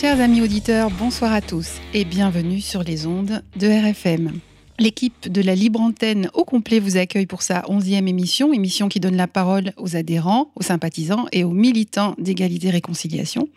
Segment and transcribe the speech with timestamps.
[0.00, 4.40] Chers amis auditeurs, bonsoir à tous et bienvenue sur les ondes de RFM.
[4.78, 8.98] L'équipe de la Libre Antenne au complet vous accueille pour sa onzième émission, émission qui
[8.98, 13.50] donne la parole aux adhérents, aux sympathisants et aux militants d'égalité réconciliation.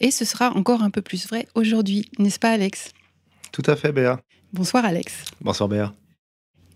[0.00, 2.92] Et ce sera encore un peu plus vrai aujourd'hui, n'est-ce pas Alex?
[3.52, 4.22] Tout à fait Béa.
[4.54, 5.24] Bonsoir Alex.
[5.42, 5.92] Bonsoir Béa.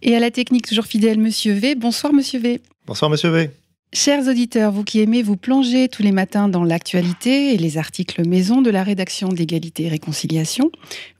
[0.02, 1.77] Et à la technique toujours fidèle, Monsieur V.
[1.77, 2.61] Bonsoir Monsieur V.
[2.85, 3.51] Bonsoir Monsieur V.
[3.95, 8.29] Chers auditeurs, vous qui aimez vous plonger tous les matins dans l'actualité et les articles
[8.29, 10.71] maison de la rédaction d'égalité et réconciliation,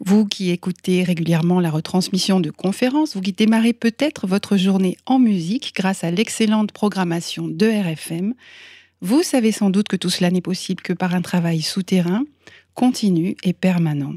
[0.01, 5.19] vous qui écoutez régulièrement la retransmission de conférences, vous qui démarrez peut-être votre journée en
[5.19, 8.35] musique grâce à l'excellente programmation de RFM,
[9.01, 12.25] vous savez sans doute que tout cela n'est possible que par un travail souterrain,
[12.79, 14.15] continu et permanent.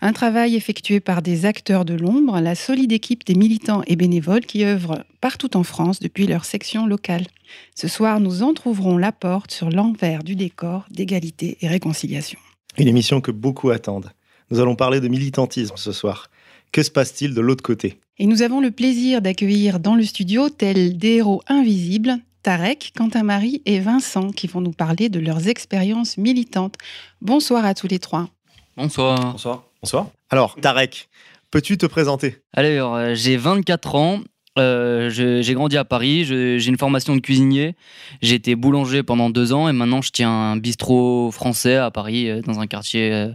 [0.00, 4.46] Un travail effectué par des acteurs de l'ombre, la solide équipe des militants et bénévoles
[4.46, 7.26] qui œuvrent partout en France depuis leur section locale.
[7.74, 12.38] Ce soir, nous entrouvrons la porte sur l'envers du décor d'égalité et réconciliation.
[12.78, 14.12] Une émission que beaucoup attendent.
[14.52, 16.30] Nous allons parler de militantisme ce soir.
[16.70, 17.98] Que se passe-t-il de l'autre côté?
[18.18, 23.62] Et nous avons le plaisir d'accueillir dans le studio, tels des héros invisibles, Tarek, Quentin-Marie
[23.66, 26.76] et Vincent qui vont nous parler de leurs expériences militantes.
[27.20, 28.28] Bonsoir à tous les trois.
[28.76, 29.32] Bonsoir.
[29.32, 29.64] Bonsoir.
[29.82, 30.06] Bonsoir.
[30.30, 31.08] Alors, Tarek,
[31.50, 32.38] peux-tu te présenter?
[32.52, 34.20] Alors, euh, j'ai 24 ans.
[34.58, 36.24] Euh, j'ai grandi à Paris.
[36.24, 37.74] J'ai une formation de cuisinier.
[38.22, 42.28] J'ai été boulanger pendant deux ans et maintenant je tiens un bistrot français à Paris
[42.28, 43.32] euh, dans un quartier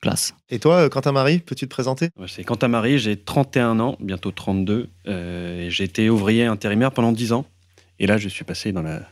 [0.00, 0.34] classe.
[0.48, 2.08] Et toi, euh, Quentin-Marie, peux-tu te présenter?
[2.26, 4.88] C'est Quentin Marie, j'ai 31 ans, bientôt 32.
[5.06, 7.44] euh, et j'ai été ouvrier intérimaire pendant 10 ans.
[8.00, 9.02] Et là, je suis passé dans la,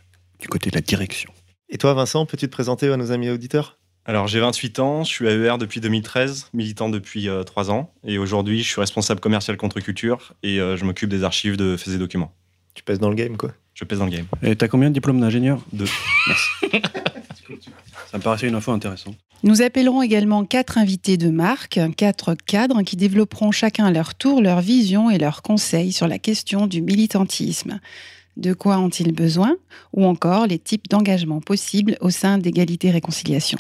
[0.41, 1.31] du côté de la direction.
[1.69, 3.79] Et toi, Vincent, peux-tu te présenter à nos amis auditeurs?
[4.07, 8.63] Alors j'ai 28 ans, je suis AER depuis 2013, militant depuis 3 ans, et aujourd'hui
[8.63, 12.33] je suis responsable commercial contre-culture et euh, je m'occupe des archives de faits et documents.
[12.73, 13.53] Tu pèses dans le game, quoi.
[13.75, 14.25] Je pèse dans le game.
[14.43, 15.61] Et t'as combien de diplômes d'ingénieur?
[15.75, 15.85] Deux.
[18.11, 19.17] Ça me paraissait une info intéressante.
[19.43, 24.41] Nous appellerons également quatre invités de marque, quatre cadres qui développeront chacun à leur tour
[24.41, 27.79] leur vision et leurs conseils sur la question du militantisme.
[28.39, 29.57] De quoi ont-ils besoin?
[29.93, 33.59] Ou encore les types d'engagement possibles au sein d'égalité et réconciliation?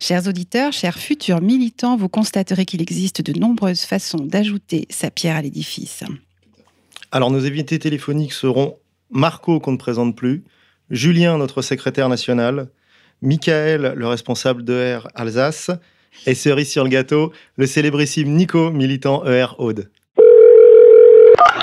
[0.00, 5.36] Chers auditeurs, chers futurs militants, vous constaterez qu'il existe de nombreuses façons d'ajouter sa pierre
[5.36, 6.02] à l'édifice.
[7.12, 8.78] Alors, nos invités téléphoniques seront
[9.10, 10.42] Marco, qu'on ne présente plus,
[10.90, 12.68] Julien, notre secrétaire national,
[13.20, 15.70] Michael, le responsable d'ER Alsace,
[16.24, 19.90] et cerise sur le gâteau, le célébrissime Nico, militant ER Aude.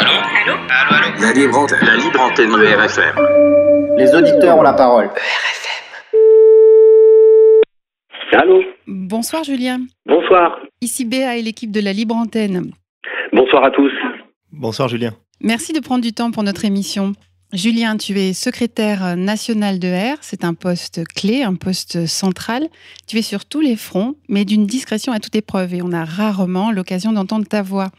[0.03, 1.79] La libre antenne.
[1.81, 3.97] La libre antenne de RFM.
[3.97, 5.09] Les auditeurs ont la parole.
[8.33, 9.79] Allô Bonsoir Julien.
[10.05, 10.59] Bonsoir.
[10.81, 12.71] Ici Béa et l'équipe de la Libre Antenne.
[13.31, 13.91] Bonsoir à tous.
[14.51, 15.13] Bonsoir, Julien.
[15.39, 17.13] Merci de prendre du temps pour notre émission.
[17.53, 20.17] Julien, tu es secrétaire national de R.
[20.21, 22.67] C'est un poste clé, un poste central.
[23.07, 25.75] Tu es sur tous les fronts, mais d'une discrétion à toute épreuve.
[25.75, 27.89] Et on a rarement l'occasion d'entendre ta voix.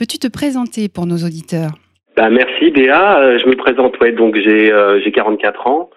[0.00, 1.72] Peux-tu te présenter pour nos auditeurs?
[2.16, 3.20] Bah, merci Béa.
[3.20, 4.00] Euh, je me présente.
[4.00, 5.90] Ouais, donc j'ai euh, j'ai 44 ans.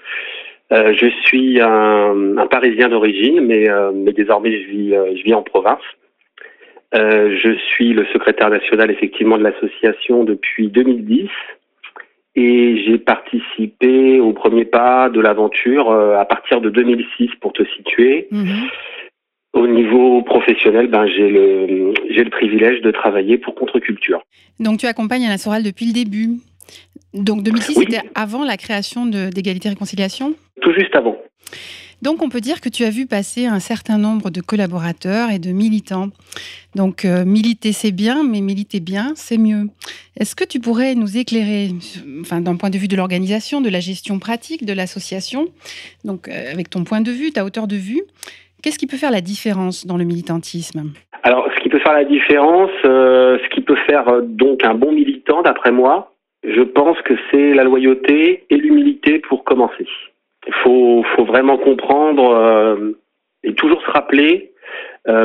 [0.73, 5.33] Euh, je suis un, un Parisien d'origine, mais, euh, mais désormais je vis, je vis
[5.33, 5.79] en province.
[6.93, 11.29] Je suis le secrétaire national effectivement de l'association depuis 2010
[12.35, 18.27] et j'ai participé au premier pas de l'aventure à partir de 2006 pour te situer.
[18.31, 18.67] Mhm.
[19.53, 24.21] Au niveau professionnel, ben, j'ai le, j'ai le privilège de travailler pour Contre-Culture.
[24.59, 26.39] Donc tu accompagnes Alain Soral depuis le début.
[27.13, 27.85] Donc 2006, Oui.
[27.87, 30.33] c'était avant la création de- d'égalité et réconciliation?
[30.61, 31.17] Tout juste avant.
[32.01, 35.38] Donc on peut dire que tu as vu passer un certain nombre de collaborateurs et
[35.39, 36.09] de militants.
[36.75, 39.67] Donc euh, militer c'est bien, mais militer bien c'est mieux.
[40.19, 41.69] Est-ce que tu pourrais nous éclairer,
[42.21, 45.47] enfin d'un point de vue de l'organisation, de la gestion pratique de l'association,
[46.03, 48.01] donc euh, avec ton point de vue, ta hauteur de vue,
[48.63, 50.94] qu'est-ce qui peut faire la différence dans le militantisme?
[51.21, 54.74] Alors, ce qui peut faire la différence, euh, ce qui peut faire euh, donc un
[54.74, 56.13] bon militant, d'après moi,
[56.44, 59.88] je pense que c'est la loyauté et l'humilité pour commencer.
[60.48, 62.92] Il faut, vraiment comprendre euh,
[63.44, 64.50] et toujours se rappeler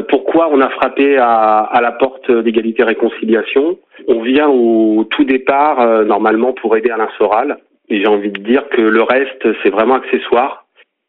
[0.09, 3.79] pourquoi on a frappé à, à la porte d'égalité et réconciliation.
[4.09, 7.59] On vient au tout départ, normalement, pour aider Alain Soral.
[7.89, 10.67] Et j'ai envie de dire que le reste, c'est vraiment accessoire.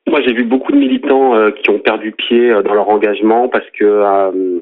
[0.10, 3.48] Moi, j'ai vu beaucoup de militants euh, qui ont perdu pied euh, dans leur engagement
[3.48, 4.60] parce que euh,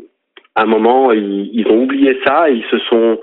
[0.56, 3.20] à un moment, ils, ils, ont oublié ça et ils se sont,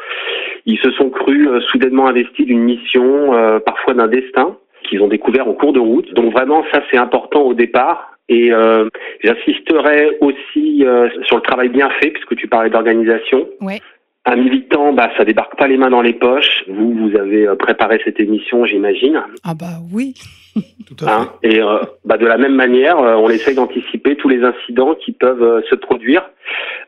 [0.66, 3.32] ils se sont crus soudainement investis d'une mission,
[3.66, 4.56] parfois d'un destin
[4.88, 6.12] qu'ils ont découvert en cours de route.
[6.14, 8.14] Donc vraiment, ça c'est important au départ.
[8.28, 8.88] Et euh,
[9.22, 13.48] j'insisterai aussi euh, sur le travail bien fait, puisque tu parlais d'organisation.
[13.60, 13.80] Ouais.
[14.26, 16.64] Un militant, bah, ça débarque pas les mains dans les poches.
[16.68, 19.22] Vous, vous avez euh, préparé cette émission, j'imagine.
[19.44, 20.14] Ah bah oui.
[20.86, 24.28] Tout à hein Et euh, bah, de la même manière, euh, on essaye d'anticiper tous
[24.28, 26.28] les incidents qui peuvent se produire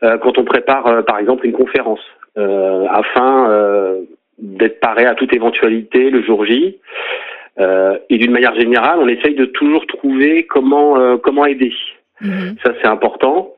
[0.01, 1.99] quand on prépare, par exemple, une conférence,
[2.35, 3.97] afin
[4.37, 6.77] d'être paré à toute éventualité le jour J.
[7.59, 11.73] Euh, et d'une manière générale, on essaye de toujours trouver comment euh, comment aider.
[12.21, 12.55] Mhm.
[12.63, 13.53] Ça c'est important.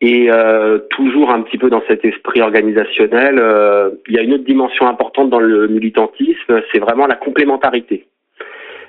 [0.00, 4.34] Et euh, toujours un petit peu dans cet esprit organisationnel, euh, il y a une
[4.34, 8.06] autre dimension importante dans le militantisme, c'est vraiment la complémentarité.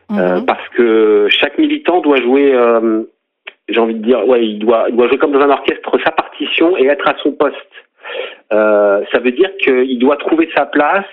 [0.09, 0.45] Mhm.
[0.45, 2.53] parce que chaque militant doit jouer,
[3.69, 6.11] j'ai envie de dire, ouais, il doit, il doit jouer comme dans un orchestre sa
[6.11, 7.55] partition et être à son poste.
[8.51, 11.05] ça veut dire qu'il doit trouver sa place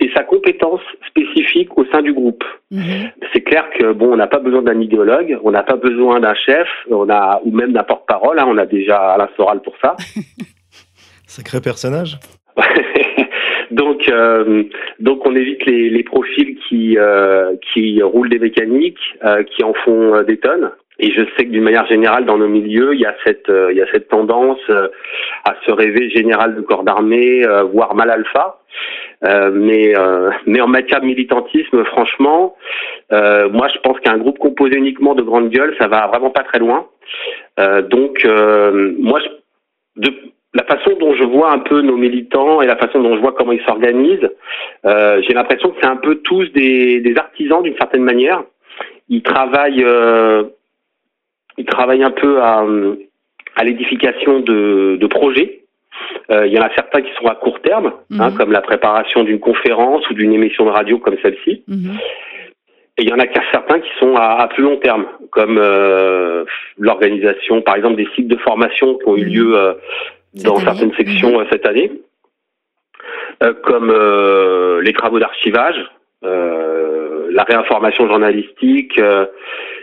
[0.00, 2.44] et sa compétence spécifique au sein du groupe.
[2.70, 3.10] Mhm.
[3.32, 6.34] C'est clair que bon, on n'a pas besoin d'un idéologue, on n'a pas besoin d'un
[6.34, 8.38] chef, on a ou même d'un porte-parole.
[8.38, 9.96] Hein, on a déjà Alain Soral pour ça.
[11.26, 12.18] Sacré personnage.
[13.70, 14.64] donc, euh,
[14.98, 19.74] donc on évite les, les profils qui euh, qui roulent des mécaniques, euh, qui en
[19.84, 20.70] font euh, des tonnes.
[21.00, 23.70] Et je sais que d'une manière générale, dans nos milieux, il y a cette, euh,
[23.70, 24.88] il y a cette tendance euh,
[25.44, 28.58] à se rêver général de corps d'armée, euh, voire mal alpha.
[29.22, 29.94] Mais,
[30.46, 32.56] mais en matière de militantisme, franchement,
[33.10, 36.58] moi je pense qu'un groupe composé uniquement de grandes gueules, ça va vraiment pas très
[36.58, 36.86] loin.
[37.90, 39.28] donc, moi, je,
[40.02, 40.14] de,
[40.54, 43.32] la façon dont je vois un peu nos militants et la façon dont je vois
[43.32, 44.30] comment ils s'organisent,
[44.84, 48.42] j'ai l'impression que c'est un peu tous des, des artisans d'une certaine manière.
[49.08, 49.84] Ils travaillent
[51.58, 52.64] il travaille un peu à,
[53.56, 55.64] à l'édification de, de projets.
[56.30, 58.36] Euh, il y en a certains qui sont à court terme, hein, mhm.
[58.36, 61.62] comme la préparation d'une conférence ou d'une émission de radio comme celle-ci.
[61.66, 61.98] Mhm.
[62.98, 66.44] Et il y en a certains qui sont à, à plus long terme, comme euh,
[66.78, 69.32] l'organisation, par exemple, des cycles de formation qui ont eu mhm.
[69.32, 69.74] lieu euh,
[70.44, 71.90] dans certaines sections cette année,
[73.62, 73.90] comme
[74.82, 75.76] les travaux d'archivage,
[76.22, 79.00] la réinformation journalistique,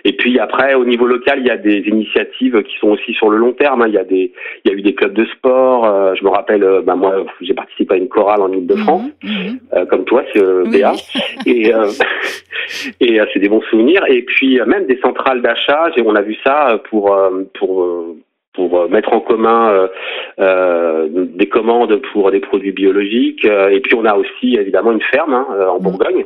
[0.05, 3.31] et puis après, au niveau local, il y a des initiatives qui sont aussi sur
[3.31, 3.81] le long terme.
[3.81, 3.87] Hein.
[3.87, 4.31] Il y a des,
[4.63, 5.83] il y a eu des clubs de sport.
[5.83, 9.31] Euh, je me rappelle, euh, bah, moi, j'ai participé à une chorale en Ile-de-France, mhm,
[9.31, 9.59] mhm.
[9.73, 10.93] euh, comme toi, c'est Béa.
[11.47, 11.71] Et,
[12.99, 14.03] et c'est des bons souvenirs.
[14.07, 15.89] Et puis même des centrales d'achat.
[16.05, 17.15] On a vu ça pour
[17.57, 17.87] pour
[18.53, 19.87] pour mettre en commun
[20.39, 23.45] euh, des commandes pour des produits biologiques.
[23.45, 25.83] et puis on a aussi évidemment une ferme hein, en mhm.
[25.83, 26.25] Bourgogne.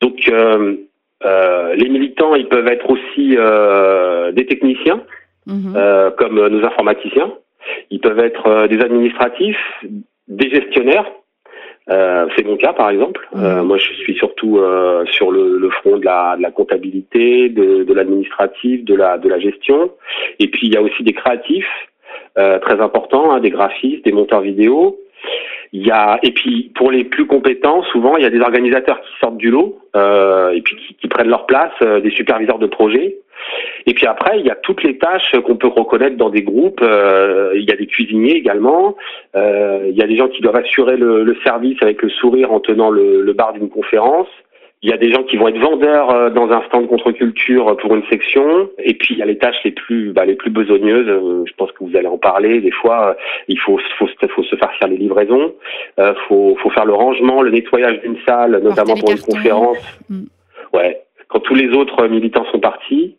[0.00, 0.76] Donc euh,
[1.24, 5.02] les militants, ils peuvent être aussi euh, des techniciens,
[5.46, 5.74] mhm.
[5.76, 7.32] euh, comme nos informaticiens.
[7.90, 9.84] Ils peuvent être des administratifs,
[10.28, 11.06] des gestionnaires.
[11.88, 13.28] c'est mon cas, par exemple.
[13.34, 13.62] Mhm.
[13.62, 14.60] moi, je suis surtout
[15.10, 19.28] sur le, le, front de la, de la comptabilité, de, de l'administratif, de la, de
[19.28, 19.90] la gestion.
[20.38, 21.88] Et puis, il y a aussi des créatifs,
[22.36, 24.98] très importants, hein, des graphistes, des monteurs vidéo.
[25.72, 29.00] Il y a et puis pour les plus compétents, souvent il y a des organisateurs
[29.00, 32.66] qui sortent du lot euh, et puis qui, prennent leur place, euh, des superviseurs de
[32.66, 33.18] projet.
[33.86, 36.80] Et puis après, il y a toutes les tâches qu'on peut reconnaître dans des groupes.
[36.82, 38.96] Euh, il y a des cuisiniers également.
[39.34, 42.90] Il y a des gens qui doivent assurer le, service avec le sourire en tenant
[42.90, 44.28] le bar d'une conférence.
[44.82, 47.96] Il y a des gens qui vont être vendeurs euh, dans un stand contre-culture pour
[47.96, 51.08] une section, et puis il y a les tâches les plus bah, les plus besogneuses.
[51.08, 52.60] Euh, je pense que vous allez en parler.
[52.60, 53.14] Des fois, euh,
[53.48, 55.52] il faut faut, faut se faire faire les livraisons,
[55.98, 59.78] euh, faut faut faire le rangement, le nettoyage d'une salle, notamment pour une conférence.
[60.08, 60.24] Mm.
[60.72, 63.16] Ouais, quand tous les autres militants sont partis,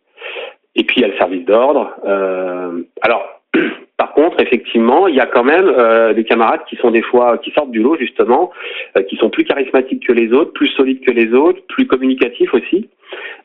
[0.75, 1.93] et puis il y a le service d'ordre.
[2.05, 3.38] Euh, alors
[3.97, 7.37] par contre, effectivement, il y a quand même euh, des camarades qui sont des fois
[7.37, 8.51] qui sortent du lot justement,
[8.97, 12.53] euh, qui sont plus charismatiques que les autres, plus solides que les autres, plus communicatifs
[12.53, 12.89] aussi.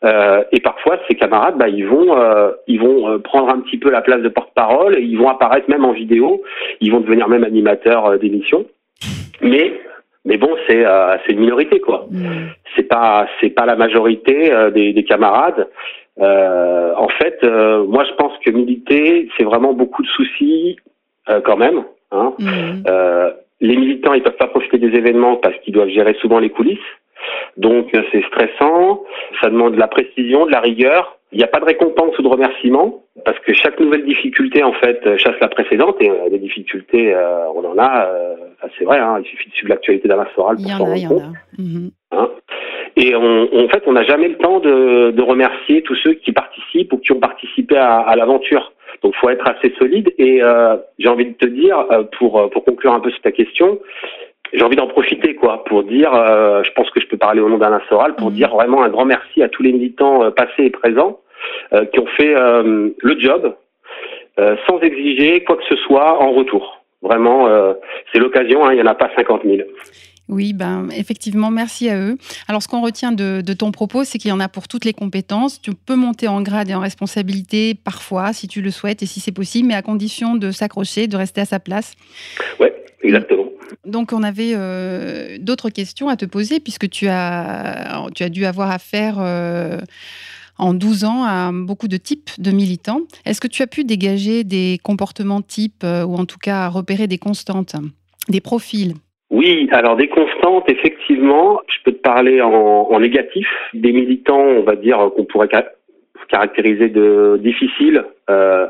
[0.04, 3.90] Euh, et parfois, ces camarades, bah, ils vont, euh, ils vont prendre un petit peu
[3.90, 6.42] la place de porte-parole, ils vont apparaître même en vidéo,
[6.80, 8.66] ils vont devenir même animateurs d'émissions.
[9.42, 9.72] Mais
[10.26, 10.84] mais bon, c'est
[11.26, 12.06] c'est une minorité quoi.
[12.10, 12.24] Mmh.
[12.76, 15.68] C'est pas c'est pas la majorité des, des camarades.
[16.20, 20.76] Euh, en fait, euh, moi, je pense que militer, c'est vraiment beaucoup de soucis
[21.28, 21.84] euh, quand même.
[22.12, 22.34] Hein.
[22.38, 22.84] Mhm.
[23.60, 26.78] les militants, ils peuvent pas profiter des événements parce qu'ils doivent gérer souvent les coulisses.
[27.56, 29.02] Donc c'est stressant,
[29.40, 31.18] ça demande de la précision, de la rigueur.
[31.32, 34.74] Il n'y a pas de récompense ou de remerciement parce que chaque nouvelle difficulté en
[34.74, 37.16] fait chasse la précédente et des difficultés
[37.54, 38.08] on en a
[38.78, 40.96] c'est vrai, hein, il suffit de suivre l'actualité d'Alain Soral pour y s'en en a,
[40.96, 41.34] il y rendre en compte.
[42.10, 42.30] a.
[42.96, 46.32] Et on, en fait, on n'a jamais le temps de, de remercier tous ceux qui
[46.32, 48.72] participent ou qui ont participé à, à l'aventure.
[49.02, 50.12] Donc, faut être assez solide.
[50.18, 53.32] Et euh, j'ai envie de te dire, euh, pour pour conclure un peu sur ta
[53.32, 53.80] question,
[54.52, 57.48] j'ai envie d'en profiter, quoi, pour dire, euh, je pense que je peux parler au
[57.48, 58.34] nom d'Alain Soral, pour Mhm.
[58.36, 61.18] dire vraiment un grand merci à tous les militants euh, passés et présents
[61.72, 63.54] euh, qui ont fait euh, le job
[64.38, 66.80] euh, sans exiger quoi que ce soit en retour.
[67.02, 67.74] Vraiment, euh,
[68.12, 68.64] c'est l'occasion.
[68.64, 69.68] hein, il n'y en a pas 50 000.
[70.28, 72.16] Oui, ben, effectivement, merci à eux.
[72.48, 74.84] Alors, ce qu'on retient de, de ton propos, c'est qu'il y en a pour toutes
[74.84, 75.60] les compétences.
[75.60, 79.20] Tu peux monter en grade et en responsabilité parfois, si tu le souhaites et si
[79.20, 81.92] c'est possible, mais à condition de s'accrocher, de rester à sa place.
[82.58, 83.44] Ouais, exactement.
[83.84, 88.46] Donc, on avait euh, d'autres questions à te poser, puisque tu as, tu as dû
[88.46, 89.78] avoir affaire euh,
[90.56, 93.00] en 12 ans à beaucoup de types de militants.
[93.26, 97.06] Est-ce que tu as pu dégager des comportements types, euh, ou en tout cas repérer
[97.06, 97.76] des constantes,
[98.28, 98.94] des profils?
[99.30, 102.50] Oui, alors des constantes, effectivement, je peux te parler en,
[102.90, 103.48] en négatif.
[103.72, 105.72] Des militants, on va dire, qu'on pourrait ca-
[106.28, 108.04] caractériser de difficiles.
[108.30, 108.66] Euh,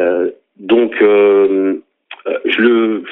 [0.00, 1.82] euh, donc, euh,
[2.26, 3.04] euh, je le,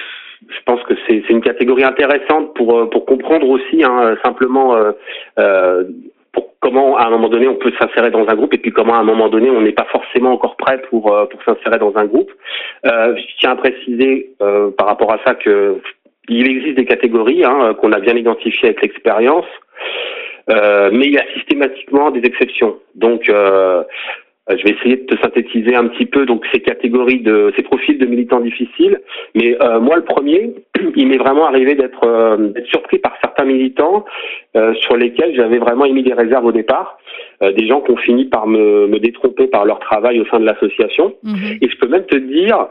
[0.49, 4.75] je pense que c'est une catégorie intéressante pour euh, pour comprendre aussi hein, simplement
[5.39, 5.85] euh,
[6.33, 8.95] pour comment à un moment donné on peut s'insérer dans un groupe et puis comment
[8.95, 12.05] à un moment donné on n'est pas forcément encore prêt pour pour s'insérer dans un
[12.07, 12.31] groupe.
[12.85, 15.81] Je tiens à préciser par rapport à ça que
[16.29, 19.47] il existe des catégories hein, qu'on a bien identifiées avec l'expérience,
[20.51, 22.77] euh, mais il y a systématiquement des exceptions.
[22.95, 23.83] Donc, euh,
[24.49, 28.07] je vais essayer de te synthétiser un petit peu ces catégories de ces profils de
[28.07, 29.01] militants difficiles.
[29.35, 30.55] Mais euh, moi, le premier,
[30.97, 34.05] il m'est vraiment arrivé d'être surpris par certains militants
[34.81, 36.99] sur lesquels j'avais vraiment émis des réserves au départ.
[37.43, 40.39] Euh, des gens qui ont fini par me, me détromper par leur travail au sein
[40.39, 41.15] de l'association.
[41.25, 41.59] Mhm.
[41.63, 42.69] Et je peux même te dire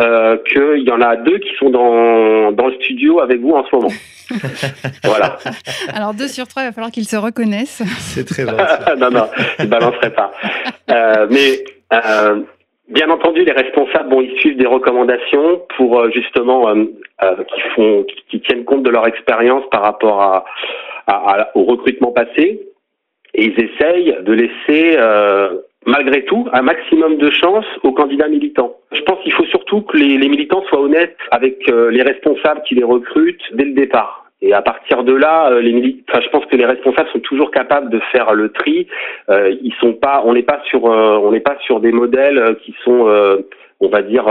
[0.00, 3.64] euh, qu'il y en a deux qui sont dans, dans le studio avec vous en
[3.66, 3.88] ce moment.
[5.04, 5.36] voilà.
[5.94, 7.82] Alors, deux sur trois, il va falloir qu'ils se reconnaissent.
[7.98, 8.56] C'est très vrai.
[8.98, 9.26] non, non,
[9.58, 10.32] je balancerai pas.
[10.90, 12.40] Euh, mais euh,
[12.88, 16.84] bien entendu, les responsables, bon, ils suivent des recommandations pour euh, justement euh,
[17.22, 20.44] euh, qui font, qui, qui tiennent compte de leur expérience par rapport à,
[21.06, 22.60] à- à- au recrutement passé,
[23.40, 25.54] et ils essayent de laisser euh,
[25.86, 28.74] malgré tout un maximum de chance aux candidats militants.
[28.92, 32.74] Je pense qu'il faut surtout que les, militants soient honnêtes avec euh, les responsables qui
[32.74, 34.26] les recrutent dès le départ.
[34.42, 37.20] Et à partir de là, euh, les mili- enfin, je pense que les responsables sont
[37.20, 38.86] toujours capables de faire le tri.
[39.30, 42.74] Euh, ils sont pas, on n'est pas sur, on n'est pas sur des modèles qui
[42.84, 43.06] sont,
[43.80, 44.26] on va dire,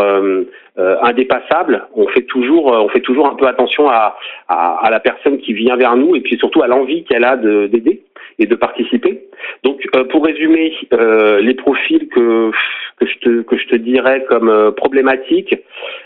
[0.78, 1.88] indépassables.
[1.96, 5.54] On fait toujours, on fait toujours un peu attention à, à, à la personne qui
[5.54, 8.02] vient vers nous et puis surtout à l'envie qu'elle a de- d'aider
[8.40, 9.28] et de participer.
[9.64, 12.52] Donc, euh, pour résumer, euh, les profils que
[12.98, 15.56] que je te que je te dirais comme euh, problématiques,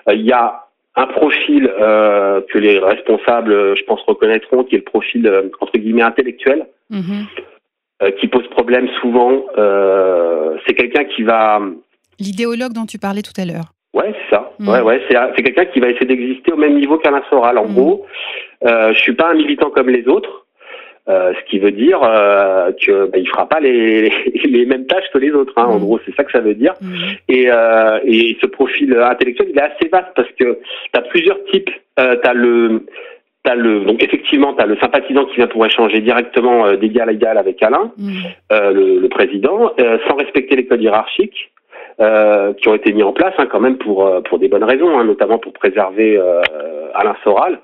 [0.10, 0.60] euh, il y a
[0.96, 5.28] un profil que les responsables, je pense, reconnaîtront, qui est le profil
[5.60, 7.26] entre guillemets intellectuel, Mhm.
[8.04, 9.44] euh, qui pose problème souvent.
[10.68, 11.60] C'est quelqu'un qui va,
[12.20, 13.70] L'idéologue dont tu parlais tout à l'heure.
[13.96, 14.52] ouais, c'est ça.
[14.60, 14.70] Mm.
[14.70, 17.58] Ouais, ouais, c'est c'est quelqu'un qui va essayer d'exister au même niveau qu'Alain Soral.
[17.58, 17.74] En Mm.
[17.74, 18.06] gros,
[18.68, 20.43] euh, je suis pas un militant comme les autres.
[21.10, 24.10] Euh, ce qui veut dire euh, que bah, il fera pas les,
[24.46, 25.52] les mêmes tâches que les autres.
[25.58, 25.66] Hein.
[25.66, 25.84] En Mm.
[25.84, 26.74] gros, c'est ça que ça veut dire.
[26.82, 26.94] Mhm.
[27.28, 30.60] Et, euh, et ce profil intellectuel, il est assez vaste parce que
[30.94, 31.70] tu as plusieurs types.
[32.00, 32.86] Euh, tu as le
[33.46, 37.10] T'as le, donc effectivement, tu as le sympathisant qui vient pour échanger directement euh, d'égal
[37.10, 38.14] à égal avec Alain, Mhm.
[38.54, 41.52] euh, le, le président, euh, sans respecter les codes hiérarchiques
[42.00, 44.64] euh, qui ont été mis en place hein, quand même pour euh, pour des bonnes
[44.64, 46.42] raisons, hein, notamment pour préserver euh,
[46.94, 47.60] Alain Soral.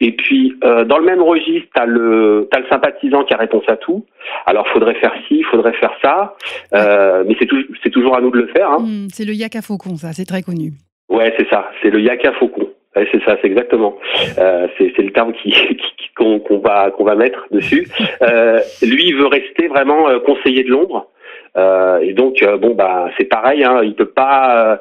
[0.00, 3.64] Et puis euh, dans le même registre, t'as le t'as le sympathisant qui a réponse
[3.68, 4.04] à tout.
[4.46, 6.34] Alors faudrait faire ci, faudrait faire ça,
[6.74, 7.48] euh, mais c'est
[7.82, 8.70] c'est toujours à nous de le faire.
[8.70, 8.80] Hein.
[8.80, 9.08] Mhm.
[9.12, 10.72] C'est le yak à faucon, ça, c'est très connu.
[11.08, 11.70] Ouais, c'est ça.
[11.82, 12.68] C'est le yaka faucon.
[12.96, 13.96] Ouais, c'est ça, c'est exactement.
[14.38, 17.88] Euh, c'est le terme qui qui- qui- qu'on qu'on va qu'on va mettre dessus.
[18.22, 21.10] Euh, lui, il veut rester vraiment euh, conseiller de l'ombre.
[21.56, 23.64] Euh, et donc euh, bon bah c'est pareil.
[23.64, 24.76] Hein, il peut pas euh,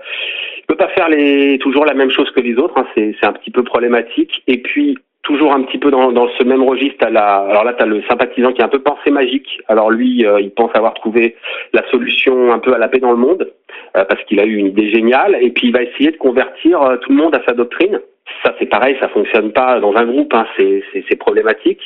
[0.59, 2.77] il peut pas faire les toujours la même chose que les autres.
[2.77, 4.43] Hein, c'est c'est un petit peu problématique.
[4.47, 7.81] Et puis toujours un petit peu dans, dans ce même registre, la, alors là, tu
[7.81, 9.61] as le sympathisant qui est un peu pensée magique.
[9.67, 11.35] Alors lui, euh, il pense avoir trouvé
[11.71, 13.49] la solution un peu à la paix dans le monde,
[13.95, 16.81] euh, parce qu'il a eu une idée géniale, et puis il va essayer de convertir
[16.81, 17.99] euh, tout le monde à sa doctrine.
[18.43, 21.79] Ça, c'est pareil, ça fonctionne pas dans un groupe, hein, c'est problématique.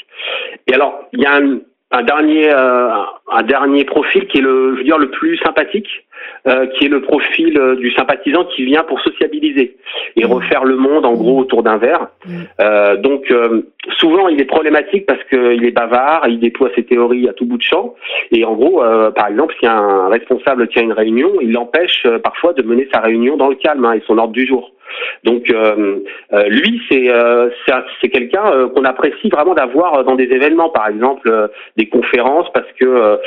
[0.65, 1.59] Et alors, il y a un,
[1.91, 2.89] un dernier, euh,
[3.31, 5.87] un dernier profil qui est le, je veux dire, le plus sympathique,
[6.47, 9.77] euh, qui est le profil euh, du sympathisant qui vient pour sociabiliser
[10.15, 12.07] et refaire le monde en gros autour d'un verre.
[12.59, 13.61] Euh, donc euh,
[13.97, 17.57] souvent il est problématique parce qu'il est bavard, il déploie ses théories à tout bout
[17.57, 17.95] de champ
[18.31, 22.19] et en gros, euh, par exemple, si un responsable tient une réunion, il l'empêche euh,
[22.19, 24.71] parfois de mener sa réunion dans le calme hein, et son ordre du jour.
[25.23, 25.99] Donc euh,
[26.33, 30.69] euh, lui, c'est euh, c'est un- c'est quelqu'un qu'on apprécie vraiment d'avoir dans des événements,
[30.69, 33.19] par exemple des conférences, parce que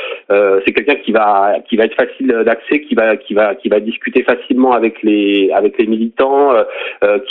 [0.65, 3.79] c'est quelqu'un qui va qui va être facile d'accès, qui va qui va qui va
[3.79, 6.53] discuter facilement avec les avec les militants,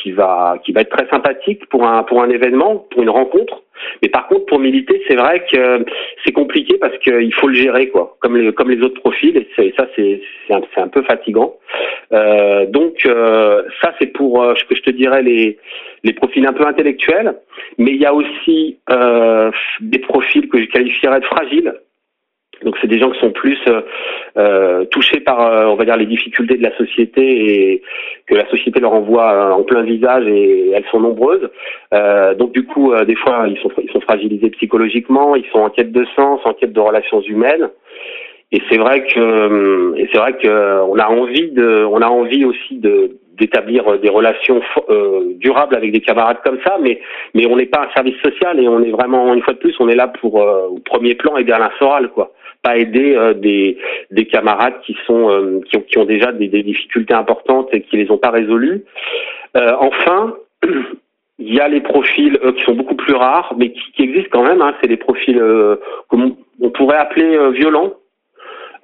[0.02, 3.62] qui va qui va être très sympathique pour un pour un événement, pour une rencontre.
[4.02, 5.84] Mais par contre, pour militer, c'est vrai que
[6.24, 9.74] c'est compliqué parce qu'il faut le gérer, quoi, comme les, comme les autres profils, et
[9.76, 10.20] ça, c'est
[10.50, 11.56] un, un peu fatigant.
[12.12, 15.58] Euh, donc, euh, ça, c'est pour euh, ce que je te dirais les,
[16.02, 17.34] les profils un peu intellectuels,
[17.78, 21.74] mais il y a aussi euh, des profils que je qualifierais de fragiles.
[22.64, 23.80] Donc, c'est des gens qui sont plus euh,
[24.36, 27.82] euh, touchés par, euh, on va dire, les difficultés de la société et
[28.26, 31.48] que la société leur envoie euh, en plein visage et elles sont nombreuses.
[31.94, 35.70] Euh, donc du coup, des fois, ils sont, ils sont fragilisés psychologiquement, ils sont en
[35.70, 37.70] quête de sens, en quête de relations humaines.
[38.52, 42.44] Et c'est vrai que, et c'est vrai que on a envie de, on a envie
[42.44, 47.00] aussi de d'établir des relations euh, durables avec des camarades comme ça, mais
[47.34, 49.74] mais on n'est pas un service social et on est vraiment une fois de plus,
[49.80, 53.34] on est là pour euh, au premier plan aider Alain Soral, quoi, pas aider euh,
[53.34, 53.78] des
[54.10, 58.10] des camarades qui sont euh, qui ont déjà des, des difficultés importantes et qui les
[58.10, 58.84] ont pas résolues.
[59.56, 60.34] Euh, enfin,
[61.38, 64.60] il y a les profils qui sont beaucoup plus rares, mais qui, existent quand même.
[64.60, 65.76] Hein, c'est les profils euh,
[66.08, 67.94] qu'on on pourrait appeler violents,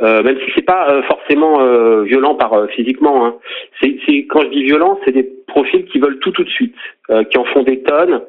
[0.01, 3.27] même si c'est pas euh, forcément euh, violent par euh, physiquement.
[3.27, 3.35] Hein.
[3.81, 3.97] C'est,
[4.29, 6.75] quand je dis violent, c'est des profils qui veulent tout tout de suite,
[7.11, 8.21] euh, qui en font des tonnes,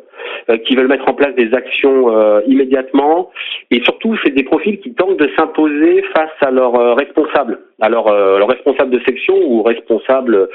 [0.50, 3.30] euh, qui veulent mettre en place des actions euh, immédiatement,
[3.72, 7.90] et surtout c'est des profils qui tentent de s'imposer face à leurs euh, responsables, à
[7.90, 10.48] leurs euh, leurs responsables de section ou responsables,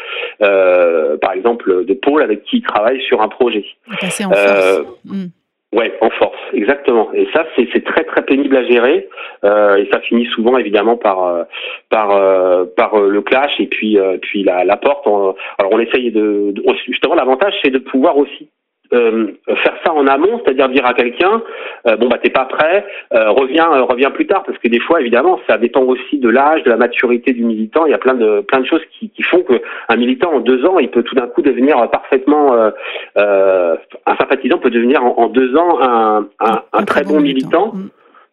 [0.43, 3.65] euh, par exemple, de pôle avec qui ils travaillent sur un projet.
[4.01, 5.29] Passer en Euh, force.
[5.73, 7.09] Ouais, en force, exactement.
[7.15, 9.09] Et ça, c'est très très pénible à gérer.
[9.45, 11.45] Euh, et ça finit souvent évidemment par euh,
[11.89, 15.07] par euh, par euh, le clash et puis puis la, la porte.
[15.07, 18.51] Alors on essaye de, de- justement l'avantage, c'est de pouvoir aussi
[18.93, 21.43] euh, faire ça en amont, c'est-à-dire dire à quelqu'un
[21.87, 22.85] euh, bon bah t'es pas prêt,
[23.15, 26.29] euh, reviens euh, reviens plus tard parce que des fois évidemment ça dépend aussi de
[26.29, 27.87] l'âge, de la maturité du militant.
[27.87, 30.41] Il y a plein de plein de choses qui, qui font que un militant en
[30.41, 32.71] deux ans il peut tout d'un coup devenir parfaitement euh,
[33.19, 33.77] euh,
[34.07, 37.73] un sympathisant peut devenir en, en deux ans un, un, un très bon militant.
[37.75, 37.89] Mm.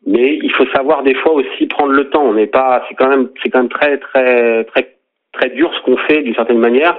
[0.08, 2.24] Mais il faut savoir des fois aussi prendre le temps.
[2.24, 4.96] On n'est pas, c'est quand même, c'est quand même très, très, très,
[5.34, 6.98] très dur ce qu'on fait d'une certaine manière.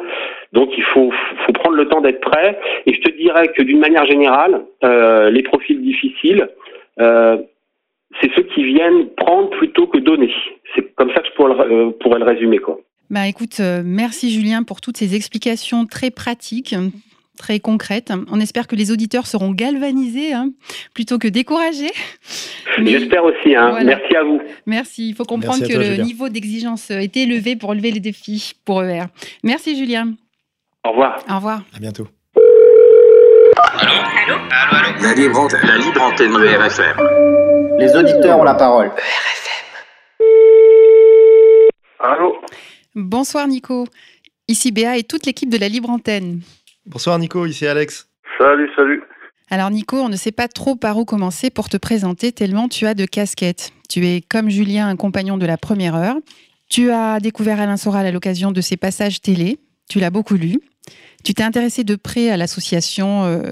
[0.53, 1.13] Donc il faut,
[1.47, 2.59] faut prendre le temps d'être prêt.
[2.87, 6.49] Et je te dirais que d'une manière générale, euh, les profils difficiles,
[7.01, 7.39] euh,
[8.21, 10.33] c'est ceux qui viennent prendre plutôt que donner.
[10.75, 12.81] C'est comme ça que je pourrais le, euh, pourrais le résumer, quoi.
[13.11, 16.77] Bah écoute, euh, merci Julien pour toutes ces explications très pratiques,
[17.37, 18.13] très concrètes.
[18.31, 20.51] On espère que les auditeurs seront galvanisés hein,
[20.95, 21.91] plutôt que découragés.
[22.79, 23.57] Mais- J'espère aussi.
[23.57, 23.71] Hein.
[23.71, 23.97] Voilà.
[23.97, 24.41] Merci à vous.
[24.67, 25.09] Merci.
[25.09, 26.05] Il faut comprendre que le Julien.
[26.05, 29.05] niveau d'exigence est élevé pour relever les défis pour ER.
[29.43, 30.15] Merci Julien.
[30.85, 31.23] Au revoir.
[31.29, 31.63] Au revoir.
[31.75, 32.09] À bientôt.
[35.03, 35.61] La libre antenne.
[35.67, 37.79] La libre antenne de RFM.
[37.79, 38.91] Les auditeurs ont la parole.
[41.99, 42.37] Allô
[42.95, 43.87] Bonsoir Nico.
[44.49, 46.41] Ici Béa et toute l'équipe de la Libre Antenne.
[46.87, 48.09] Bonsoir Nico, ici Alex.
[48.39, 49.03] Salut, salut.
[49.51, 52.87] Alors Nico, on ne sait pas trop par où commencer pour te présenter tellement tu
[52.87, 53.73] as de casquettes.
[53.89, 56.17] Tu es comme Julien un compagnon de la première heure.
[56.69, 59.59] Tu as découvert Alain Soral à l'occasion de ses passages télé.
[59.91, 60.61] Tu l'as beaucoup lu.
[61.25, 63.43] Tu t'es intéressé de près à l'association euh,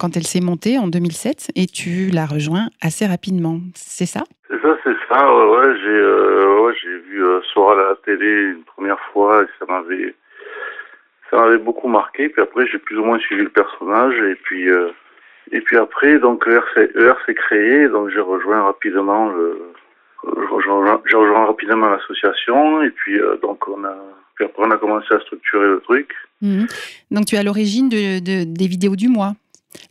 [0.00, 3.58] quand elle s'est montée en 2007 et tu l'as rejoint assez rapidement.
[3.74, 4.22] C'est ça?
[4.48, 5.20] C'est ça, c'est ça.
[5.22, 9.66] Ouais, euh, ouais, j'ai vu euh, Soral à la télé une première fois et ça
[9.68, 10.14] m'avait
[11.30, 12.30] ça m'avait beaucoup marqué.
[12.30, 14.88] Puis après, j'ai plus ou moins suivi le personnage et puis euh,
[15.50, 19.60] et puis après, donc s'est créé, donc j'ai rejoint rapidement le
[20.24, 23.96] j'ai rapidement l'association et puis donc on a
[24.42, 26.10] puis après on a commencé à structurer le truc.
[26.40, 26.66] Mhm.
[27.10, 29.32] Donc tu es à l'origine de, de- des vidéos du mois.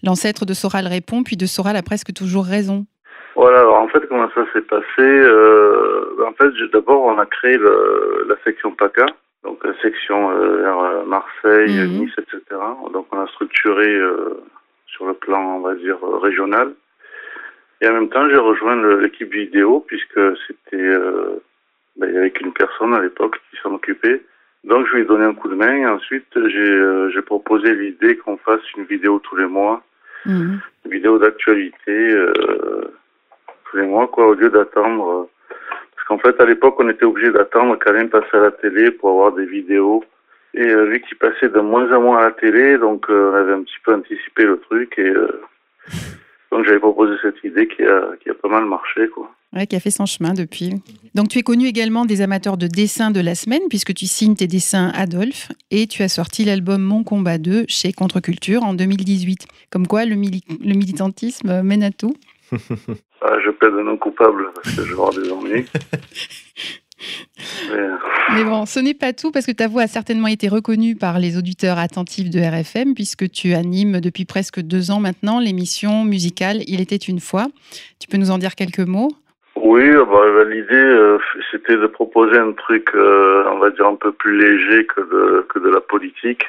[0.03, 2.85] L'ancêtre de Soral répond, puis de Soral a presque toujours raison.
[3.35, 7.57] Voilà, alors en fait, comment ça s'est passé euh, En fait, d'abord, on a créé
[7.57, 9.05] le- la section PACA,
[9.43, 11.99] donc la section euh, vers euh, Marseille, Mhm.
[12.01, 12.41] Nice, etc.
[12.93, 14.43] Donc on a structuré euh,
[14.87, 16.73] sur le plan, on va dire, régional.
[17.81, 20.93] Et en même temps, j'ai rejoint l'équipe vidéo, puisque c'était...
[21.97, 24.21] Ben, avait qu'une personne à l'époque qui s'en occupait.
[24.63, 27.73] Donc je lui ai donné un coup de main et ensuite j'ai euh, j'ai proposé
[27.73, 29.81] l'idée qu'on fasse une vidéo tous les mois
[30.25, 30.59] Mhm.
[30.85, 32.93] une vidéo d'actualité euh,
[33.65, 35.09] tous les mois, quoi, au lieu d'attendre.
[35.09, 35.55] euh,
[35.95, 39.09] parce qu'en fait, à l'époque, on était obligé d'attendre qu'Alain passe à la télé pour
[39.11, 40.03] avoir des vidéos.
[40.53, 43.35] Et euh, vu qu'il passait de moins en moins à la télé, donc euh, on
[43.35, 44.93] avait un petit peu anticipé le truc.
[44.99, 45.41] Et euh,
[46.51, 49.31] donc j'avais proposé cette idée qui a, qui a pas mal marché, quoi.
[49.53, 50.75] Ouais, qui a fait son chemin depuis.
[51.13, 54.35] Donc tu es connu également des amateurs de dessin de la semaine puisque tu signes
[54.35, 59.47] tes dessins Adolphe et tu as sorti l'album Mon combat 2 chez Contre-Culture en 2018.
[59.69, 62.13] Comme quoi le, le militantisme mène à tout.
[62.51, 65.65] ah, je plaide non coupable parce que je vais avoir des ennuis.
[68.33, 68.43] Mais...
[68.43, 71.37] bon, ce n'est pas tout parce que ta voix a certainement été reconnue par les
[71.37, 76.81] auditeurs attentifs de RFM puisque tu animes depuis presque deux ans maintenant l'émission musicale Il
[76.81, 77.47] était une fois.
[77.99, 79.11] Tu peux nous en dire quelques mots?
[79.63, 81.19] Oui, ah bah, l'idée euh,
[81.51, 85.45] c'était de proposer un truc, euh, on va dire, un peu plus léger que de,
[85.49, 86.43] que de la politique.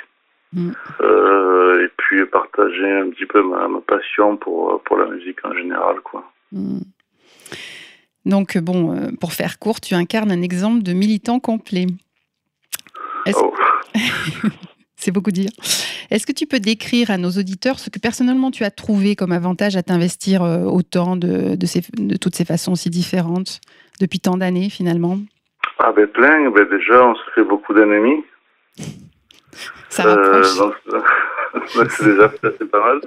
[0.54, 0.70] Mm.
[1.00, 5.96] Euh, et puis partager un petit peu ma, passion pour, pour la musique en général.
[6.00, 6.24] quoi.
[6.52, 6.80] Mm.
[8.24, 11.86] Donc, bon, pour faire court, tu incarnes un exemple de militant complet.
[13.34, 13.54] Oh.
[15.02, 15.50] C'est beaucoup dire.
[16.12, 19.32] Est-ce que tu peux décrire à nos auditeurs ce que personnellement tu as trouvé comme
[19.32, 21.56] avantage à t'investir euh, autant de,
[22.20, 23.60] toutes ces façons si différentes
[24.00, 25.18] depuis tant d'années finalement?
[25.80, 28.22] Ah ben plein, ben déjà on se fait beaucoup d'ennemis.
[29.88, 30.58] Ça rapproche.
[30.60, 33.00] Euh, c'est déjà c'est pas mal.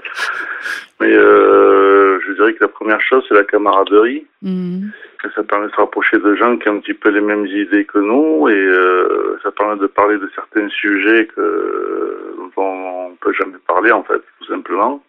[0.99, 4.25] Mais euh, je dirais que la première chose, c'est la camaraderie.
[4.41, 4.91] Mhm.
[5.33, 7.85] Ça permet de se rapprocher de gens qui ont un petit peu les mêmes idées
[7.85, 13.15] que nous et euh, ça permet de parler de certains sujets que, dont on ne
[13.15, 15.03] peut jamais parler, en fait, tout simplement.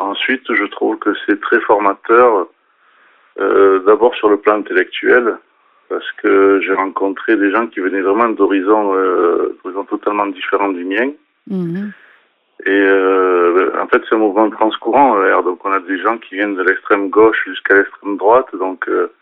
[0.00, 2.48] Ensuite, je trouve que c'est très formateur,
[3.38, 5.38] d'abord sur le plan intellectuel,
[5.94, 9.56] parce que j'ai rencontré des gens qui venaient vraiment d'horizons euh,
[9.88, 11.12] totalement différents du mien.
[11.48, 11.92] Mhm.
[12.66, 15.44] Et euh, en fait, c'est un mouvement transcourant, l'air.
[15.44, 18.48] Donc, on a des gens qui viennent de l'extrême gauche jusqu'à l'extrême droite.
[18.58, 19.12] Donc, euh,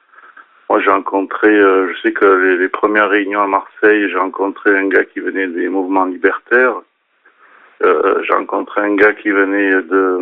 [0.70, 4.88] moi, j'ai rencontré, je sais que les, les, premières réunions à Marseille, j'ai rencontré un
[4.88, 6.80] gars qui venait des mouvements libertaires.
[7.82, 10.18] J'ai rencontré un gars qui venait de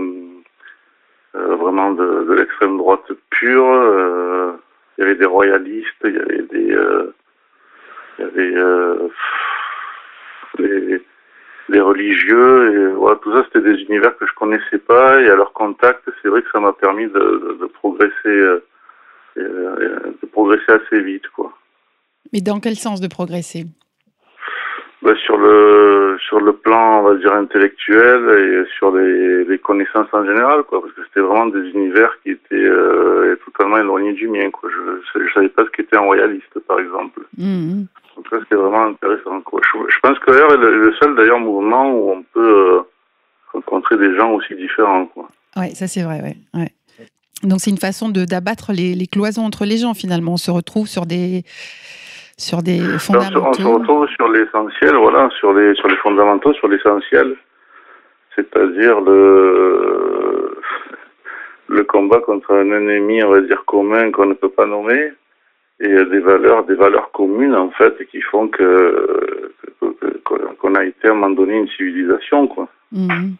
[1.35, 4.59] vraiment de, de l'extrême droite pure.
[5.01, 6.77] Il y avait des royalistes, il y avait des,
[8.19, 8.29] il y
[10.69, 11.01] avait
[11.71, 15.37] les religieux, et voilà, tout ça c'était des univers que je connaissais pas, et à
[15.37, 18.63] leur contact, c'est vrai que ça m'a permis de, progresser, euh,
[19.39, 21.53] euh, de progresser assez vite, quoi.
[22.33, 23.65] Mais dans quel sens de progresser?
[25.03, 30.09] Ben, sur le sur le plan on va dire intellectuel et sur les, les connaissances
[30.13, 34.29] en général quoi parce que c'était vraiment des univers qui étaient euh, totalement éloignés du
[34.29, 37.85] mien quoi je, je savais pas ce qu'était un royaliste par exemple mmh.
[38.21, 39.41] Donc ça, c'était vraiment intéressant.
[39.41, 39.61] Quoi.
[39.65, 42.81] Je, pense que l'air est le, seul d'ailleurs mouvement où on peut euh,
[43.53, 45.07] rencontrer des gens aussi différents.
[45.07, 45.29] Quoi.
[45.57, 46.21] Ouais, ça c'est vrai.
[46.21, 46.37] Ouais.
[46.55, 46.73] ouais.
[47.43, 50.33] Donc c'est une façon de, d'abattre les, les, cloisons entre les gens finalement.
[50.33, 51.45] On se retrouve sur des
[52.41, 53.43] sur des fondamentaux.
[53.45, 57.37] On se, retrouve sur l'essentiel, voilà, sur les sur les fondamentaux, sur l'essentiel,
[58.35, 60.59] c'est-à-dire le
[61.69, 65.13] le combat contre un ennemi, on va dire commun qu'on ne peut pas nommer
[65.81, 69.53] et des valeurs, des valeurs communes en fait qui font que
[70.59, 72.69] qu'on a été à un moment donné une civilisation quoi.
[72.93, 73.35] Mhm.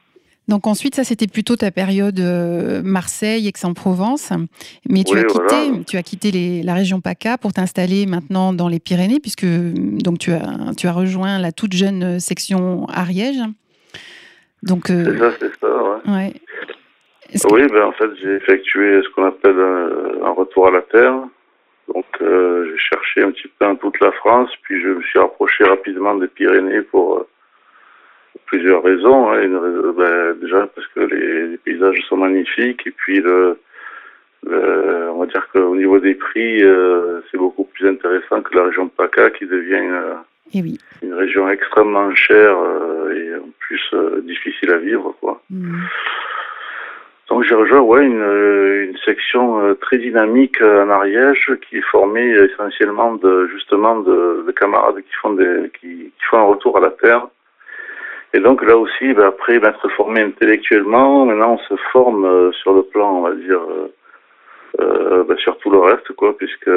[0.51, 4.33] Donc ensuite, ça c'était plutôt ta période euh, Marseille, Aix-en-Provence,
[4.89, 8.69] mais tu as quitté, tu as quitté les, la région PACA pour t'installer maintenant dans
[8.69, 13.41] les Pyrénées, puisque donc tu as tu as rejoint la toute jeune section Ariège.
[14.65, 16.33] Donc euh, c'est ça, c'est ça, ouais.
[17.53, 19.61] Oui, ben en fait j'ai effectué ce qu'on appelle
[20.25, 21.15] un retour à la terre.
[21.95, 25.19] Donc euh, j'ai cherché un petit peu dans toute la France, puis je me suis
[25.19, 27.29] rapproché rapidement des Pyrénées pour, euh,
[28.47, 29.31] plusieurs raisons.
[29.31, 29.43] Hein.
[29.43, 33.59] Une, ben, déjà parce que les, paysages sont magnifiques, et puis le,
[34.47, 38.87] on va dire qu'au niveau des prix, euh, c'est beaucoup plus intéressant que la région
[38.87, 39.85] de PACA qui devient
[40.55, 40.79] eh oui.
[41.03, 42.57] une région extrêmement chère
[43.15, 45.15] et en plus difficile à vivre.
[45.21, 45.41] quoi.
[45.51, 45.77] Mmh.
[47.31, 51.77] Donc j'ai rejoint ouais, une, euh, une section euh, très dynamique euh, en Ariège qui
[51.77, 56.47] est formée essentiellement de justement de, de camarades qui font des qui, qui, font un
[56.47, 57.29] retour à la terre.
[58.33, 62.83] Et donc là aussi, ben, après m'être formé intellectuellement, maintenant on se forme sur le
[62.83, 63.61] plan, on va dire,
[64.81, 66.71] euh, ben, sur tout le reste, quoi, puisque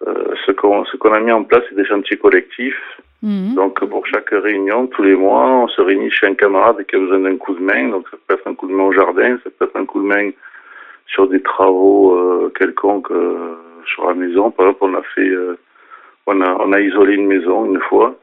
[0.00, 3.54] ce qu'on ce qu'on a mis en place, c'est des chantiers collectifs Mhm.
[3.54, 6.98] Donc pour chaque réunion, tous les mois, on se réunit chez un camarade qui a
[6.98, 7.88] besoin d'un coup de main.
[7.88, 10.00] Donc ça peut être un coup de main au jardin, ça peut être un coup
[10.00, 10.30] de main
[11.06, 14.50] sur des travaux euh, quelconques euh, sur la maison.
[14.50, 15.58] Par exemple, on a fait, euh,
[16.26, 18.14] on a, on a isolé une maison une fois.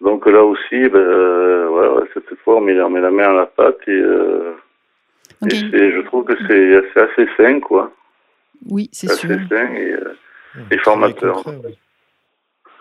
[0.00, 3.46] Donc là aussi, ben, ouais, cette fois, on met, on met, la main à la
[3.46, 4.02] pâte et,
[5.50, 7.90] et je trouve que c'est assez sain, quoi.
[8.68, 9.30] Oui, c'est sûr.
[9.30, 9.94] Assez sain et,
[10.70, 11.42] et formateur.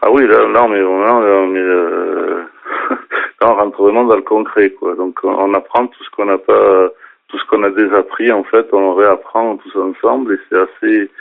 [0.02, 2.44] Ah oui, là, là on est vraiment, euh,
[3.42, 4.96] on rentre vraiment dans le concret, quoi.
[4.96, 6.90] Donc, on apprend tout ce qu'on n'a pas,
[7.28, 11.12] tout ce qu'on a déjà appris, en fait, on réapprend tous ensemble, et c'est assez,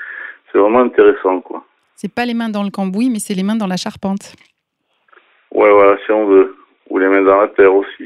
[0.52, 1.64] c'est vraiment intéressant, quoi.
[1.94, 4.34] C'est pas les mains dans le cambouis, mais c'est les mains dans la charpente.
[5.56, 6.54] Ouais, voilà, si on veut.
[6.90, 8.04] Ou les mains dans la terre aussi.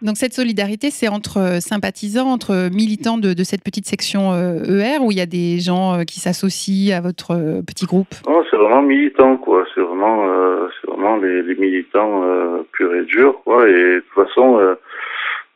[0.00, 4.78] Donc cette solidarité, c'est entre euh, sympathisants, entre militants de, de cette petite section euh,
[4.78, 7.34] ER, où il y a des gens euh, qui s'associent à votre
[7.66, 8.14] petit groupe?
[8.28, 9.66] Non, c'est vraiment militant, quoi.
[9.74, 13.68] C'est vraiment, euh, vraiment les, les militants euh, purs et durs, quoi.
[13.68, 14.76] Et de toute façon, euh,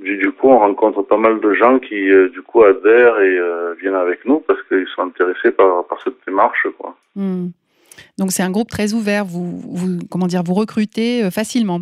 [0.00, 3.38] du, du coup, on rencontre pas mal de gens qui, du coup, adhèrent et
[3.80, 6.96] viennent avec nous parce qu'ils sont intéressés par, par cette démarche, quoi.
[7.14, 7.50] Hmm.
[8.18, 9.24] Donc c'est un groupe très ouvert.
[9.24, 11.80] Vous, vous comment dire, vous recrutez euh, facilement.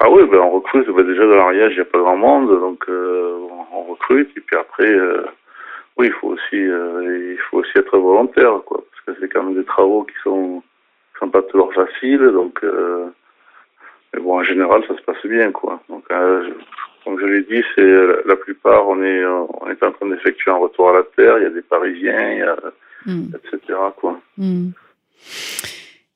[0.00, 0.88] Ah oui, ben on recrute.
[0.88, 3.38] Ben déjà dans l'Ariège, il n'y a pas grand monde, donc euh,
[3.72, 4.30] on, recrute.
[4.36, 5.24] Et puis après, euh,
[5.96, 9.54] oui, il faut aussi, il faut aussi être volontaire, quoi, parce que c'est quand même
[9.54, 10.62] des travaux qui sont,
[11.18, 12.30] sont pas toujours faciles.
[12.32, 12.60] Donc,
[14.12, 15.80] mais bon, en général, ça se passe bien, quoi.
[15.88, 16.52] Donc, je-
[17.04, 20.56] comme je l'ai dit, c'est la, plupart, on est, on est en train d'effectuer un
[20.56, 21.38] retour à la terre.
[21.38, 22.56] Il y a des Parisiens, il y a,
[23.06, 23.26] Hmm.
[23.34, 24.20] etc., quoi.
[24.38, 24.70] Hmm.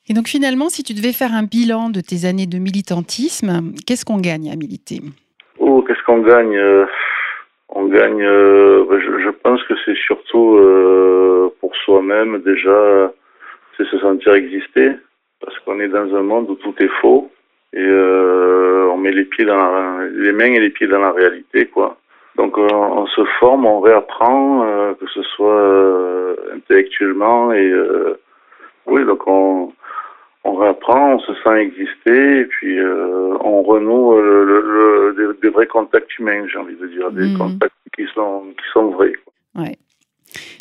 [0.08, 4.04] Et donc finalement, si tu devais faire un bilan de tes années de militantisme, qu'est-ce
[4.04, 5.00] qu'on gagne à militer?
[5.58, 6.86] Oh, qu'est-ce qu'on gagne euh,
[7.68, 13.12] On gagne, euh, ben, je, je pense que c'est surtout euh, pour soi-même déjà,
[13.76, 14.92] c'est se sentir exister,
[15.40, 17.30] parce qu'on est dans un monde où tout est faux
[17.74, 21.66] et on met les pieds dans la, les mains et les pieds dans la réalité,
[21.66, 21.98] quoi.
[22.38, 28.18] Donc euh, on se forme, on réapprend, euh, que ce soit euh, intellectuellement et euh,
[28.86, 29.72] oui, donc on
[30.44, 35.66] on réapprend, on se sent exister, et puis on renoue le, le- des, des vrais
[35.66, 37.36] contacts humains, j'ai envie de dire, des Mhm.
[37.36, 39.12] contacts qui sont, qui sont vrais.
[39.56, 39.76] Ouais.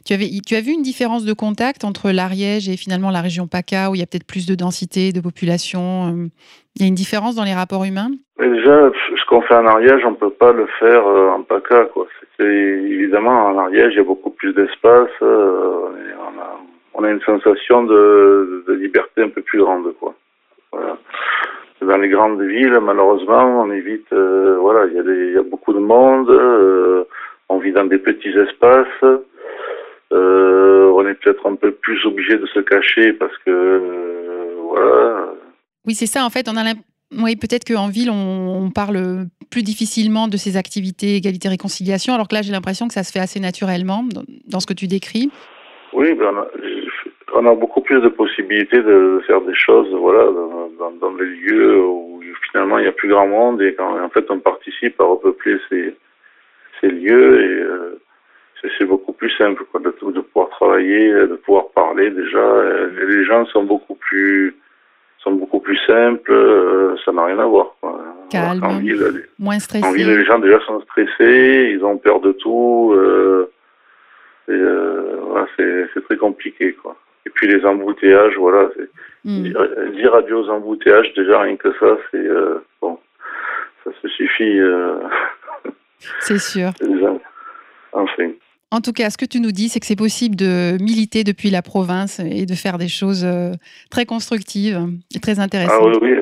[0.06, 3.48] Tu, avais, tu as vu une différence de contact entre l'Ariège et finalement la région
[3.48, 6.28] PACA, où il y a peut-être plus de densité, de population euh,
[6.76, 8.12] Il y a une différence dans les rapports humains?
[8.40, 12.08] Déjà, ce qu'on fait en Ariège, on peut pas le faire euh, en PACA, quoi.
[12.40, 15.90] Évidemment en Ariège, il y a beaucoup plus d'espace, euh,
[16.94, 20.13] on, a, une sensation de, liberté un peu plus grande, quoi.
[21.82, 26.30] Dans les grandes villes, malheureusement, on évite, voilà, il y, a beaucoup de monde,
[27.50, 29.04] on vit dans des petits espaces,
[30.14, 35.34] euh, on est peut-être un peu plus obligé de se cacher parce que, euh, voilà,
[35.86, 36.26] Oui, c'est ça.
[36.26, 36.64] En fait, on a
[37.18, 42.36] oui, peut-être qu'en ville, on, on parle plus difficilement de ces activités égalité-réconciliation, alors que
[42.36, 45.32] là, j'ai l'impression que ça se fait assez naturellement dans, dans ce que tu décris.
[45.94, 46.48] Oui, ben on, a,
[47.36, 51.26] on a beaucoup plus de possibilités de faire des choses, voilà, dans, dans, dans des
[51.26, 55.00] lieux où finalement il n'y a plus grand monde et quand en fait on participe
[55.00, 55.96] à repeupler ces,
[56.82, 58.00] ces lieux et euh,
[58.62, 62.38] c'est- beaucoup plus simple quoi, de, de pouvoir travailler, de pouvoir parler déjà.
[62.38, 64.56] euh, Les gens sont beaucoup plus
[65.20, 67.76] sont beaucoup plus simples, euh, ça n'a rien à voir.
[67.82, 68.00] Quoi.
[68.30, 69.93] Calme, qu'en ville, les- moins en stressé.
[69.93, 72.93] ville, les gens déjà sont stressés, ils ont peur de tout.
[72.96, 73.52] Euh,
[74.48, 76.96] voilà, c'est très compliqué, quoi.
[77.26, 78.70] Et puis les embouteillages, voilà.
[79.26, 79.43] Hmm.
[79.43, 82.26] Dire, dire adieu aux embouteillages, déjà rien que ça, c'est
[82.82, 82.98] bon,
[83.84, 84.60] ça se suffit.
[86.20, 86.70] C'est sûr.
[87.93, 88.30] Enfin.
[88.72, 91.50] En tout cas, ce que tu nous dis, c'est que c'est possible de militer depuis
[91.50, 93.52] la province et de faire des choses euh,
[93.90, 94.80] très constructives
[95.16, 95.98] et très Ah intéressantes.
[96.02, 96.18] oui, oui.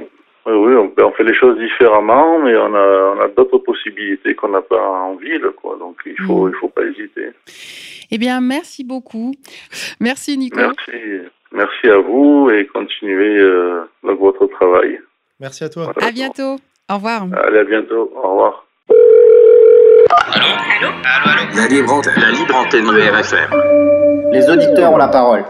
[0.47, 4.35] Oui, oui, on, on fait les choses différemment, mais on a, on a d'autres possibilités
[4.35, 5.75] qu'on n'a pas en ville, quoi.
[5.79, 6.51] Donc il faut, Mm.
[6.53, 7.29] il faut pas hésiter.
[8.11, 9.33] Eh bien, merci beaucoup.
[9.99, 10.59] Merci, Nico.
[10.59, 11.01] Merci,
[11.51, 14.99] merci à vous et continuez euh, votre travail.
[15.39, 15.91] Merci à toi.
[15.99, 16.57] À bientôt.
[16.91, 17.23] Au revoir.
[17.47, 18.11] Allez, à bientôt.
[18.15, 18.67] Au revoir.
[21.55, 24.31] La libre antenne, la libre antenne de RFM.
[24.31, 25.45] Les auditeurs ont la parole.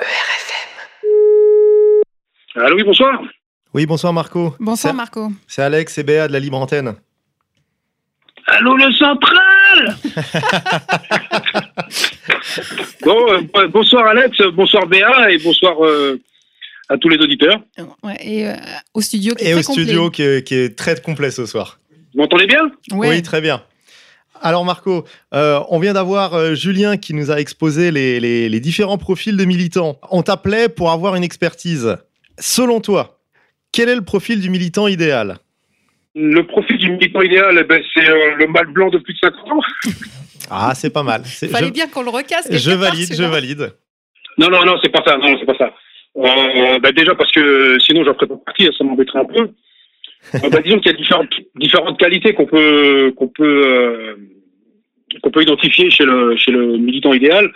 [2.55, 3.21] Allô, oui, bonsoir.
[3.73, 4.55] Oui, bonsoir Marco.
[4.59, 5.31] Bonsoir, C'est- Marco.
[5.47, 6.95] C'est Alex et Béa de la Libre Antenne.
[8.47, 9.97] Allô, le central
[13.01, 16.21] Bon, euh, bon- bonsoir Alex, bonsoir Béa et bonsoir euh,
[16.89, 17.59] à tous les auditeurs.
[18.03, 18.53] Ouais, et euh,
[18.93, 20.15] au studio qui est Et très au studio complet.
[20.15, 21.79] qui est, qui est très complet ce soir.
[22.13, 22.71] Vous m'entendez bien?
[22.91, 23.09] Ouais.
[23.09, 23.61] Oui, très bien.
[24.41, 28.59] Alors Marco, euh, on vient d'avoir euh, Julien qui nous a exposé les, les- les
[28.59, 29.97] différents profils de militants.
[30.11, 31.97] On t'appelait pour avoir une expertise.
[32.37, 33.19] Selon toi,
[33.71, 35.37] quel est le profil du militant idéal?
[36.15, 39.19] Le profil du militant idéal, eh ben, c'est euh, le mâle blanc de plus de
[39.23, 39.59] 50 ans.
[40.51, 41.23] Ah, c'est pas mal.
[41.25, 42.47] C'est- Fallait je, bien qu'on le recasse.
[42.51, 43.73] je part, valide, je valide.
[44.37, 45.17] Non, non, non, c'est pas ça.
[45.17, 45.73] Non, c'est pas ça.
[46.17, 49.49] Euh, bah, déjà parce que sinon j'en ferais pas partie, ça m'embêterait un peu.
[50.33, 54.15] Euh, bah, disons qu'il y a différentes, différentes qualités qu'on peut qu'on peut euh,
[55.21, 57.51] qu'on peut identifier chez le chez le militant idéal.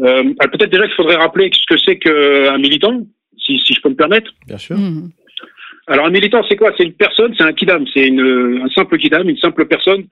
[0.00, 3.06] Euh, Peut-être déjà qu'il faudrait rappeler ce que c'est qu'un militant,
[3.38, 4.32] si, si je peux me permettre.
[4.46, 4.76] Bien sûr.
[4.76, 5.10] Mhm.
[5.88, 6.72] Alors un militant, c'est quoi?
[6.76, 10.04] C'est une personne, c'est un kidam, c'est un simple kidam, une simple personne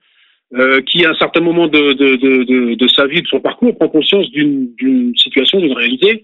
[0.53, 3.41] euh, qui à un certain moment de, de, de, de, de sa vie, de son
[3.41, 6.23] parcours, prend conscience d'une d'une situation, d'une réalité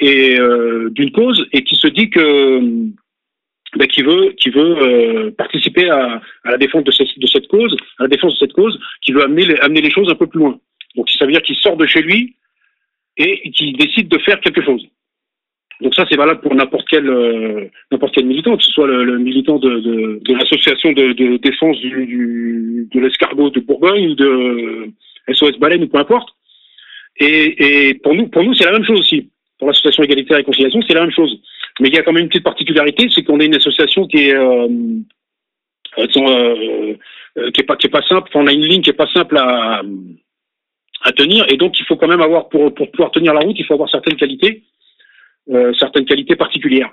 [0.00, 2.60] et euh, d'une cause, et qui se dit que
[3.76, 8.38] ben, qui veut, euh, participer à, la défense de, cette- cause, à la défense de
[8.38, 9.44] cette cause, qui veut amener
[9.80, 10.58] les, choses un peu plus loin.
[10.96, 12.36] Donc ça veut dire qu'il sort de chez lui
[13.16, 14.84] et qui décide de faire quelque chose.
[15.80, 17.68] Donc ça, c'est valable pour n'importe quel euh,
[18.22, 24.14] militant, que ce soit le, militant de, l'association de, défense de l'escargot de Bourgogne, ou
[24.14, 24.90] de
[25.32, 26.28] SOS Baleine ou peu importe.
[27.18, 29.30] Et, et pour nous, pour nous, c'est la même chose aussi.
[29.58, 31.40] Pour l'association Égalité et Réconciliation, c'est la même chose.
[31.80, 34.28] Mais il y a quand même une petite particularité, c'est qu'on est une association qui
[34.28, 34.68] est euh,
[35.98, 36.94] euh,
[37.36, 38.28] euh, qui est pas qui est pas simple.
[38.28, 39.82] Enfin, on a une ligne qui est pas simple à
[41.02, 43.56] à tenir, et donc il faut quand même avoir pour pour pouvoir tenir la route,
[43.58, 44.62] il faut avoir certaines qualités,
[45.50, 46.90] euh, certaines qualités particulières.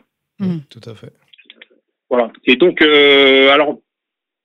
[0.70, 1.14] Tout à fait.
[2.10, 2.32] Voilà.
[2.46, 3.78] Et donc, euh, alors,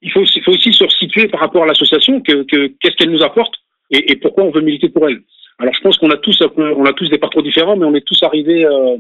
[0.03, 2.95] il faut, aussi- il faut aussi se resituer par rapport à l'association, que, que- qu'est-ce
[2.97, 3.55] qu'elle nous apporte
[3.91, 5.23] et, et pourquoi on veut militer pour elle.
[5.59, 8.07] Alors, je pense qu'on a tous on a tous des parcours différents, mais on est
[8.07, 8.99] tous arrivés euh,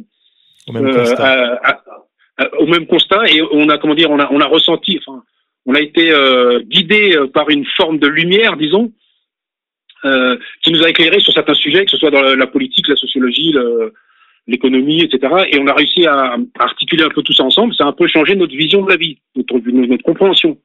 [0.68, 1.24] Au même euh, constat.
[1.24, 1.82] à- à-
[2.38, 5.22] à- au même constat et on a, comment dire, on a, on a ressenti, enfin,
[5.66, 8.92] on a été euh, guidé euh, par une forme de lumière, disons,
[10.04, 12.88] euh, qui nous a éclairé sur certains sujets, que ce soit dans la, la politique,
[12.88, 13.54] la sociologie,
[14.46, 15.46] l'économie, etc.
[15.50, 17.74] Et on a réussi à, à articuler un peu tout ça ensemble.
[17.74, 20.58] Ça a un peu changé notre vision de la vie, notre, notre, notre compréhension.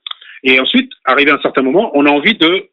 [0.43, 2.65] Et ensuite, arrivé à un certain moment, on a envie de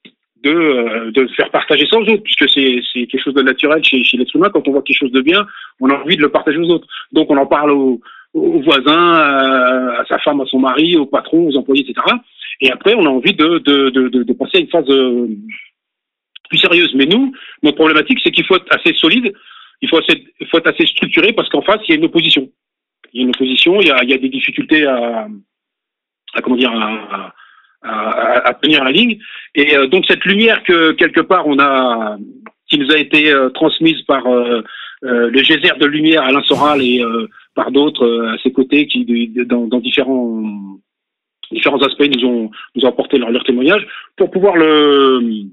[0.44, 4.16] de, euh, de faire partager aux autres, puisque c'est quelque chose de naturel chez, chez
[4.16, 4.50] l'être humain.
[4.52, 5.46] Quand on voit quelque chose de bien,
[5.80, 6.86] on a envie de le partager aux autres.
[7.12, 8.00] Donc on en parle aux,
[8.34, 12.16] aux voisins, à, à sa femme, à son mari, aux patrons, aux employés, etc.
[12.60, 15.28] Et après, on a envie de, de, de, passer à une phase euh,
[16.48, 16.92] plus sérieuse.
[16.94, 19.32] Mais nous, notre problématique, c'est qu'il faut être assez solide,
[19.80, 22.06] il faut, assez, il faut être assez structuré, parce qu'en face, il y a une
[22.06, 22.50] opposition.
[23.12, 25.28] Il y a une opposition, il y a, il y a des difficultés à,
[26.34, 26.72] à comment dire,
[27.82, 29.18] à- à tenir la ligne.
[29.54, 32.16] Et euh, donc cette lumière que quelque part on a,
[32.68, 34.62] qui nous a été euh, transmise par euh,
[35.04, 38.86] euh, le geyser de lumière Alain Soral et euh, par d'autres euh, à ses côtés
[38.86, 39.04] qui
[39.46, 40.42] dans, dans différents
[41.52, 43.86] différents aspects nous ont nous ont apporté leur, leur témoignage
[44.16, 45.44] pour pouvoir le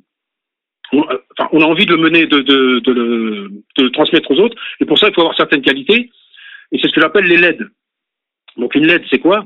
[0.94, 4.40] enfin, on a envie de le mener, de, de, de, le, de le transmettre aux
[4.40, 6.10] autres, et pour ça, il faut avoir certaines qualités,
[6.72, 7.68] et c'est ce que j'appelle les LED.
[8.58, 9.46] Donc une LED, c'est quoi?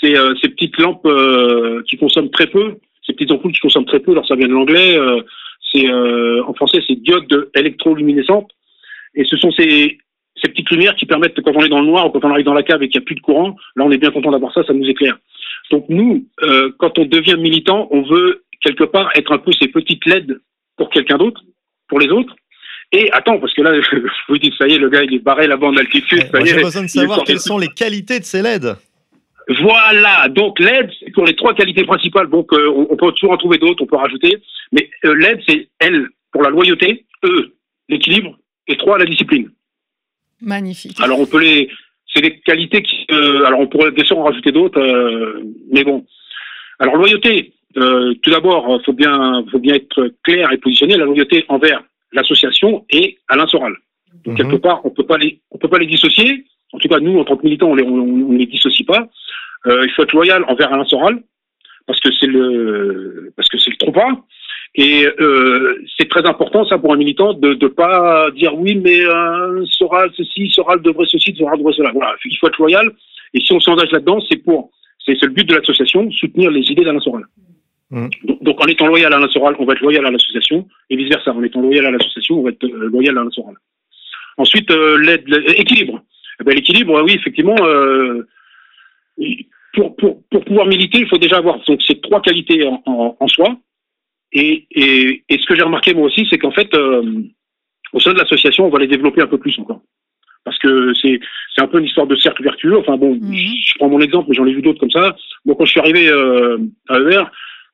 [0.00, 3.86] C'est euh, ces petites lampes euh, qui consomment très peu, ces petites ampoules qui consomment
[3.86, 5.20] très peu, alors ça vient de l'anglais, euh,
[5.72, 8.50] c'est en français c'est diode électroluminescente,
[9.14, 9.98] et ce sont ces,
[10.42, 12.44] ces petites lumières qui permettent, quand on est dans le noir ou quand on arrive
[12.44, 14.30] dans la cave et qu'il n'y a plus de courant, là on est bien content
[14.30, 15.18] d'avoir ça, ça nous éclaire.
[15.70, 19.68] Donc nous, euh, quand on devient militant, on veut quelque part être un peu ces
[19.68, 20.40] petites LED
[20.76, 21.42] pour quelqu'un d'autre,
[21.88, 22.34] pour les autres.
[22.92, 23.96] Et attends, parce que là, je
[24.28, 26.18] vous dis, ça y est, le gars, il est barré là-bas en altitude.
[26.18, 28.76] est, j'ai besoin de savoir quelles sont les qualités de ces LED.
[29.58, 32.28] Voilà, donc l'aide, c'est pour les trois qualités principales.
[32.28, 34.38] Donc, euh, on, on peut toujours en trouver d'autres, on peut rajouter.
[34.72, 37.52] Mais euh, l'aide, c'est L pour la loyauté, E,
[37.88, 39.50] l'équilibre, et 3, la discipline.
[40.40, 41.00] Magnifique.
[41.00, 41.68] Alors, on peut les.
[42.12, 43.06] C'est des qualités qui.
[43.12, 46.04] euh, alors, on pourrait bien sûr en rajouter d'autres, euh, mais bon.
[46.78, 50.96] Alors, loyauté, euh, tout d'abord, il faut bien, faut bien être clair et positionné.
[50.96, 51.82] La loyauté envers
[52.12, 53.74] l'association et Alain Soral.
[54.24, 56.44] Donc, quelque part, on peut pas les, on peut pas les dissocier.
[56.72, 59.08] En tout cas, nous, en tant que militants, on les, on, on les dissocie pas.
[59.66, 61.22] Euh, il faut être loyal envers Alain Soral
[61.86, 64.08] parce que c'est le, parce que c'est le trop pas.
[64.76, 69.00] Et euh, c'est très important, ça, pour un militant, de ne pas dire oui, mais
[69.00, 71.90] euh, Soral ceci, Soral devrait ceci, Soral devrait cela.
[71.92, 72.90] Voilà, il faut être loyal.
[73.34, 74.70] Et si on s'engage là-dedans, c'est pour,
[75.04, 77.24] c'est le but de l'association, soutenir les idées d'Alain Soral.
[77.90, 80.96] Donc, donc, en étant loyal à Alain Soral, on va être loyal à l'association, et
[80.96, 81.32] vice versa.
[81.32, 83.56] En étant loyal à l'association, on va être euh, loyal à Alain Soral.
[84.36, 86.00] Ensuite, euh, l'aide, l'équilibre.
[86.40, 88.26] Eh ben, l'équilibre, oui, effectivement, euh,
[89.72, 93.16] pour, pour, pour pouvoir militer, il faut déjà avoir donc, ces trois qualités en, en,
[93.18, 93.56] en soi.
[94.32, 97.02] Et, et, et ce que j'ai remarqué moi aussi, c'est qu'en fait, euh,
[97.92, 99.80] au sein de l'association, on va les développer un peu plus encore.
[100.44, 101.20] Parce que c'est
[101.58, 102.78] un peu une histoire de cercle vertueux.
[102.78, 105.16] Enfin bon, je prends mon exemple, mais j'en ai vu d'autres comme ça.
[105.44, 107.24] Bon, quand je suis arrivé euh, à ER,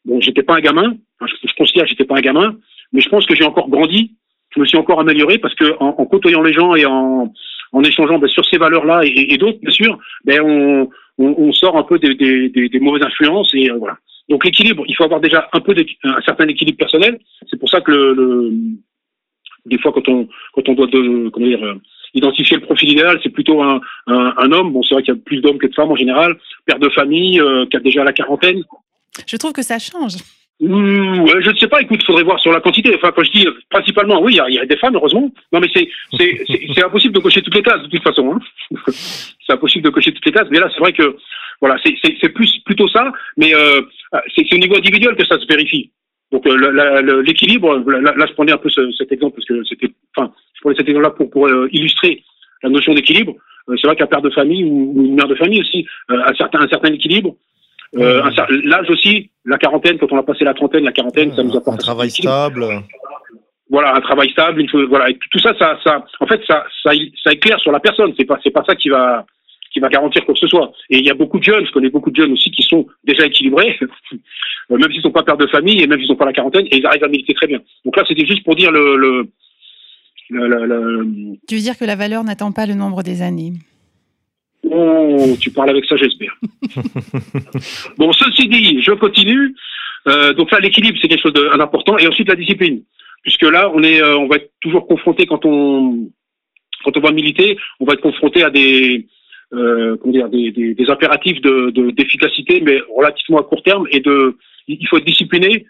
[0.05, 0.97] bon, j'étais pas un gamin.
[1.21, 2.57] Enfin, je, je considère que j'étais pas un gamin,
[2.93, 4.17] mais je pense que j'ai encore grandi.
[4.55, 7.33] Je me suis encore amélioré parce que en, en côtoyant les gens et en,
[7.73, 11.77] en échangeant ben, sur ces valeurs-là et, et d'autres, bien sûr, ben, on, on, sort
[11.77, 13.99] un peu des, mauvaises influences et euh, voilà.
[14.29, 15.75] Donc l'équilibre, il faut avoir déjà un peu
[16.05, 17.19] un certain équilibre personnel.
[17.49, 18.51] C'est pour ça que
[19.67, 21.75] des fois quand on doit euh,
[22.15, 23.81] identifier le profil idéal, c'est plutôt un
[24.53, 24.73] homme.
[24.73, 26.89] Bon, c'est vrai qu'il y a plus d'hommes que de femmes en général, père de
[26.91, 28.63] famille, euh, qui a déjà la quarantaine.
[29.27, 30.17] Je trouve que ça change.
[30.59, 32.95] Mmh, je ne sais pas, écoute, faudrait voir sur la quantité.
[32.95, 34.95] Enfin, quand je dis euh, principalement, oui, il y a- il y, a des femmes,
[34.97, 35.31] heureusement.
[35.53, 35.87] Non, mais c'est
[36.85, 38.33] impossible de cocher toutes les cases, de toute façon.
[38.33, 38.41] Hein.
[38.89, 40.49] c'est impossible de cocher toutes les cases.
[40.51, 41.15] Mais là, c'est vrai que,
[41.61, 43.13] voilà, c'est plus plutôt ça.
[43.37, 43.83] Mais euh,
[44.35, 45.91] c'est au niveau individuel que ça se vérifie.
[46.33, 49.89] Donc euh, l'équilibre, là, là, je prenais un peu ce- cet exemple parce que c'était,
[50.17, 52.23] enfin, je prenais cet exemple-là pour, pour euh, illustrer
[52.63, 53.35] la notion d'équilibre.
[53.81, 56.35] C'est vrai qu'un père de famille ou, ou une mère de famille aussi a un
[56.35, 57.37] certain, un certain équilibre.
[57.97, 58.23] Euh,
[58.65, 61.77] L'âge aussi, la quarantaine, quand on a passé la trentaine, la quarantaine, ça nous apporte
[61.77, 62.67] Un travail stable.
[63.71, 66.91] voilà un travail stable faut voilà et tout ça ça ça en fait ça ça
[67.23, 68.13] ça éclaire sur la personne.
[68.17, 69.25] C'est pas c'est pas ça qui va
[69.73, 70.73] qui va garantir quoi que ce soit.
[70.91, 72.87] Et il y a beaucoup de jeunes je connais beaucoup de jeunes aussi qui sont
[73.05, 76.25] déjà équilibrés euh, même s'ils sont pas pères de famille et même s'ils sont pas
[76.27, 77.61] la quarantaine et ils arrivent à militer très bien.
[77.85, 79.29] Donc là c'était juste pour dire le le,
[80.31, 83.53] le, le- le- Tu veux dire que la valeur n'attend pas le nombre des années?
[84.71, 86.35] Oh, tu parles avec ça, j'espère.
[87.99, 89.55] bon, ceci dit, je continue.
[90.09, 91.99] Euh, donc là, l'équilibre, c'est quelque chose de- d'important.
[91.99, 92.83] Et ensuite, la discipline.
[93.23, 96.09] Puisque là, on, est, euh, on va être toujours confronté quand on,
[96.85, 99.07] quand on va militer, on va être confronté à des,
[99.53, 103.87] euh, comment dire, des, des, des impératifs de- de- d'efficacité, mais relativement à court terme.
[103.91, 104.37] Et de,
[104.69, 105.67] il faut être discipliné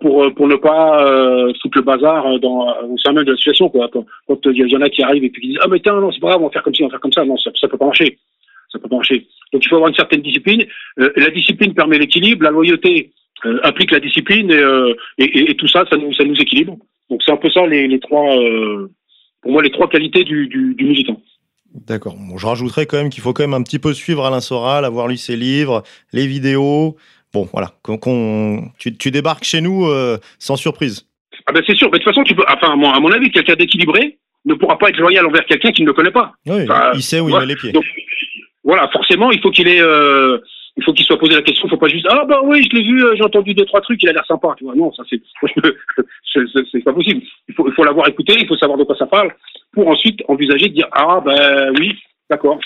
[0.00, 3.68] pour, pour ne pas euh, foutre le bazar dans, au sein même de la situation.
[3.68, 3.90] Quoi.
[3.92, 6.12] Quand, il y en a qui arrivent et puis qui disent Ah, mais tiens, non,
[6.12, 7.24] c'est pas grave, on va faire comme ci, on va faire comme ça.
[7.24, 8.18] Non, ça ne peut pas marcher.
[8.70, 9.26] Ça peut pas marcher.
[9.52, 10.64] Donc il faut avoir une certaine discipline.
[10.98, 13.12] Euh, la discipline permet l'équilibre, la loyauté
[13.46, 16.76] euh, implique la discipline et, euh, et, tout ça, ça nous, ça nous équilibre.
[17.10, 18.90] Donc c'est un peu ça les, les trois, euh,
[19.42, 21.06] pour moi, les trois qualités du, du, du.
[21.74, 22.16] D'accord.
[22.16, 24.84] Bon, je rajouterais quand même qu'il faut quand même un petit peu suivre Alain Soral,
[24.84, 26.96] avoir lu ses livres, les vidéos.
[27.34, 27.72] Bon, voilà.
[27.82, 31.06] Qu'on- qu'on- tu, tu débarques chez nous euh, sans surprise.
[31.46, 31.88] Ah ben c'est sûr.
[31.92, 34.54] Mais de toute façon, tu peux, enfin à mon, à mon avis, quelqu'un d'équilibré ne
[34.54, 36.32] pourra pas être loyal envers quelqu'un qui ne le connaît pas.
[36.46, 37.72] Oui, Enfin, il sait où il met les pieds.
[37.72, 37.84] Donc,
[38.62, 40.38] voilà, forcément, il faut qu'il ait, euh,
[40.76, 41.66] il faut qu'il soit posé la question.
[41.66, 43.80] Il faut pas juste ah bah oui, je l'ai vu, euh, j'ai entendu deux trois
[43.80, 44.54] trucs, il a l'air sympa.
[44.56, 45.20] Tu vois, non, ça c'est,
[46.72, 47.20] c'est- pas possible.
[47.48, 49.34] Il faut, il faut l'avoir écouté, il faut savoir de quoi ça parle,
[49.72, 51.98] pour ensuite envisager de dire ah ben oui,
[52.30, 52.58] d'accord,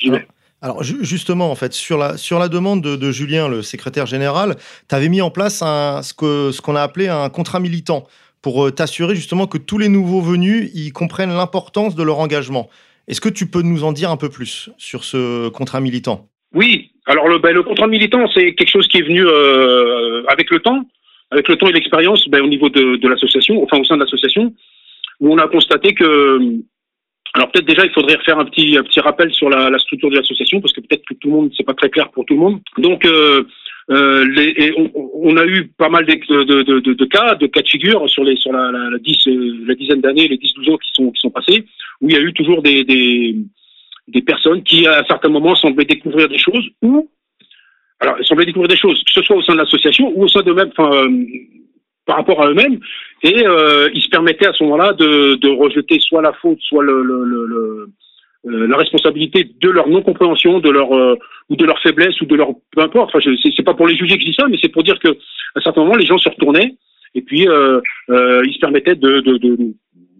[0.00, 0.26] j'y vais.
[0.62, 4.06] Alors ju- justement, en fait, sur la, sur la demande de, de Julien, le secrétaire
[4.06, 4.54] général,
[4.88, 8.06] tu avais mis en place un, ce que ce qu'on a appelé un contrat militant
[8.42, 12.70] pour euh, t'assurer justement que tous les nouveaux venus ils comprennent l'importance de leur engagement.
[13.08, 16.28] Est-ce que tu peux nous en dire un peu plus sur ce contrat militant?
[16.54, 20.50] Oui, alors le, ben, le contrat militant, c'est quelque chose qui est venu euh, avec
[20.50, 20.84] le temps,
[21.32, 24.04] avec le temps et l'expérience ben, au niveau de, de l'association, enfin au sein de
[24.04, 24.54] l'association,
[25.18, 26.38] où on a constaté que,
[27.34, 30.10] alors peut-être déjà il faudrait refaire un petit, un petit rappel sur la, la structure
[30.10, 32.34] de l'association, parce que peut-être que tout le monde, c'est pas très clair pour tout
[32.34, 32.60] le monde.
[32.78, 33.44] Donc euh,
[33.90, 36.14] euh, les, et on, on a eu pas mal de,
[36.44, 39.64] de, de, de cas, de cas de figure sur, les, sur la, la, dix, euh,
[39.66, 41.64] la dizaine d'années, les 10-12 ans qui sont, qui sont passés,
[42.00, 43.36] où il y a eu toujours des, des,
[44.08, 47.08] des personnes qui, à un certain moment, semblaient découvrir des choses ou
[48.00, 50.42] alors, semblaient découvrir des choses, que ce soit au sein de l'association ou au sein
[50.42, 51.24] d'eux-mêmes, enfin, euh,
[52.06, 52.80] par rapport à eux-mêmes,
[53.22, 57.86] et euh, ils se permettaient à ce moment-là de, rejeter soit la faute, soit euh,
[58.44, 61.16] la responsabilité de leur non-compréhension, de leur euh,
[61.48, 63.14] ou de leur faiblesse ou de leur peu importe.
[63.14, 65.08] Enfin, c'est pas pour les juger que je dis ça, mais c'est pour dire que
[65.08, 65.12] à
[65.56, 66.74] un certain moment, les gens se retournaient
[67.14, 69.22] et puis ils se permettaient de,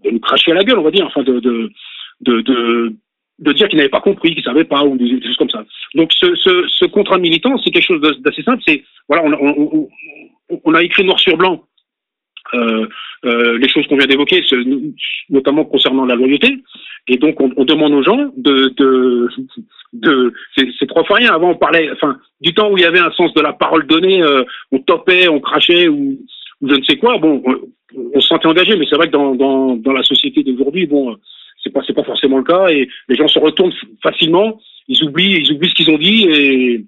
[0.09, 1.69] nous cracher à la gueule, on va dire, enfin de de
[3.39, 5.65] de, dire qu'ils n'avaient pas compris, qu'ils savaient pas ou des, choses comme ça.
[5.95, 8.61] Donc ce, ce, contrat militant, c'est quelque chose d'assez simple.
[8.65, 11.63] C'est voilà, on, a écrit noir sur blanc
[12.53, 14.43] les choses qu'on vient d'évoquer,
[15.29, 16.57] notamment concernant la loyauté.
[17.07, 19.29] Et donc, on, on demande aux gens de, de,
[19.93, 21.33] de c'est trois fois rien.
[21.33, 23.85] Avant, on parlait, enfin, du temps où il y avait un sens de la parole
[23.87, 26.17] donnée, euh, on topait, on crachait ou,
[26.61, 27.17] ou je ne sais quoi.
[27.17, 27.59] Bon, on,
[28.15, 31.11] on se sentait engagé, mais c'est vrai que dans, dans, dans la société d'aujourd'hui, bon,
[31.11, 31.15] euh,
[31.61, 34.59] c'est pas c'est pas forcément le cas et les gens se retournent facilement.
[34.87, 36.85] Ils oublient, ils oublient ce qu'ils ont dit et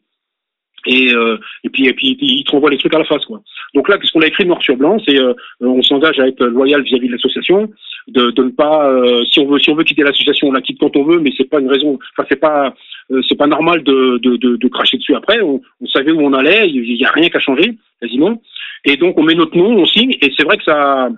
[0.85, 3.41] et, euh, et puis et puis ils te renvoient les trucs à la face quoi.
[3.73, 6.45] Donc là, qu'est-ce qu'on a écrit noir sur blanc, c'est euh, on s'engage à être
[6.45, 7.69] loyal vis-à-vis de l'association,
[8.07, 10.61] de, de ne pas euh, si on veut si on veut quitter l'association, on la
[10.61, 12.73] quitte quand on veut, mais c'est pas une raison, enfin c'est pas
[13.11, 15.41] euh, c'est pas normal de, de, de, de cracher dessus après.
[15.41, 18.41] On, on savait où on allait, il y a rien qu'à changer quasiment,
[18.85, 21.09] et donc on met notre nom, on signe, et c'est vrai que ça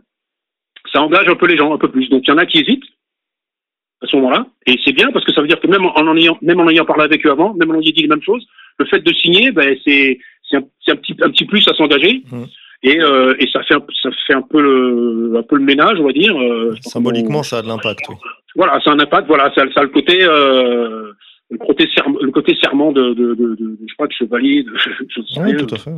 [0.92, 2.10] ça engage un peu les gens un peu plus.
[2.10, 2.86] Donc il y en a qui hésitent
[4.02, 6.18] à ce moment-là, et c'est bien parce que ça veut dire que même en en
[6.18, 8.48] ayant même en ayant parlé avec eux avant, même en ayant dit les mêmes choses,
[8.80, 10.20] le fait de signer, ben c'est
[10.50, 12.24] c'est un, un petit un petit plus à s'engager.
[12.84, 15.98] Et, euh, et ça fait un, ça fait un peu le un peu le ménage
[16.00, 18.02] on va dire euh, Symboliquement, ça a de l'impact.
[18.10, 18.16] oui.
[18.56, 21.12] voilà c'est un impact voilà ça, ça a le côté euh,
[21.50, 24.62] le côté serment le côté serment de, de, de, de- je sais pas de chevalier
[24.64, 24.74] de,
[25.10, 25.92] je sais Oui, tout à fait.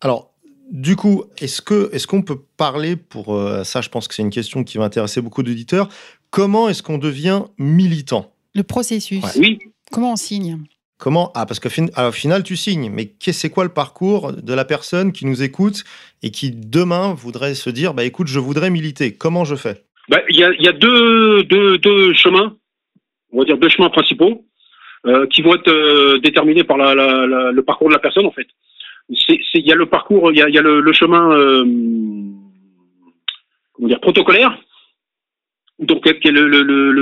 [0.00, 0.30] Alors,
[0.70, 4.22] du coup, est-ce que est-ce qu'on peut parler pour euh, ça Je pense que c'est
[4.22, 5.88] une question qui va intéresser beaucoup d'auditeurs.
[6.30, 8.32] Comment est-ce qu'on devient militant?
[8.54, 9.24] Le processus.
[9.40, 9.58] Oui.
[9.92, 10.58] Comment on signe?
[10.98, 11.30] Comment?
[11.34, 12.90] Ah, parce fin- à- au final, tu signes.
[12.90, 15.84] Mais c'est quoi le parcours de la personne qui nous écoute
[16.22, 19.12] et qui demain voudrait se dire, bah écoute, je voudrais militer.
[19.14, 19.84] Comment je fais?
[20.08, 22.56] Bah, Il y, a, y a deux, deux, deux chemins,
[23.32, 24.44] on va dire deux chemins principaux,
[25.06, 26.94] euh, qui vont être euh, déterminés par la,
[27.52, 28.46] le parcours de la personne en fait.
[29.54, 31.64] il y a le parcours, il y a, y a le, chemin, euh,
[33.72, 34.56] comment dire, protocolaire.
[35.78, 36.48] Donc, que le-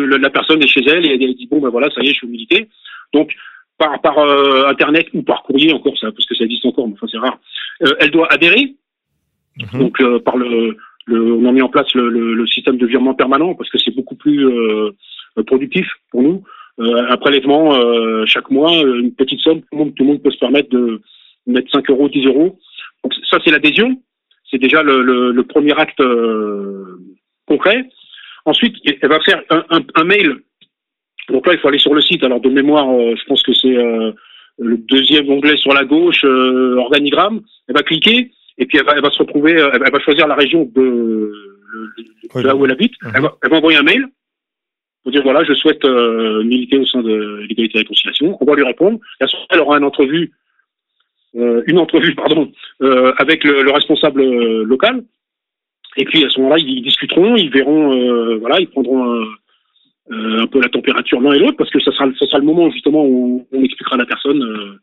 [0.06, 2.12] le- la personne est chez elle et elle dit bon ben voilà, ça y est,
[2.12, 2.68] je suis milité.
[3.12, 3.32] Donc,
[3.78, 6.94] par, par euh, internet ou par courrier encore, ça, parce que ça existe encore, mais
[6.94, 7.38] enfin c'est rare.
[7.82, 8.74] euh, elle doit adhérer.
[9.78, 12.86] Donc, euh, par le, le, on a mis en place le, le- le système de
[12.86, 14.90] virement permanent parce que c'est beaucoup plus euh,
[15.46, 16.42] productif pour nous.
[16.80, 20.08] Euh, un prélèvement euh, chaque mois, euh, une petite somme, tout le, monde, tout le
[20.10, 21.00] monde peut se permettre de
[21.46, 22.58] mettre 5 euros, 10 euros.
[23.04, 24.00] Donc ça, c'est l'adhésion.
[24.50, 26.98] C'est déjà le, le- le premier acte euh,
[27.46, 27.88] concret.
[28.44, 30.38] Ensuite, elle va faire un, un- un mail.
[31.30, 32.22] Donc là, il faut aller sur le site.
[32.24, 34.12] Alors de mémoire, euh, je pense que c'est euh,
[34.58, 37.40] le deuxième onglet sur la gauche, euh, organigramme.
[37.68, 40.34] Elle va cliquer et puis elle va, elle va se retrouver, elle va- choisir la
[40.34, 41.32] région de,
[42.42, 42.92] de là où elle habite.
[43.14, 44.06] Elle, va, elle va envoyer un mail
[45.02, 48.36] pour dire voilà, je souhaite euh, militer au sein de l'égalité et la réconciliation.
[48.40, 48.98] On va lui répondre.
[49.20, 50.32] Et à ce moment, elle aura une entrevue,
[51.36, 52.52] euh, une entrevue, pardon,
[52.82, 54.22] euh, avec le, le responsable
[54.62, 55.04] local.
[55.96, 59.24] Et puis à ce moment-là, ils, ils discuteront, ils verront, euh, voilà, ils prendront un,
[60.12, 62.44] euh, un peu la température l'un et l'autre, parce que ça sera, ça sera le
[62.44, 64.78] moment justement où on expliquera à la personne euh,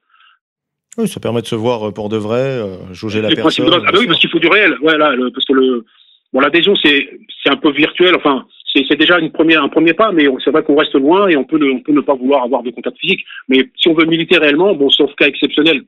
[0.97, 3.65] Oui, ça permet de se voir euh, pour de vrai, euh, jauger la personne.
[3.67, 3.71] de.
[3.87, 4.75] Ah bah oui, parce qu'il faut du réel.
[4.81, 5.85] Voilà, le- parce que le
[6.33, 7.09] bon l'adhésion c'est
[7.43, 8.15] c'est un peu virtuel.
[8.15, 10.95] Enfin, c'est c'est déjà une première un premier pas, mais on- c'est vrai qu'on reste
[10.95, 13.23] loin et on peut ne, on peut ne pas vouloir avoir de contact physique.
[13.47, 15.83] Mais si on veut militer réellement, bon, sauf cas exceptionnel.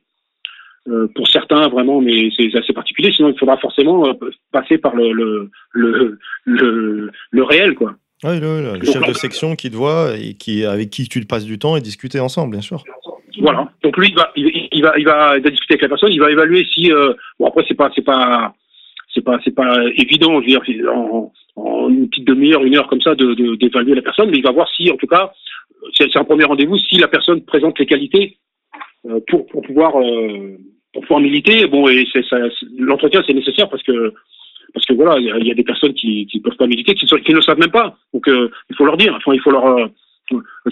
[0.86, 3.10] euh, pour certains vraiment, mais c'est assez particulier.
[3.10, 4.12] Sinon, il faudra forcément euh,
[4.52, 7.94] passer par le le le, le, le réel, quoi.
[8.24, 11.58] Oui, le, chef de section qui te voit et qui, avec qui tu passes du
[11.58, 12.82] temps et discuter ensemble, bien sûr.
[13.38, 13.68] Voilà.
[13.82, 16.10] Donc lui, il va, il, il va, il va, il va discuter avec la personne.
[16.10, 16.90] Il va évaluer si.
[16.90, 18.54] euh, bon après, c'est pas, c'est pas,
[19.12, 20.40] c'est pas, c'est pas évident.
[20.40, 24.02] Je veux dire, en, en une petite demi-heure, une heure comme ça, de d'évaluer la
[24.02, 25.32] personne, mais il va voir si, en tout cas,
[25.96, 28.38] c'est un premier rendez-vous, si la personne présente les qualités
[29.06, 30.56] euh, pour pour pouvoir euh,
[30.92, 31.66] pour pouvoir militer.
[31.66, 32.06] Bon, et
[32.78, 34.14] l'entretien c'est nécessaire parce que
[34.74, 36.66] parce que voilà, il y a- il y, a des personnes qui qui peuvent pas
[36.66, 37.96] militer, qui, ne le savent même pas.
[38.12, 39.14] Donc euh, il faut leur dire.
[39.16, 39.86] Enfin, il faut leur euh,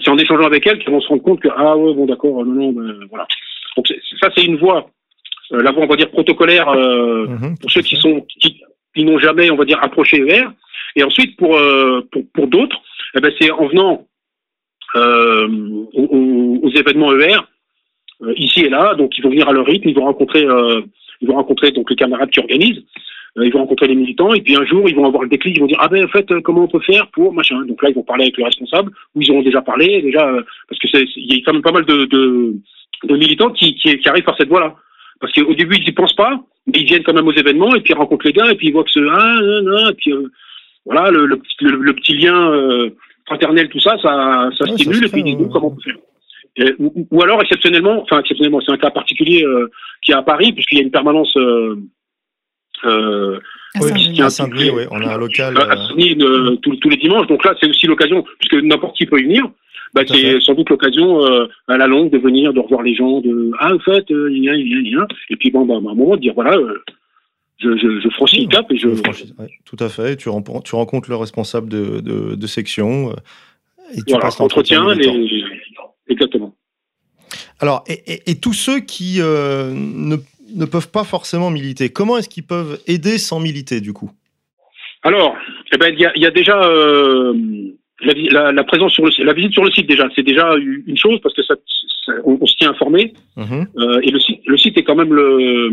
[0.01, 2.45] c'est en échangeant avec elles qu'ils vont se rendre compte que ah ouais bon d'accord
[2.45, 3.25] non non ben, voilà.
[3.77, 3.87] Donc
[4.19, 4.89] ça c'est une voie
[5.53, 7.27] euh, la voie on va dire protocolaire euh,
[7.61, 8.61] pour ceux qui sont qui,
[8.95, 10.45] qui n'ont jamais on va dire approché ER
[10.95, 12.81] et ensuite pour euh, pour, pour d'autres
[13.15, 14.05] eh ben c'est en venant
[14.95, 15.47] euh,
[15.93, 17.37] aux, aux- événements ER
[18.23, 18.95] euh, ici et là.
[18.95, 20.81] Donc ils vont venir à leur rythme ils vont rencontrer euh,
[21.21, 22.79] ils vont rencontrer donc les camarades qui organisent.
[22.79, 25.55] euh, ils vont rencontrer les militants et puis un jour ils vont avoir le déclic,
[25.57, 27.63] ils vont dire ah ben en fait euh, comment on peut faire pour machin.
[27.65, 30.41] Donc là ils vont parler avec le responsable ou ils auront déjà parlé déjà euh,
[30.69, 32.53] parce que c'est il y a quand même pas mal de de,
[33.05, 34.75] de militants qui, qui qui arrivent par cette voie-là.
[35.19, 37.81] Parce qu'au début ils y pensent pas, mais ils viennent quand même aux événements et
[37.81, 39.93] puis ils rencontrent les gars et puis ils voient que c'est ah non, non, et
[39.95, 40.27] puis euh,
[40.85, 42.89] voilà le, le, petit- le, le petit lien euh,
[43.25, 45.95] fraternel tout ça ça ça stimule et puis ils disent bon, comment on peut faire.
[46.57, 49.71] Et- ou, ou alors exceptionnellement, enfin exceptionnellement, c'est un cas particulier euh,
[50.03, 51.35] qui est à Paris puisqu'il y a une permanence
[52.85, 53.39] euh,
[53.81, 55.57] Oui, à Saint-Denis, oui, on a un local.
[55.57, 57.27] à euh, tous, tous les dimanches.
[57.27, 59.49] Donc là, c'est aussi l'occasion, puisque n'importe qui peut y venir.
[59.93, 63.21] Bah, c'est sans doute l'occasion euh, à la longue de venir, de revoir les gens,
[63.21, 65.05] de ah en fait, euh, il y a, il y a, il y a.
[65.29, 66.81] et puis bon, bah, à un moment de dire voilà, euh,
[67.59, 68.87] je, je, je franchis le cap et je.
[68.87, 70.15] Ouais, tout à fait.
[70.17, 73.11] Tu, rencontres le responsable de, de, de section
[73.93, 75.43] et tu Voilà, passes l'entretien les...
[76.09, 76.55] exactement.
[77.59, 80.15] Alors, et, et- et tous ceux qui ne,
[80.55, 84.11] ne peuvent pas forcément militer, comment est-ce qu'ils peuvent aider sans militer du coup?
[85.03, 85.35] Alors,
[85.73, 87.33] eh ben, il y a, il y a déjà euh,
[88.01, 90.23] la, vi- la, la présence sur le site, la visite sur le site déjà, c'est
[90.23, 91.55] déjà une chose parce que ça,
[92.05, 93.13] ça- on, on se tient informé.
[93.35, 93.67] Mhm.
[93.77, 95.71] Euh, et le site, le site est quand même le,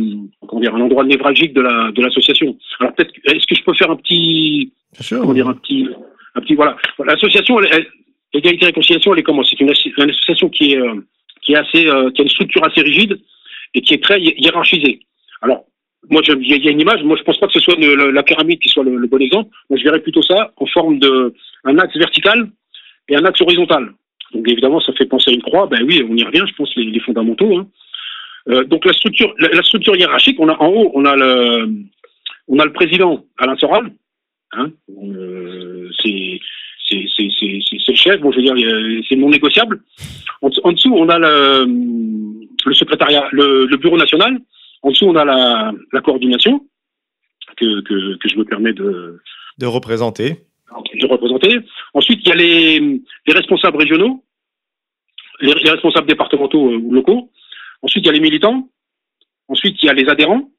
[0.48, 2.56] comment dire, un endroit névralgique de la de l'association.
[2.80, 4.72] Alors peut-être, est-ce que je peux faire un petit,
[5.10, 5.86] comment dire, un petit,
[6.34, 6.76] un petit, voilà.
[7.04, 7.86] L'association, elle, elle-
[8.32, 9.42] égalité et réconciliation, elle est comment?
[9.44, 10.94] C'est une, une association qui est euh,
[11.42, 13.18] qui est assez, qui a une structure assez rigide
[13.74, 15.00] et qui est très hi- hiérarchisée.
[15.42, 15.64] Alors
[16.08, 17.02] moi, il y, a- une image.
[17.04, 19.50] Moi, je pense pas que ce soit la pyramide qui soit le, bon exemple.
[19.68, 22.50] Moi, je verrais plutôt ça en forme de un axe vertical
[23.08, 23.92] et un axe horizontal.
[24.32, 25.66] Donc évidemment, ça fait penser à une croix.
[25.66, 26.44] Ben oui, on y revient.
[26.48, 27.58] Je pense les, fondamentaux.
[27.58, 27.66] hein.
[28.48, 31.68] Euh, donc la structure, la structure hiérarchique, on a en haut, on a le,
[32.48, 33.92] on a le président Alain Soral.
[34.52, 36.40] Hein, euh, c'est
[36.90, 38.20] c'est le chef.
[38.20, 39.82] Bon, je veux dire, c'est non négociable.
[40.42, 41.66] En, en dessous, on a le,
[42.66, 44.38] le secrétariat, le, le bureau national.
[44.82, 46.66] En dessous, on a la, la coordination
[47.56, 49.20] que, que, que je me permets de,
[49.58, 50.38] De représenter.
[51.00, 51.58] de représenter.
[51.94, 52.80] Ensuite, il y a les,
[53.26, 54.24] les responsables régionaux,
[55.40, 57.30] les, les responsables départementaux euh, ou locaux.
[57.82, 58.68] Ensuite, il y a les militants.
[59.48, 60.50] Ensuite, il y a les adhérents.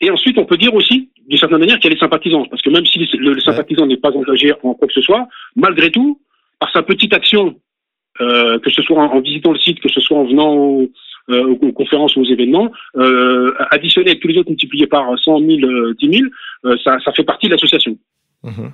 [0.00, 2.44] Et ensuite, on peut dire aussi, d'une certaine manière, qu'il y a les sympathisants.
[2.46, 5.28] Parce que même si le, le sympathisant n'est pas engagé en quoi que ce soit,
[5.56, 6.20] malgré tout,
[6.58, 7.56] par sa petite action,
[8.20, 10.90] euh, que ce soit en, en visitant le site, que ce soit en venant au,
[11.28, 12.70] aux, aux, conférences ou aux événements,
[13.70, 16.18] additionné avec tous les autres multipliés par 100 000, 10
[16.62, 17.96] 000, ça, ça fait partie de l'association.
[18.42, 18.72] Mhm.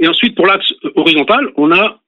[0.00, 1.98] Et ensuite, pour l'axe horizontal, on a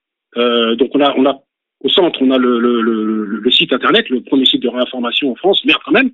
[0.76, 1.38] donc on a on a
[1.84, 5.30] au centre, on a le, le, le, le, site internet, le premier site de réinformation
[5.30, 6.10] en France, merde quand même.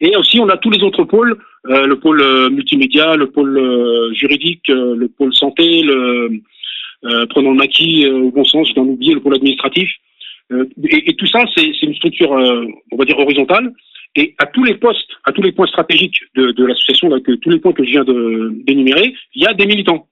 [0.00, 1.36] Et aussi, on a tous les autres pôles,
[1.68, 6.40] euh, le pôle euh, multimédia, le pôle euh, juridique, le pôle santé, le
[7.30, 9.90] prenons le maquis au bon sens, je dois en oublier, le pôle administratif.
[10.52, 13.72] Et, et, tout ça, c'est une structure, on va dire, horizontale.
[14.14, 17.58] Et à tous les postes, à tous les points stratégiques de, de l'association, tous les
[17.58, 20.06] points que je viens d'énumérer, il y a des militants.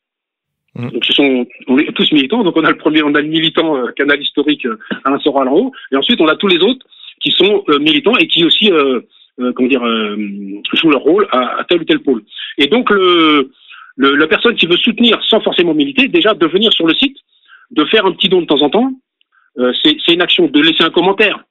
[0.74, 0.90] Mmh.
[0.90, 2.44] Donc ce sont on est tous militants.
[2.44, 5.48] Donc on a le premier, on a le militant euh, canal historique euh, Alain Soral
[5.48, 6.86] en haut, et ensuite on a tous les autres
[7.20, 8.70] qui sont euh, militants et qui aussi
[9.36, 9.84] comment dire
[10.74, 12.22] jouent leur rôle à, tel ou tel pôle.
[12.58, 12.90] Et donc
[13.96, 17.16] la personne qui veut soutenir sans forcément militer, déjà de venir sur le site,
[17.70, 18.92] de faire un petit don de temps en temps,
[19.82, 21.44] c'est une action, de laisser un commentaire.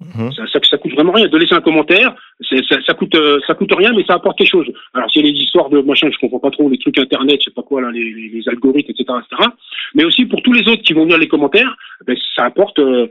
[0.00, 0.32] Mmh.
[0.32, 2.14] Ça, ça, ça, coûte vraiment rien de laisser un commentaire.
[2.48, 4.66] Ça, ça, coûte, ça coûte rien, mais ça apporte quelque chose.
[4.94, 7.36] Alors, s'il y a les histoires de machin, je comprends pas trop, les trucs internet,
[7.40, 9.50] je sais pas quoi, là, les, les, les algorithmes, etc., etc.
[9.94, 11.76] Mais aussi pour tous les autres qui vont lire les commentaires,
[12.06, 13.08] ben, ça apporte euh,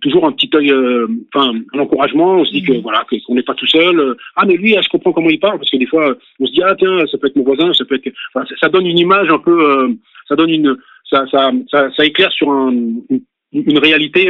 [0.00, 2.38] toujours un petit œil, euh, enfin, un encouragement.
[2.38, 4.16] On se dit que voilà, qu'on n'est pas tout seul.
[4.36, 6.62] Ah, mais lui, je comprends comment il parle, parce que des fois, on se dit
[6.62, 8.12] ah tiens, ça peut être mon voisin, ça peut être.
[8.34, 9.88] Enfin, ça, donne une image un peu, euh,
[10.28, 10.76] ça donne une,
[11.08, 13.22] ça, ça, ça, ça éclaire sur un, une,
[13.52, 14.28] une réalité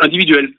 [0.00, 0.50] individuelle.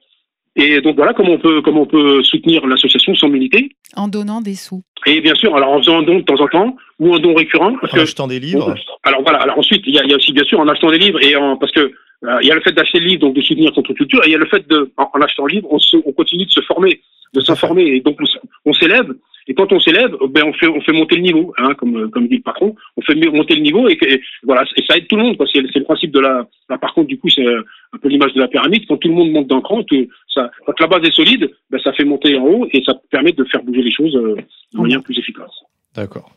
[0.60, 3.70] Et donc voilà comment on peut comment on peut soutenir l'association sans militer.
[3.96, 4.84] En donnant des sous.
[5.06, 7.34] Et bien sûr, alors en faisant un don de temps en temps ou un don
[7.34, 7.76] récurrent.
[7.80, 8.76] Parce en que, achetant des livres.
[9.04, 9.40] Alors voilà.
[9.40, 11.24] Alors ensuite, il y a, il y a aussi bien sûr en achetant des livres
[11.24, 11.80] et en parce que
[12.26, 14.32] euh, il y a le fait d'acheter le livre donc de soutenir contre-culture et il
[14.34, 16.52] y a le fait de en, en achetant le livre on, se, on continue de
[16.52, 17.00] se former,
[17.34, 18.26] de s'informer et donc on,
[18.66, 19.10] on s'élève
[19.48, 22.28] et quand on s'élève, ben on fait on fait monter le niveau, hein, comme comme
[22.28, 25.16] dit le patron, on fait monter le niveau et, et voilà et ça aide tout
[25.16, 25.38] le monde.
[25.52, 26.48] C'est le principe de la.
[26.70, 28.86] Là, par contre, du coup, c'est un peu l'image de la pyramide.
[28.88, 31.80] Quand tout le monde monte d'un cran, que ça, quand la base est solide, ben,
[31.84, 34.36] ça fait monter en haut et ça permet de faire bouger les choses euh,
[34.74, 35.52] de manière plus efficace.
[35.96, 36.32] D'accord.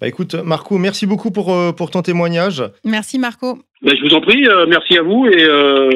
[0.00, 2.62] Bah écoute, Marco, merci beaucoup pour, euh, pour ton témoignage.
[2.84, 3.58] Merci Marco.
[3.82, 5.90] Ben, je vous en prie, euh, merci à vous et euh,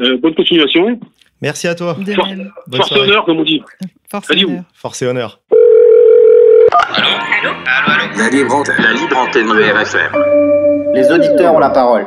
[0.00, 0.98] euh, bonne continuation.
[1.42, 1.96] Merci à toi.
[2.00, 2.32] De Force,
[2.74, 3.62] force honneur, comme on dit.
[4.10, 4.46] Force Salut.
[4.46, 4.64] honneur.
[4.72, 5.40] Force et honneur.
[8.16, 10.94] La libre antenne, la libre antenne de RFM.
[10.94, 12.06] Les auditeurs ont la parole.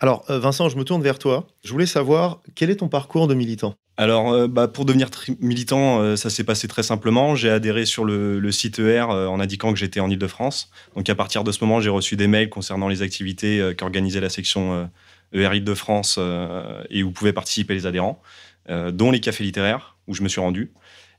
[0.00, 1.46] Alors, euh, Vincent, je me tourne vers toi.
[1.62, 3.74] Je voulais savoir quel est ton parcours de militant?
[3.98, 5.10] Alors, euh, bah, pour devenir
[5.40, 7.34] militant, euh, ça s'est passé très simplement.
[7.34, 10.70] J'ai adhéré sur le, le site ER euh, en indiquant que j'étais en Ile-de-France.
[10.96, 14.20] Donc, à partir de ce moment, j'ai reçu des mails concernant les activités euh, qu'organisait
[14.20, 14.86] la section euh,
[15.32, 18.22] ER Ile-de-France euh, et où pouvaient participer les adhérents,
[18.70, 20.72] euh, dont les cafés littéraires, où je me suis rendu.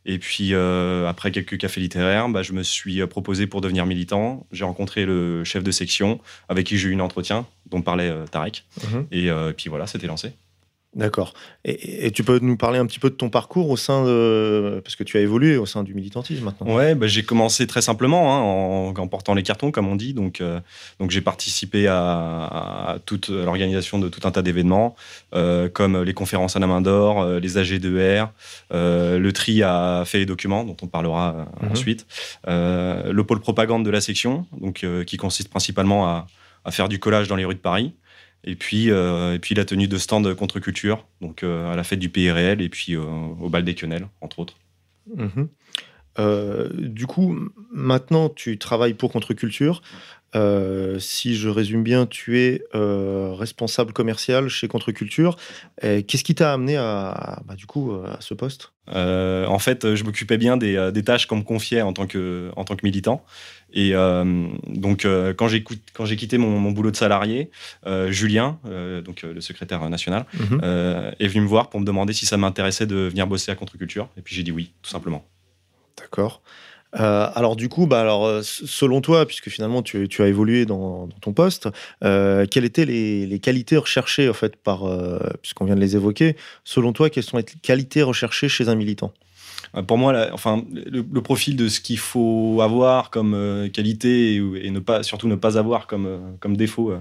[0.06, 3.86] Et puis, euh, après quelques cafés littéraires, bah, je me suis euh, proposé pour devenir
[3.86, 4.46] militant.
[4.52, 8.26] J'ai rencontré le chef de section avec qui j'ai eu un entretien, dont parlait euh,
[8.26, 8.66] Tarek.
[8.84, 9.08] Mhm.
[9.12, 10.34] Et euh, puis voilà, c'était lancé.
[10.94, 11.34] D'accord.
[11.64, 14.82] Et, et tu peux nous parler un petit peu de ton parcours au sein de...
[14.84, 16.76] Parce que tu as évolué au sein du militantisme maintenant.
[16.76, 20.14] Ouais, bah, j'ai commencé très simplement hein, en, en portant les cartons, comme on dit.
[20.14, 20.60] Donc, euh,
[21.00, 24.96] donc j'ai participé à, à toute l'organisation de tout un tas d'événements,
[25.34, 28.28] euh, comme les conférences à la main d'or, euh, les AG2R,
[28.74, 31.72] euh, le tri a fait les documents, dont on parlera Mhm.
[31.72, 32.06] ensuite,
[32.48, 36.28] le pôle propagande de la section, donc qui consiste principalement à,
[36.66, 37.94] à faire du collage dans les rues de Paris.
[38.44, 42.00] Et puis, euh, et puis la tenue de stand contre-culture, donc euh, à la fête
[42.00, 44.56] du pays réel et puis euh, au bal des quenelles, entre autres.
[45.16, 45.48] Mhm.
[46.78, 49.82] Du coup, maintenant, tu travailles pour Contre-Culture.
[50.34, 55.36] Euh, si je résume bien, tu es euh, responsable commercial chez Contre-Culture.
[55.82, 58.72] Qu'est-ce qui t'a amené à, bah, du coup, à ce poste?
[58.94, 62.08] Euh, en fait, je m'occupais bien des, euh, des tâches qu'on me confiait en tant
[62.08, 63.24] que, en tant que militant.
[63.74, 65.64] Et euh, donc, euh, quand j'ai
[66.18, 67.52] quitté mon, mon boulot de salarié,
[67.86, 70.62] euh, Julien, euh, donc euh, le secrétaire national, Mhm.
[70.64, 73.56] euh, est venu me voir pour me demander si ça m'intéressait de venir bosser à
[73.56, 74.10] Contre-Culture.
[74.18, 75.26] Et puis j'ai dit oui, tout simplement.
[75.98, 76.42] D'accord.
[77.00, 81.08] Euh, alors du coup, bah, alors, euh, selon toi, puisque finalement tu, as évolué dans,
[81.22, 81.70] ton poste,
[82.04, 84.84] euh, quelles étaient les, qualités recherchées en fait par,
[85.42, 89.14] puisqu'on vient de les évoquer, selon toi, quelles sont les qualités recherchées chez un militant?
[89.88, 95.30] Pour moi, enfin, le, profil de ce qu'il faut avoir comme euh, qualité et, surtout
[95.30, 97.00] ne pas avoir comme, euh, défaut, euh,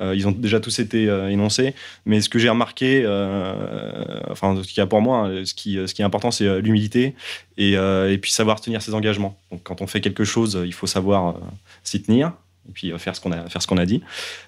[0.00, 1.74] euh, ils ont déjà tous été euh, énoncés.
[2.04, 5.54] Mais ce que j'ai remarqué, euh, enfin, ce qu'il y a pour moi, euh, ce
[5.54, 7.14] qui, qui est important, c'est euh, l'humilité
[7.56, 9.38] et, euh, puis savoir tenir ses engagements.
[9.50, 11.40] Donc, quand on fait quelque chose, il faut savoir euh,
[11.84, 12.32] s'y tenir.
[12.68, 14.02] Et puis euh, faire ce qu'on a, dit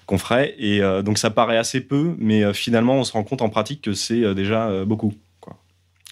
[0.05, 0.55] qu'on ferait.
[0.57, 3.49] Et euh, donc ça paraît assez peu, mais euh, finalement on se rend compte en
[3.49, 5.13] pratique que c'est euh, déjà euh, beaucoup.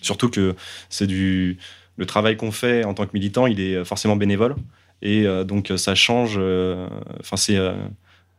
[0.02, 0.56] Surtout que
[0.90, 1.58] c'est du
[1.98, 4.56] le travail qu'on fait en tant que militant, il est forcément bénévole
[5.02, 6.36] et euh, donc ça change.
[6.38, 6.88] euh,
[7.20, 7.74] Enfin, c'est euh,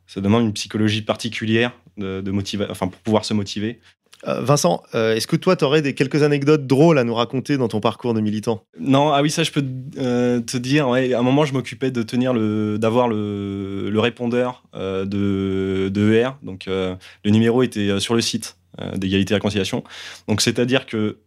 [0.07, 3.81] ça demande une psychologie particulière de, de motiva- enfin pour pouvoir se motiver.
[4.25, 7.81] Vincent, est-ce que toi, tu aurais des, quelques anecdotes drôles à nous raconter dans ton
[7.81, 8.63] parcours de militant?
[8.79, 9.65] Non, ah oui, ça je peux
[9.99, 10.89] euh, te dire.
[10.89, 15.89] Ouais, à un moment, je m'occupais de tenir le, d'avoir le, le répondeur euh, de,
[15.89, 16.31] de ER.
[16.45, 16.95] Donc, euh,
[17.25, 18.57] le numéro était sur le site
[18.95, 19.83] d'égalité et réconciliation.
[20.29, 21.19] Donc, c'est-à-dire que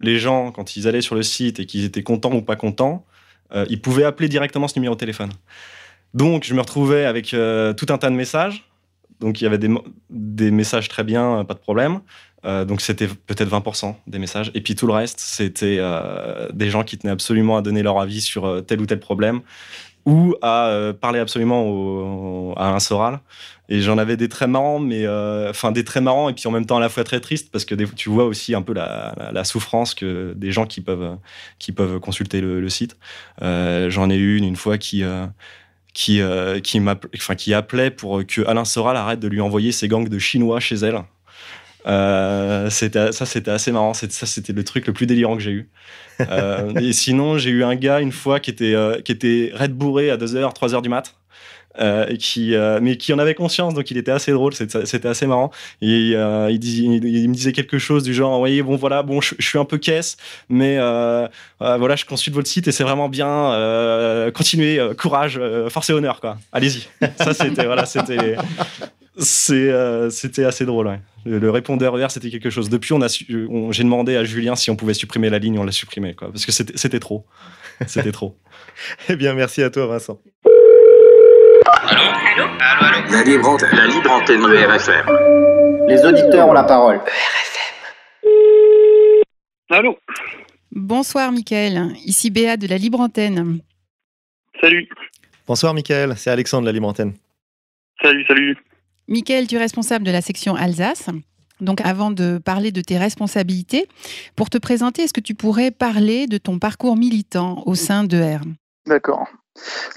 [0.00, 3.04] les gens, quand ils allaient sur le site et qu'ils étaient contents ou pas contents,
[3.52, 5.30] euh, ils pouvaient appeler directement ce numéro de téléphone.
[6.14, 8.64] Donc, je me retrouvais avec euh, tout un tas de messages.
[9.20, 12.00] Donc, il y avait des, messages très bien, euh, pas de problème.
[12.44, 14.50] Donc, c'était peut-être 20% des messages.
[14.54, 15.80] Et puis, tout le reste, c'était
[16.54, 19.42] des gens qui tenaient absolument à donner leur avis sur tel ou tel problème
[20.08, 23.20] ou à euh, parler absolument à un Soral.
[23.68, 26.50] Et j'en avais des très marrants, mais euh, enfin des très marrants et puis en
[26.50, 29.44] même temps à la fois très tristes parce que tu vois aussi un peu la,
[29.44, 31.18] souffrance que des gens qui peuvent
[31.58, 32.96] qui peuvent consulter le, site.
[33.42, 35.04] Euh, J'en ai eu une une fois qui
[35.92, 40.18] qui enfin qui appelait pour que Alain Soral arrête de lui envoyer ses gangs de
[40.18, 41.02] Chinois chez elle.
[41.86, 45.52] Euh, c'était ça c'était assez marrant ça c'était le truc le plus délirant que j'ai
[45.52, 45.68] eu
[46.20, 49.72] Euh, et sinon j'ai eu un gars une fois qui était euh, qui était red
[49.72, 51.14] bourré à 2h 3h du mat
[52.18, 55.52] qui, mais qui en avait conscience, donc il était assez drôle, c'était assez marrant.
[55.80, 59.64] Et il, me disait quelque chose du genre, oui, bon voilà, bon, je, suis un
[59.64, 60.16] peu caisse,
[60.48, 60.76] mais
[61.60, 63.52] voilà, je consulte votre site et c'est vraiment bien.
[64.34, 66.38] continuez, courage, force et honneur, quoi.
[66.50, 66.88] Allez-y.
[67.16, 68.34] Ça, c'était voilà, c'était.
[69.18, 70.98] Assez drôle.
[71.28, 72.70] Le, le répondeur vert, c'était quelque chose.
[72.70, 75.58] Depuis, on a, su- on- j'ai demandé à Julien si on pouvait supprimer la ligne,
[75.58, 77.26] on l'a supprimé, quoi, parce que c'était, c'était trop.
[77.86, 78.36] C'était trop.
[79.08, 80.20] Eh bien, merci à toi, Vincent.
[83.10, 85.86] La libre antenne, la libre antenne de RFM.
[85.88, 87.00] Les auditeurs ont la parole.
[89.70, 89.98] Allô
[90.70, 93.60] Bonsoir Mickaël, ici Béa de la Libre Antenne.
[94.60, 94.88] Salut.
[95.46, 96.14] Bonsoir, Michael.
[96.16, 97.14] C'est Alexandre de la Libre Antenne.
[98.02, 98.56] Salut, salut.
[99.08, 101.08] Mickaël, tu es responsable de la section Alsace.
[101.60, 103.88] Donc avant de parler de tes responsabilités,
[104.36, 108.18] pour te présenter, est-ce que tu pourrais parler de ton parcours militant au sein de
[108.18, 108.40] R?
[108.86, 109.26] D'accord.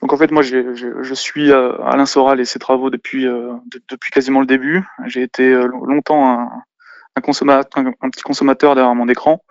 [0.01, 3.81] Donc en fait, moi, je, suis euh, Alain Soral et ses travaux depuis, euh, de-
[3.89, 4.83] depuis quasiment le début.
[5.05, 6.27] J'ai été euh, long- longtemps
[7.15, 9.43] un, consommateur, petit consommateur derrière mon écran,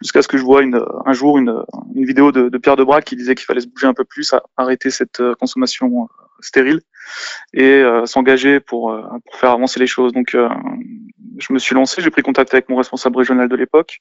[0.00, 1.62] jusqu'à ce que je vois un jour une,
[1.96, 4.90] vidéo de, de Pierre Debrac qui disait qu'il fallait se bouger un peu plus, arrêter
[4.90, 6.08] cette consommation
[6.40, 6.80] stérile
[7.54, 10.12] et euh, s'engager pour, euh, pour faire avancer les choses.
[10.12, 10.48] Donc euh,
[11.38, 14.00] je me suis lancé, j'ai pris contact avec mon responsable régional de l'époque,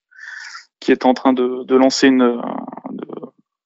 [0.79, 2.41] qui était en train de, de lancer une,
[2.91, 3.07] de,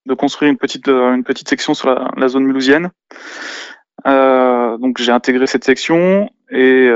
[0.05, 2.91] de construire une petite, une petite section sur la, zone mulhousienne.
[4.05, 6.89] Donc j'ai intégré cette section et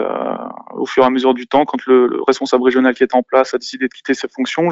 [0.73, 3.23] au fur et à mesure du temps, quand le, le responsable régional qui était en
[3.23, 4.69] place a décidé de quitter ses fonctions,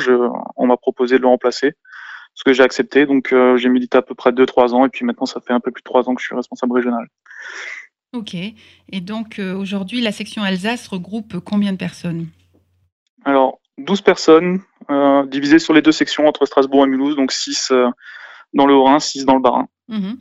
[0.56, 1.74] on m'a proposé de le remplacer,
[2.34, 3.06] ce que j'ai accepté.
[3.06, 5.60] Donc euh, j'ai milité à peu près 2-3 ans et puis maintenant ça fait un
[5.60, 7.08] peu plus de 3 ans que je suis responsable régional.
[8.14, 8.36] Ok.
[8.36, 12.28] Et donc euh, aujourd'hui, la section Alsace regroupe combien de personnes?
[13.26, 17.70] Alors 12 personnes euh, divisées sur les deux sections entre Strasbourg et Mulhouse, donc 6
[17.72, 17.88] euh,
[18.54, 19.68] dans le Haut-Rhin, 6 dans le Bas-Rhin.
[19.88, 20.18] Mhm.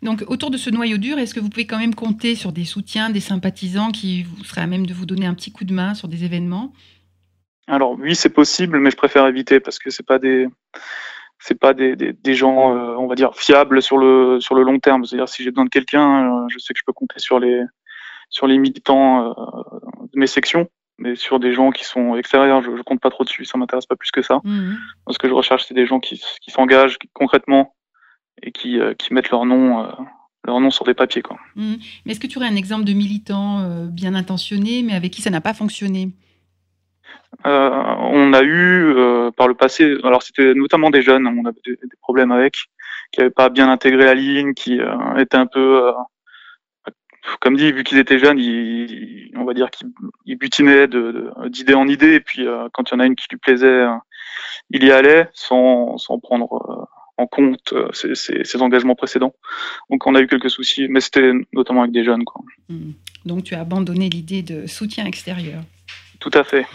[0.00, 2.64] Donc, autour de ce noyau dur, est-ce que vous pouvez quand même compter sur des
[2.64, 5.74] soutiens, des sympathisants qui vous seraient à même de vous donner un petit coup de
[5.74, 6.72] main sur des événements?
[7.66, 10.46] Alors oui, c'est possible, mais je préfère éviter parce que c'est pas des
[11.38, 14.62] c'est pas des, des, des gens, euh, on va dire, fiables sur le sur le
[14.62, 15.04] long terme.
[15.04, 17.62] C'est-à-dire si j'ai besoin de quelqu'un, euh, je sais que je peux compter sur les
[18.30, 19.32] sur les militants euh,
[20.12, 20.68] de mes sections,
[20.98, 23.44] mais sur des gens qui sont extérieurs, je, je compte pas trop dessus.
[23.44, 24.40] Ça m'intéresse pas plus que ça.
[24.44, 24.76] Moi,
[25.10, 27.74] Ce que je recherche, c'est des gens qui, qui s'engagent concrètement
[28.42, 29.88] et qui, qui mettent leur nom
[30.48, 31.22] leur nom sur des papiers.
[31.22, 31.38] Quoi.
[31.54, 31.78] Mhm.
[32.04, 35.22] Mais est-ce que tu aurais un exemple de militant euh, bien intentionné, mais avec qui
[35.22, 36.10] ça n'a pas fonctionné?
[37.44, 41.72] On a eu euh, par le passé, alors c'était notamment des jeunes, on avait des,
[41.72, 42.68] des problèmes avec,
[43.12, 45.92] qui n'avaient pas bien intégré la ligne, qui euh, étaient un peu, euh,
[47.40, 48.38] comme dit, vu qu'ils étaient jeunes,
[49.36, 49.88] on va dire qu'ils
[50.26, 50.88] ils butinaient
[51.46, 53.66] d'idée en idée, et puis euh, quand il y en a une qui lui plaisait,
[53.66, 53.94] euh,
[54.70, 56.84] il y allait sans, sans prendre euh,
[57.16, 59.34] en compte euh, ses, engagements précédents.
[59.90, 62.24] Donc on a eu quelques soucis, mais c'était notamment avec des jeunes.
[62.24, 62.42] Quoi.
[62.68, 62.94] Mhm.
[63.24, 65.60] Donc, tu as abandonné l'idée de soutien extérieur.
[66.20, 66.66] Tout à fait.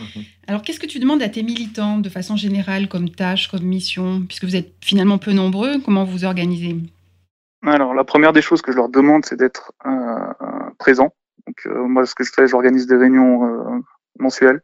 [0.47, 4.21] Alors, qu'est-ce que tu demandes à tes militants de façon générale, comme tâche, comme mission
[4.25, 6.77] Puisque vous êtes finalement peu nombreux, comment vous organisez?
[7.65, 11.13] Alors, la première des choses que je leur demande, c'est d'être euh, présent.
[11.45, 13.79] Donc, euh, moi, ce que je fais, j'organise des réunions euh,
[14.17, 14.61] mensuelles.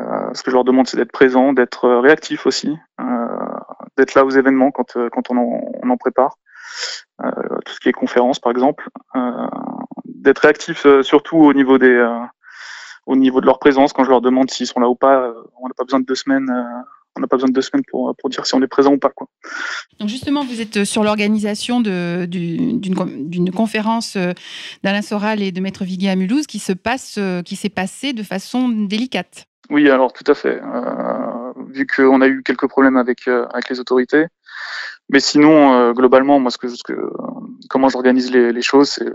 [0.00, 3.04] Euh, ce que je leur demande, c'est d'être présent, d'être réactif aussi, euh,
[3.96, 6.36] d'être là aux événements quand, euh, quand on, en, on en prépare.
[7.24, 7.30] Euh,
[7.64, 8.88] tout ce qui est conférence, par exemple.
[9.16, 9.46] Euh,
[10.04, 11.96] d'être réactif euh, surtout au niveau des...
[13.08, 15.20] euh, au niveau de leur présence, quand je leur demande s'ils sont là ou pas,
[15.20, 15.32] euh,
[15.62, 16.50] on n'a pas besoin de deux semaines.
[16.50, 16.82] euh,
[17.16, 18.98] on n'a pas besoin de deux semaines pour, pour dire si on est présent ou
[18.98, 19.10] pas.
[19.10, 19.26] Quoi.
[19.98, 24.32] Donc justement, vous êtes sur l'organisation d'une conférence euh,
[24.84, 28.12] d'Alain Soral et de Maître Viguier à Mulhouse qui se passe, euh, qui s'est passée
[28.12, 29.46] de façon délicate.
[29.70, 30.60] Oui, alors tout à fait.
[30.62, 34.26] Euh, vu qu'on a eu quelques problèmes avec, euh, avec les autorités.
[35.10, 37.10] Mais sinon, euh, globalement, moi, ce que, ce que,
[37.68, 39.12] comment j'organise les, les choses, c'est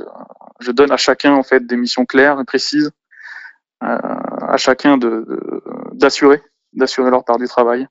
[0.59, 2.91] je donne à chacun en fait des missions claires et précises,
[3.83, 5.25] à chacun de
[5.93, 6.41] d'assurer,
[6.73, 7.87] d'assurer leur part du travail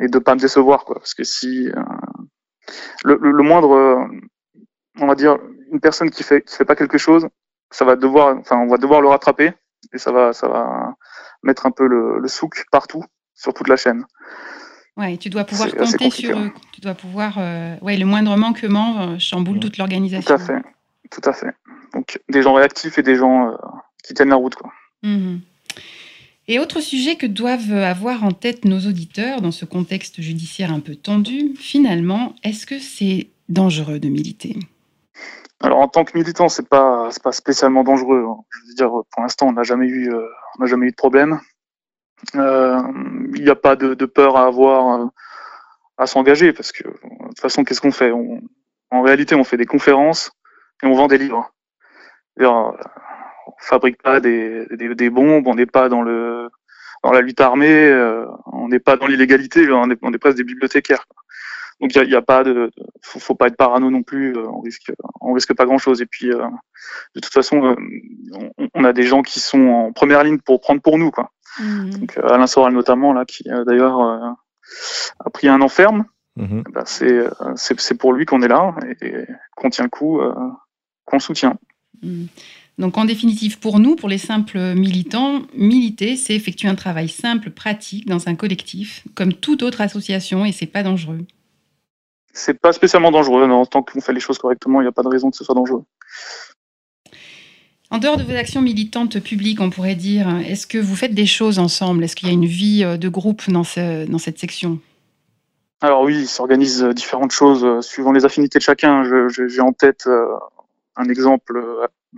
[0.00, 0.96] et de pas me décevoir, quoi.
[0.96, 1.68] Parce que si
[3.04, 4.08] le, le, le, moindre,
[4.98, 5.38] on va dire,
[5.72, 7.28] une personne qui fait qui fait pas quelque chose,
[7.70, 9.52] ça va devoir, enfin, on va devoir le rattraper
[9.92, 10.94] et ça va, ça va
[11.42, 13.04] mettre un peu le, le souk partout,
[13.34, 14.04] sur toute la chaîne.
[14.96, 16.50] Ouais, tu dois pouvoir compter sur eux.
[16.72, 20.36] Tu dois pouvoir, euh, ouais, le moindre manquement euh, chamboule toute l'organisation.
[20.36, 20.62] Tout à fait,
[21.10, 21.54] tout à fait.
[21.94, 23.56] Donc des gens réactifs et des gens euh,
[24.02, 24.72] qui tiennent la route, quoi.
[25.02, 25.36] Mmh.
[26.50, 30.80] Et autre sujet que doivent avoir en tête nos auditeurs dans ce contexte judiciaire un
[30.80, 34.56] peu tendu, finalement, est-ce que c'est dangereux de militer?
[35.60, 38.24] Alors en tant que militant, c'est pas pas spécialement dangereux.
[38.28, 38.44] Hein.
[38.48, 40.26] Je veux dire, pour l'instant, on n'a jamais eu euh,
[40.56, 41.40] on n'a jamais eu de problème.
[42.34, 42.80] Euh,
[43.34, 45.06] il n'y a pas de, de, peur à avoir euh,
[45.98, 48.12] à s'engager parce que de toute façon, qu'est-ce qu'on fait?
[48.12, 48.40] On,
[48.90, 50.30] En réalité, on fait des conférences
[50.82, 51.52] et on vend des livres.
[53.58, 56.48] Fabrique pas des, des, des bombes, on n'est pas dans le
[57.04, 60.36] dans la lutte armée, euh, on n'est pas dans l'illégalité, on est, on est presque
[60.36, 61.06] des bibliothécaires.
[61.06, 61.22] Quoi.
[61.80, 62.70] Donc il y a, pas de,
[63.02, 64.36] faut, faut, pas être parano non plus.
[64.36, 66.02] Euh, on risque, on risque pas grand chose.
[66.02, 66.44] Et puis euh,
[67.14, 67.76] de toute façon, euh,
[68.74, 71.30] on, a des gens qui sont en première ligne pour prendre pour nous, quoi.
[71.60, 71.90] Mmh.
[71.90, 76.04] Donc Alain Soral notamment là, qui d'ailleurs a pris un enferme.
[76.36, 76.62] Mmh.
[76.72, 77.24] Ben, c'est
[77.56, 79.24] c'est pour lui qu'on est là et,
[79.56, 80.20] qu'on tient le coup,
[81.04, 81.58] qu'on soutient.
[82.02, 82.26] Mmh.
[82.78, 87.50] Donc en définitive, pour nous, pour les simples militants, militer, c'est effectuer un travail simple,
[87.50, 91.26] pratique, dans un collectif, comme toute autre association, et c'est pas dangereux
[92.38, 93.46] c'est pas spécialement dangereux.
[93.46, 95.44] Non, tant qu'on fait les choses correctement, il n'y a pas de raison que ce
[95.44, 95.84] soit dangereux.
[97.90, 101.26] En dehors de vos actions militantes publiques, on pourrait dire, est-ce que vous faites des
[101.26, 102.04] choses ensemble?
[102.04, 104.78] Est-ce qu'il y a une vie euh, de groupe dans, ce, dans cette section?
[105.80, 109.04] Alors oui, il s'organise euh, différentes choses euh, suivant les affinités de chacun.
[109.28, 110.06] J'ai en tête
[110.96, 111.58] un exemple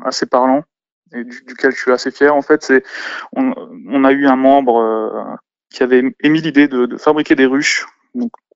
[0.05, 0.62] assez parlant
[1.12, 2.34] et duquel je suis assez fier.
[2.34, 2.84] En fait, c'est
[3.32, 5.38] on, a eu un membre
[5.70, 7.86] qui avait émis l'idée de, fabriquer des ruches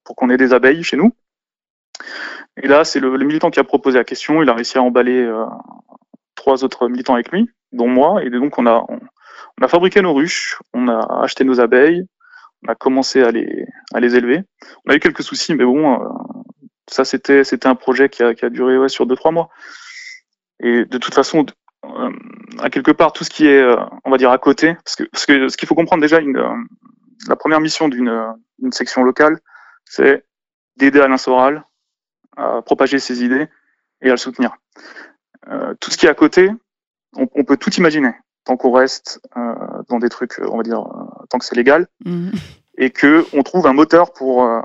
[0.04, 1.12] pour qu'on ait des abeilles chez nous.
[2.62, 4.42] Et là, c'est le, militant qui a proposé la question.
[4.42, 5.46] Il a réussi à emballer euh,
[6.34, 8.22] trois autres militants avec lui, dont moi.
[8.22, 9.00] Et donc, on a, on,
[9.64, 12.04] a fabriqué nos ruches, on a acheté nos abeilles,
[12.66, 14.42] on a commencé à les, à les élever.
[14.84, 16.08] On a eu quelques soucis, mais bon, euh,
[16.88, 19.48] ça, c'était, c'était un projet qui a, qui a duré ouais, sur deux, trois mois.
[20.64, 21.44] Et de toute façon,
[21.84, 22.10] euh,
[22.58, 25.04] à quelque part, tout ce qui est, euh, on va dire, à côté, parce que,
[25.04, 26.54] parce que ce qu'il faut comprendre déjà, une, euh,
[27.28, 28.34] la première mission d'une,
[28.70, 29.38] section locale,
[29.84, 30.24] c'est
[30.76, 31.64] d'aider Alain Soral
[32.38, 33.46] à propager ses idées
[34.00, 34.56] et à le soutenir.
[35.80, 36.50] Tout ce qui est à côté,
[37.14, 39.20] on, on peut tout imaginer tant qu'on reste
[39.88, 40.82] dans des trucs, on va dire,
[41.28, 42.30] tant que c'est légal, mmh.
[42.78, 44.60] et que on trouve un moteur pour euh,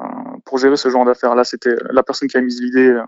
[0.46, 1.36] pour gérer ce genre d'affaires.
[1.36, 3.02] Là, c'était la personne qui a mis l'idée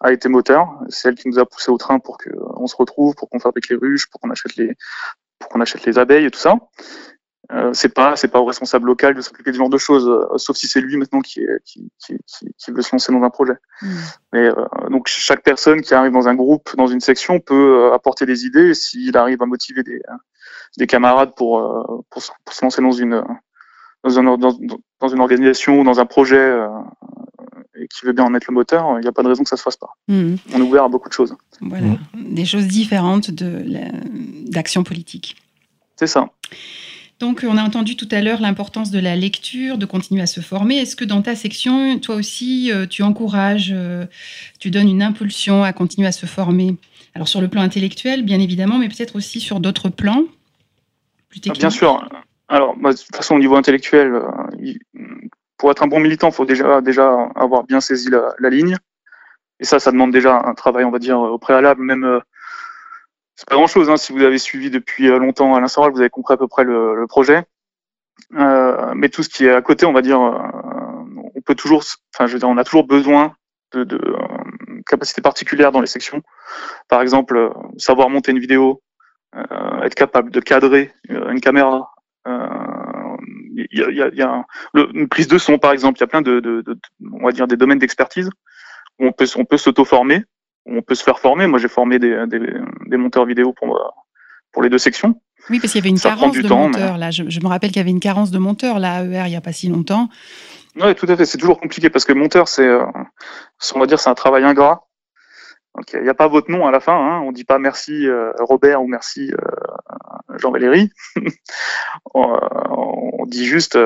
[0.00, 0.68] a été moteur.
[0.88, 3.38] C'est elle qui nous a poussé au train pour que on se retrouve, pour qu'on
[3.38, 4.76] fabrique les ruches, pour qu'on achète les
[5.38, 6.54] pour qu'on achète les abeilles et tout ça.
[7.52, 10.38] Euh, c'est pas c'est pas au responsable local de s'occuper ce genre de choses, euh,
[10.38, 12.16] sauf si c'est lui maintenant qui, est, qui, qui,
[12.56, 13.54] qui, veut se lancer dans un projet.
[13.82, 13.88] Mmh.
[14.32, 17.92] Mais euh, donc chaque personne qui arrive dans un groupe, dans une section, peut euh,
[17.92, 18.72] apporter des idées.
[18.74, 20.00] S'il arrive à motiver des,
[20.78, 23.24] des camarades pour, euh, pour, pour, se lancer dans une
[24.04, 24.56] dans, un, dans,
[25.00, 26.56] dans une organisation ou dans un projet
[27.80, 29.48] et qui veut bien en mettre le moteur, il n'y a pas de raison que
[29.48, 29.96] ça se fasse pas.
[30.08, 30.34] Mmh.
[30.54, 31.34] On est ouvert à beaucoup de choses.
[31.60, 32.34] Voilà, mmh.
[32.34, 33.64] des choses différentes de
[34.48, 35.36] d'action politique.
[35.96, 36.30] C'est ça.
[37.20, 40.40] Donc, on a entendu tout à l'heure l'importance de la lecture, de continuer à se
[40.40, 40.78] former.
[40.78, 44.06] Est-ce que dans ta section, toi aussi, euh, tu encourages, euh,
[44.58, 46.76] tu donnes une impulsion à continuer à se former?
[47.14, 50.24] Alors, sur le plan intellectuel, bien évidemment, mais peut-être aussi sur d'autres plans
[51.28, 51.60] plus techniques.
[51.60, 52.08] Bien sûr.
[52.48, 54.72] Alors, bah, de toute façon, au niveau intellectuel, euh,
[55.60, 58.76] pour être un bon militant, il faut déjà, déjà avoir bien saisi la, ligne.
[59.60, 62.20] Et ça, ça demande déjà un travail, on va dire, au préalable, même
[63.40, 63.88] c'est pas grand chose.
[63.88, 63.96] Hein.
[63.96, 66.62] Si vous avez suivi depuis euh, longtemps Alain Soral, vous avez compris à peu près
[66.62, 67.46] le, projet.
[68.34, 70.38] Euh, mais tout ce qui est à côté, on va dire, euh,
[71.34, 71.82] on peut toujours,
[72.14, 73.34] enfin, je veux dire, on a toujours besoin
[73.72, 76.20] de, euh, capacités particulières dans les sections.
[76.88, 77.48] Par exemple, euh,
[77.78, 78.82] savoir monter une vidéo,
[79.82, 81.94] être capable de cadrer une caméra.
[83.70, 84.44] Il y a, y a, y a
[84.74, 85.98] le, une prise de son, par exemple.
[85.98, 86.78] Il y a plein de, de, de,
[87.12, 88.30] on va dire, des domaines d'expertise
[88.98, 90.24] où on peut, on peut s'auto-former
[90.66, 91.46] on peut se faire former.
[91.46, 92.40] Moi, j'ai formé des, des,
[92.86, 93.78] des, monteurs vidéo pour,
[94.52, 95.20] pour les deux sections.
[95.48, 96.94] Oui, parce qu'il y avait une ça carence de temps, monteurs.
[96.94, 96.98] Mais...
[96.98, 99.22] Là, je, je, me rappelle qu'il y avait une carence de monteurs là, à ER
[99.26, 100.08] il n'y a pas si longtemps.
[100.76, 101.24] Oui, tout à fait.
[101.24, 102.84] C'est toujours compliqué parce que monteur, c'est, euh,
[103.74, 104.86] on va dire, c'est un travail ingrat.
[105.76, 106.94] Donc il n'y a pas votre nom à la fin.
[106.94, 107.20] Hein.
[107.20, 110.90] On dit pas merci euh, Robert ou merci euh, Jean-Valéry.
[112.14, 112.38] on,
[112.70, 113.78] on, dit juste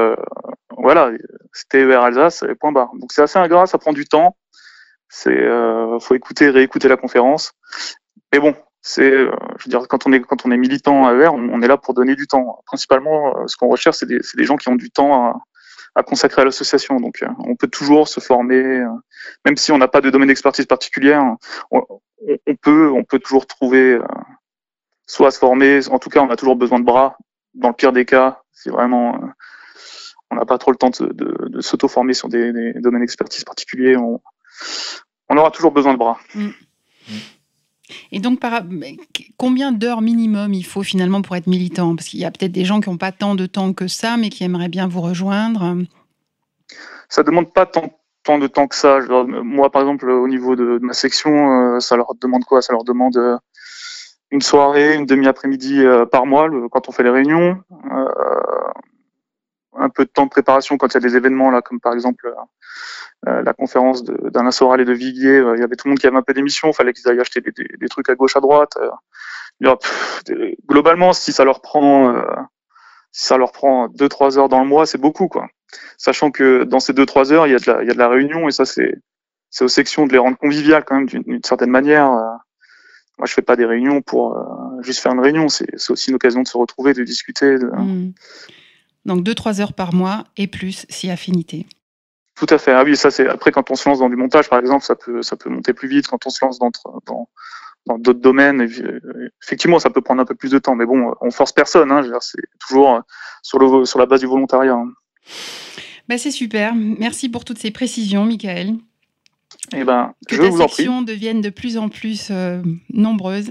[0.76, 1.10] voilà,
[1.52, 2.92] c'était vers Alsace et point barre.
[2.94, 4.36] Donc c'est assez ingrat, ça prend du temps.
[5.08, 5.46] C'est
[6.00, 7.52] faut écouter, réécouter la conférence.
[8.32, 11.28] Mais bon, c'est, je veux dire, quand on est quand on est militant à ER,
[11.28, 12.62] on, est là pour donner du temps.
[12.66, 15.36] Principalement, ce qu'on recherche, c'est des, des gens qui ont du temps à,
[15.94, 16.96] à consacrer à l'association.
[16.96, 18.88] Donc, euh, on peut toujours se former, euh,
[19.44, 21.22] même si on n'a pas de domaine d'expertise particulière,
[21.70, 21.82] on,
[22.46, 24.02] on, peut, on peut toujours trouver, euh,
[25.06, 25.88] soit se former.
[25.88, 27.16] En tout cas, on a toujours besoin de bras.
[27.54, 29.20] Dans le pire des cas, si vraiment
[30.30, 33.44] on n'a pas trop le temps de, de, de s'auto-former sur des, des, domaines d'expertise
[33.44, 34.20] particuliers, on,
[35.28, 36.18] on, aura toujours besoin de bras.
[36.34, 36.48] Mm.
[38.12, 38.40] Et donc,
[39.36, 41.94] combien d'heures minimum il faut finalement pour être militant?
[41.94, 44.16] Parce qu'il y a peut-être des gens qui n'ont pas tant de temps que ça,
[44.16, 45.76] mais qui aimeraient bien vous rejoindre.
[47.08, 49.00] Ça ne demande pas tant, de temps que ça.
[49.42, 52.62] moi, par exemple, au niveau de, ma section, euh, ça leur demande quoi?
[52.62, 53.36] Ça leur demande euh,
[54.30, 57.62] une soirée, une demi-après-midi euh, par mois quand on fait les réunions.
[59.76, 61.92] un peu de temps de préparation quand il y a des événements, là, comme par
[61.92, 62.32] exemple
[63.26, 66.06] la conférence d'Alain Soral et de Viguier, euh, il y avait tout le monde qui
[66.06, 68.76] avait un peu d'émission, il fallait qu'ils aillent acheter des, trucs à gauche, à droite.
[69.60, 69.76] Euh.
[70.68, 72.14] globalement, si ça leur prend,
[73.12, 75.48] si ça leur prend deux trois heures dans le mois, c'est beaucoup, quoi.
[75.96, 78.64] Sachant que dans ces deux trois heures, il y a de la, réunion et ça,
[78.64, 78.94] c'est,
[79.60, 82.10] aux sections de les rendre conviviales quand même d'une certaine manière.
[83.18, 84.36] Moi, je fais pas des réunions pour
[84.82, 85.48] juste faire une réunion.
[85.48, 87.56] C'est aussi une occasion de se retrouver, de discuter.
[87.56, 88.12] Mmh.
[89.04, 91.66] Donc deux trois heures par mois et plus si affinité.
[92.36, 92.72] Tout à fait.
[92.72, 94.96] Ah oui, ça c'est après quand on se lance dans du montage, par exemple, ça
[94.96, 96.08] peut ça peut monter plus vite.
[96.08, 96.70] Quand on se lance dans
[97.06, 97.28] dans
[97.86, 98.66] dans d'autres domaines,
[99.42, 100.74] effectivement, ça peut prendre un peu plus de temps.
[100.74, 101.92] Mais bon, on force personne.
[101.92, 103.02] Hein, c'est toujours
[103.42, 104.74] sur le sur la base du volontariat.
[104.74, 104.90] Hein.
[106.08, 106.74] Bah, c'est super.
[106.74, 108.74] Merci pour toutes ces précisions, Michael.
[109.74, 112.62] Eh ben, que je ta vous en section devienne de plus en plus euh,
[112.92, 113.50] nombreuse,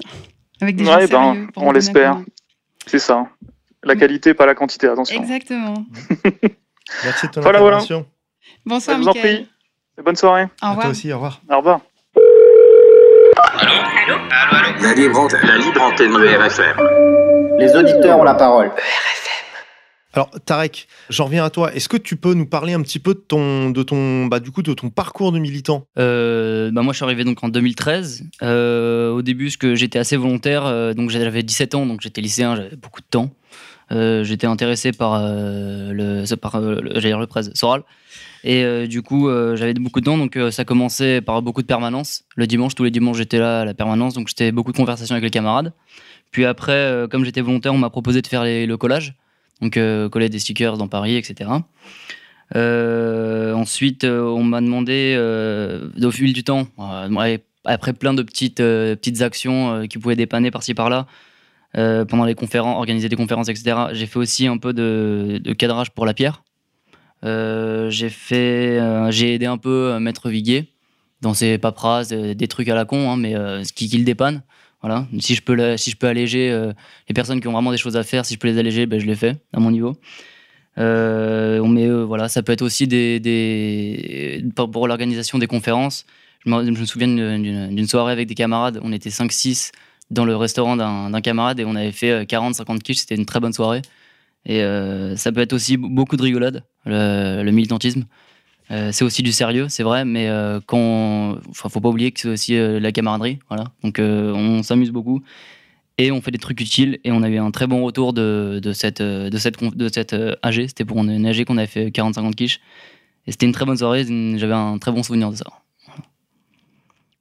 [0.61, 2.21] avec des ouais, gens ben, On l'espère.
[2.85, 3.27] C'est ça.
[3.83, 4.87] La qualité, pas la quantité.
[4.87, 5.19] Attention.
[5.21, 5.85] Exactement.
[7.03, 8.05] Merci de ton voilà, intervention.
[8.65, 9.47] Bonsoir, Je vous en prie.
[10.03, 10.47] Bonne soirée.
[10.61, 10.85] Au revoir.
[10.85, 11.41] toi aussi, au revoir.
[11.49, 11.81] Au revoir.
[14.81, 17.59] La libre antenne, la libre antenne de RFM.
[17.59, 18.71] Les auditeurs ont la parole.
[20.15, 21.73] Alors Tarek, j'en reviens à toi.
[21.73, 24.51] Est-ce que tu peux nous parler un petit peu de ton, de ton, bah, du
[24.51, 25.87] coup, de ton parcours de militant?
[25.97, 28.25] Euh, bah Moi, je suis arrivé donc en 2013.
[28.43, 32.21] Euh, au début, ce que j'étais assez volontaire, euh, donc j'avais 17 ans, donc j'étais
[32.21, 33.31] lycéen, j'avais beaucoup de temps.
[33.89, 37.83] j'étais intéressé par le, par le, le presse Soral.
[38.43, 42.25] Et du coup, j'avais beaucoup de temps, donc ça commençait par beaucoup de permanence.
[42.35, 45.15] Le dimanche, tous les dimanches, j'étais là à la permanence, donc j'étais beaucoup de conversations
[45.15, 45.71] avec les camarades.
[46.31, 49.15] Puis après, comme j'étais volontaire, on m'a proposé de faire le collage
[49.63, 51.49] donc euh, coller des stickers dans Paris, etc.
[52.55, 55.15] Euh, ensuite, euh, on m'a demandé,
[56.01, 56.67] au fil du temps,
[57.65, 61.07] après plein de petites, petites actions qui pouvaient dépanner par-ci par-là,
[61.73, 63.75] pendant les conférences, organiser des conférences, etc.
[63.93, 66.43] J'ai fait aussi un peu de, cadrage pour la pierre.
[67.23, 68.79] J'ai fait,
[69.11, 70.69] j'ai aidé un peu Maître Viguier
[71.21, 74.43] dans ses paperasses, des trucs à la con, hein, mais ce qui, le dépanne.
[74.83, 75.07] Voilà.
[75.19, 76.73] Si je peux, alléger euh,
[77.07, 78.99] les personnes qui ont vraiment des choses à faire, si je peux les alléger, ben,
[78.99, 79.95] je les fais à mon niveau.
[80.77, 82.85] Euh, euh, voilà, ça peut être aussi
[84.53, 86.05] pour, l'organisation des conférences.
[86.45, 88.81] Je me, je me souviens d'une soirée avec des camarades.
[88.83, 89.71] On était 5-6
[90.11, 92.97] dans le restaurant d'un camarade et on avait fait 40-50 quiches.
[92.97, 93.81] C'était une très bonne soirée.
[94.45, 94.61] Et
[95.15, 98.05] ça peut être aussi beaucoup de rigolade, le militantisme.
[98.71, 102.29] Euh, c'est aussi du sérieux, c'est vrai, mais euh, quand, faut pas oublier que c'est
[102.29, 103.65] aussi euh, la camaraderie, voilà.
[103.83, 105.21] Donc on s'amuse beaucoup
[105.97, 108.59] et on fait des trucs utiles et on a eu un très bon retour de,
[108.63, 110.67] de cette de cette de cette AG.
[110.67, 112.61] C'était pour une AG qu'on avait fait 40-50 quiches
[113.27, 114.05] et c'était une très bonne soirée.
[114.37, 115.45] J'avais un très bon souvenir de ça.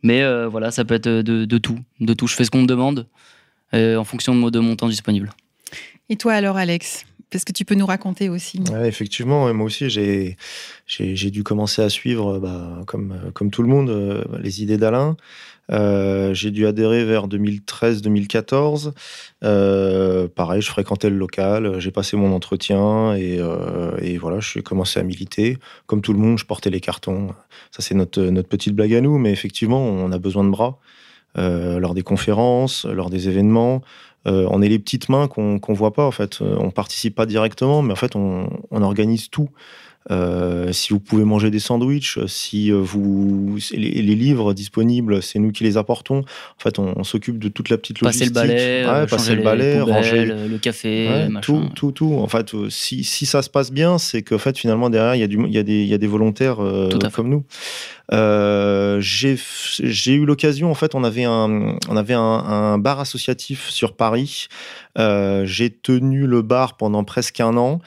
[0.02, 2.26] Mais voilà, ça peut être de, de, tout, de tout.
[2.26, 3.06] Je fais ce qu'on me demande
[3.74, 5.30] en fonction de mon temps disponible.
[6.08, 7.04] Et toi alors, Alex?
[7.32, 8.60] Parce que tu peux nous raconter aussi.
[8.84, 10.36] Effectivement, moi aussi, j'ai,
[11.30, 15.16] dû commencer à suivre, bah, comme, comme tout le monde, euh, les idées d'Alain.
[15.70, 18.92] Euh, j'ai dû adhérer vers 2013-2014.
[19.44, 23.40] Euh, pareil, je fréquentais le local, j'ai passé mon entretien et,
[24.02, 25.56] et voilà, je suis commencé à militer.
[25.86, 27.28] Comme tout le monde, je portais les cartons.
[27.70, 30.78] Ça, c'est notre, notre petite blague à nous, mais effectivement, on a besoin de bras.
[31.36, 33.82] lors des conférences, lors des événements.
[34.26, 36.40] Euh, on est les petites mains qu'on ne voit pas en fait.
[36.42, 39.48] Euh, on participe pas directement, mais en fait on, organise tout.
[40.10, 45.38] Euh, si vous pouvez manger des sandwichs, si euh, vous les, les livres disponibles, c'est
[45.38, 46.18] nous qui les apportons.
[46.20, 48.42] En fait, on, on s'occupe de toute la petite Passer logistique.
[48.42, 52.14] le balai, Ouais, euh, passer le balai, ranger le café, Ouais, tout, tout, tout.
[52.14, 55.24] En fait, si, si ça se passe bien, c'est qu'en fait, finalement, derrière, il y
[55.24, 57.44] a, du, il y a, des, il y a des volontaires euh, comme nous.
[58.12, 63.70] Euh, j'ai eu l'occasion, en fait, on avait un, on avait un, un bar associatif
[63.70, 64.48] sur Paris.
[64.96, 67.80] J'ai tenu le bar pendant presque un an.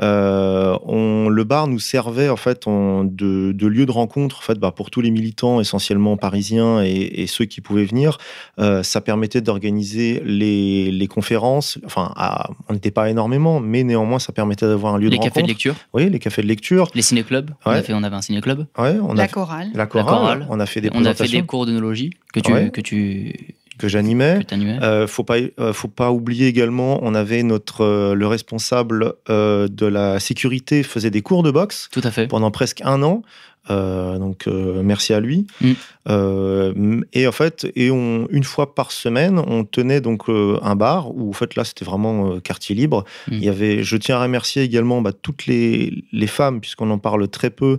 [0.00, 4.58] Euh, on, le bar nous servait en fait de, de lieu de rencontre en fait
[4.58, 8.18] bah, pour tous les militants essentiellement parisiens et, et ceux qui pouvaient venir.
[8.58, 11.78] Euh, ça permettait d'organiser les, les conférences.
[11.84, 15.22] Enfin, à- on n'était pas énormément, mais néanmoins ça permettait d'avoir un lieu Les de
[15.22, 15.46] cafés rencontre.
[15.46, 16.90] de lecture, Oui, les cafés de lecture.
[16.94, 17.50] les ciné-clubs.
[17.66, 17.76] On, Ouais.
[17.78, 18.66] a fait, on avait un ciné-club.
[18.78, 19.68] Ouais, on La a chorale.
[19.74, 20.06] la chorale.
[20.14, 20.46] chorale.
[20.50, 22.70] On a fait des On a fait présentations des cours d'œnologie que tu, Ouais.
[22.70, 24.40] que tu que j'animais.
[24.82, 29.68] Euh, faut pas, euh, faut pas oublier également, on avait notre euh, le responsable euh,
[29.68, 32.26] de la sécurité faisait des cours de boxe Tout à fait.
[32.26, 33.22] pendant presque un an.
[33.70, 35.46] Donc merci à lui.
[35.60, 37.02] Mm.
[37.12, 41.28] Et en fait, et on, une fois par semaine, on tenait donc un bar où
[41.28, 43.04] en fait là c'était vraiment quartier libre.
[43.26, 43.32] Mm.
[43.34, 46.96] Il y avait, je tiens à remercier également bah, toutes les, les femmes puisqu'on en
[46.96, 47.78] parle très peu,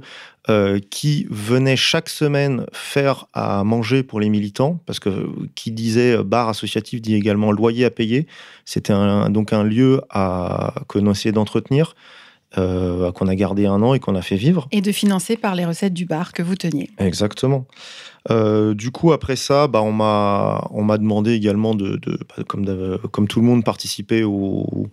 [0.50, 6.18] euh, qui venaient chaque semaine faire à manger pour les militants parce que qui disait
[6.18, 8.26] euh, bar associatif dit également loyer à payer.
[8.66, 11.94] C'était un- donc un lieu à, que l'on essayait d'entretenir.
[12.58, 14.68] euh, qu'on a gardé un an et qu'on a fait vivre.
[14.72, 16.90] Et de financer par les recettes du bar que vous teniez.
[16.98, 17.68] Exactement.
[18.32, 22.44] Euh, du coup, après ça, bah, on m'a on m'a demandé également de, de- bah,
[22.48, 24.88] comme, de- comme tout le monde, participer aux,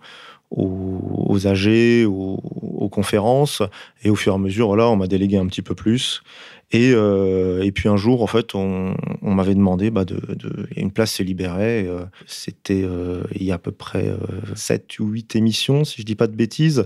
[0.51, 3.61] aux, aux AG, aux, aux conférences.
[4.03, 6.21] Et au fur et à mesure, voilà, on m'a délégué un petit peu plus.
[6.71, 10.67] Et, euh, et puis un jour, en fait, on, on m'avait demandé, bah, de, de-
[10.75, 11.85] une place s'est libérée.
[11.87, 14.09] euh, C'était euh, il y a à peu près
[14.55, 16.85] 7 ou 8 émissions, si je dis pas de bêtises.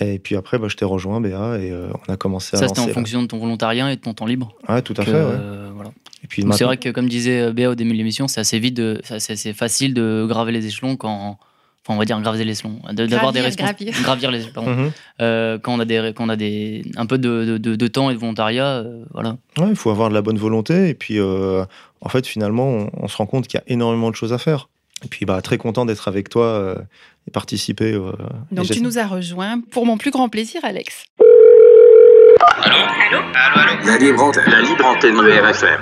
[0.00, 2.68] Et puis après, bah, je t'ai rejoint, Béa, et euh, on a commencé à Ça,
[2.68, 2.94] c'était en là.
[2.94, 4.54] fonction de ton volontariat et de ton temps libre.
[4.68, 5.16] Ouais, tout à que, fait.
[5.16, 5.18] ouais.
[5.22, 5.90] euh, voilà.
[6.24, 8.74] Et puis c'est vrai que, comme disait Béa au début de l'émission, c'est assez vite,
[8.74, 11.38] de, c'est assez- facile de graver les échelons quand.
[11.86, 12.78] Enfin, on va dire graver les échelons.
[12.92, 13.92] de- D'avoir des Gravir, responsabilités.
[14.02, 14.02] gravir.
[14.04, 14.70] Gravir les pardon.
[14.70, 14.90] Mhm.
[15.22, 17.86] Euh, quand on a, des, quand on a des, un peu de, de- de- de
[17.86, 19.36] temps et de volontariat, euh, voilà.
[19.58, 20.88] Ouais, il faut avoir de la bonne volonté.
[20.90, 21.64] Et puis, euh,
[22.02, 24.38] en fait, finalement, on, on se rend compte qu'il y a énormément de choses à
[24.38, 24.68] faire.
[25.04, 26.74] Et puis, bah, très content d'être avec toi euh,
[27.26, 27.94] et participer.
[27.94, 28.12] euh,
[28.52, 31.04] et Donc tu nous as rejoints pour mon plus grand plaisir, Alex.
[33.86, 35.80] La libre antenne, la libre antenne de RFM.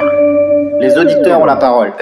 [0.80, 1.92] Les auditeurs ont la parole.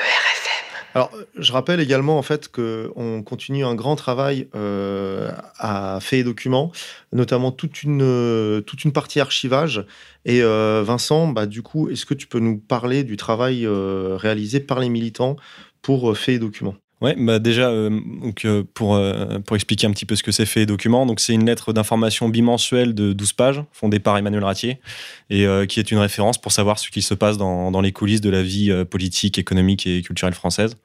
[0.96, 6.20] Alors, je rappelle également en fait que on continue un grand travail euh, à Fait
[6.20, 6.72] et Documents,
[7.12, 9.84] notamment toute une partie archivage.
[10.24, 14.16] Et euh, Vincent, bah, du coup, est-ce que tu peux nous parler du travail euh,
[14.16, 15.36] réalisé par les militants
[15.82, 16.76] pour Fait et Documents?
[17.02, 20.32] Ouais, bah déjà, euh, donc, euh, pour, euh, pour expliquer un petit peu ce que
[20.32, 24.42] c'est fait document, donc c'est une lettre d'information bimensuelle de 12 pages, fondée par Emmanuel
[24.42, 24.80] Ratier,
[25.28, 28.22] et qui est une référence pour savoir ce qui se passe dans, dans les coulisses
[28.22, 30.76] de la vie politique, économique et culturelle française.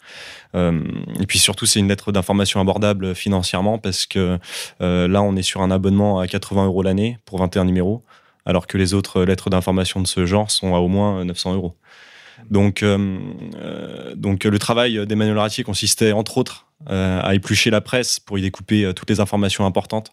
[0.53, 4.37] Et puis surtout, c'est une lettre d'information abordable financièrement, parce que
[4.79, 8.03] là, on est sur un abonnement à 80 euros l'année pour 21 numéros,
[8.45, 11.75] alors que les autres lettres d'information de ce genre sont à au moins 900 euros.
[12.49, 13.19] Donc, euh,
[13.55, 18.37] euh, donc le travail d'Emmanuel Ratier consistait entre autres euh, à éplucher la presse pour
[18.39, 20.11] y découper toutes les informations importantes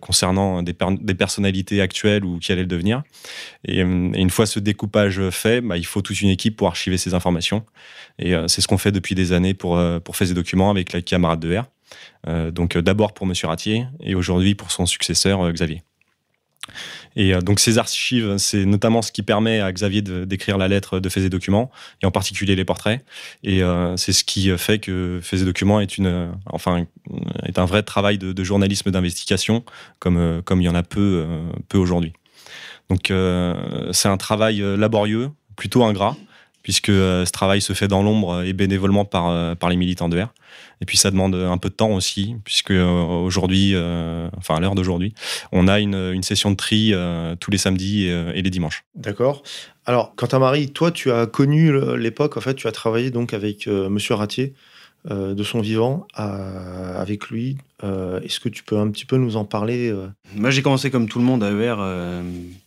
[0.00, 3.02] concernant des, per- des personnalités actuelles ou qui allaient le devenir.
[3.64, 7.14] Et, une fois ce découpage fait, bah, il faut toute une équipe pour archiver ces
[7.14, 7.64] informations.
[8.18, 11.00] Et c'est ce qu'on fait depuis des années pour, pour faire ces documents avec la
[11.00, 12.50] camarade de R.
[12.52, 15.82] Donc d'abord pour Monsieur Ratier et aujourd'hui pour son successeur Xavier.
[17.16, 21.00] Et euh, donc ces archives, c'est notamment ce qui permet à Xavier d'écrire la lettre
[21.00, 21.70] de Faits et Documents,
[22.02, 23.04] et en particulier les portraits.
[23.42, 26.86] Et euh, c'est ce qui fait que Faits et Documents est, une, euh, enfin,
[27.44, 29.64] est un vrai travail de, journalisme d'investigation,
[29.98, 31.26] comme, comme il y en a peu,
[31.68, 32.12] peu aujourd'hui.
[32.90, 33.12] Donc
[33.92, 36.16] c'est un travail laborieux, plutôt ingrat,
[36.62, 40.20] puisque euh, ce travail se fait dans l'ombre et bénévolement par, euh, les militants de
[40.20, 40.32] R.
[40.80, 43.74] Et puis ça demande un peu de temps aussi, puisque euh, aujourd'hui,
[44.36, 45.14] enfin à l'heure d'aujourd'hui,
[45.52, 46.92] on a une, session de tri
[47.40, 48.84] tous les samedis et, les dimanches.
[48.94, 49.42] D'accord.
[49.86, 53.32] Alors, quant à Marie, toi, tu as connu l'époque, en fait, tu as travaillé donc
[53.32, 54.54] avec Monsieur Ratier,
[55.10, 57.56] euh, de son vivant, avec lui.
[57.82, 60.06] Euh, Est-ce que tu peux un petit peu nous en parler euh?
[60.36, 61.74] Moi, j'ai commencé comme tout le monde à ER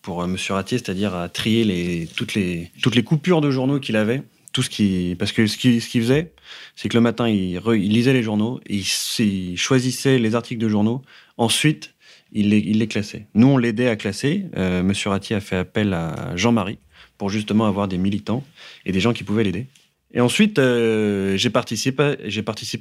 [0.02, 2.70] pour Monsieur Ratier, c'est-à-dire à trier toutes, les,
[3.06, 4.22] coupures de journaux qu'il avait.
[4.52, 6.34] Tout ce qui, parce que ce qu'il faisait,
[6.76, 7.60] c'est que le matin, il,
[7.90, 8.82] lisait les journaux, et
[9.20, 11.02] il, choisissait les articles de journaux.
[11.38, 11.94] Ensuite,
[12.34, 13.28] il les, classait.
[13.34, 14.45] Nous, on l'aidait à classer.
[14.57, 16.80] Euh, Monsieur Ratier a fait appel à Jean-Marie
[17.18, 18.44] pour justement avoir des militants
[18.86, 19.68] et des gens qui pouvaient l'aider.
[20.16, 22.16] Et ensuite, euh, j'ai participé,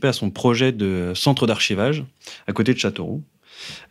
[0.08, 2.04] à son projet de centre d'archivage
[2.46, 3.24] à côté de Châteauroux.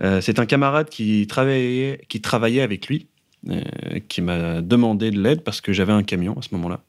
[0.02, 3.07] Euh, c'est un camarade qui travaillait, avec lui,
[3.49, 3.61] euh,
[4.07, 6.82] qui m'a demandé de l'aide parce que j'avais un camion à ce moment-là.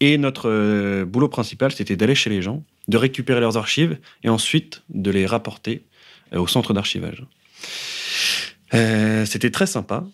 [0.00, 4.82] Et notre boulot principal, c'était d'aller chez les gens, de récupérer leurs archives et ensuite
[4.90, 5.84] de les rapporter
[6.34, 7.24] au centre d'archivage.
[8.72, 10.04] C'était très sympa.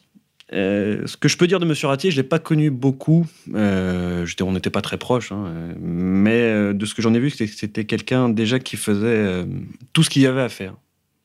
[0.52, 3.26] Euh, ce que je peux dire de Monsieur Ratier, je l'ai pas connu beaucoup.
[3.54, 7.30] Euh, on n'était pas très proches, hein, mais euh, de ce que j'en ai vu,
[7.30, 9.44] c'était- quelqu'un déjà qui faisait
[9.92, 10.74] tout ce qu'il y avait à faire.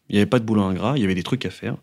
[0.09, 1.77] Il n'y avait pas de boulot ingrat, il y avait des trucs à faire.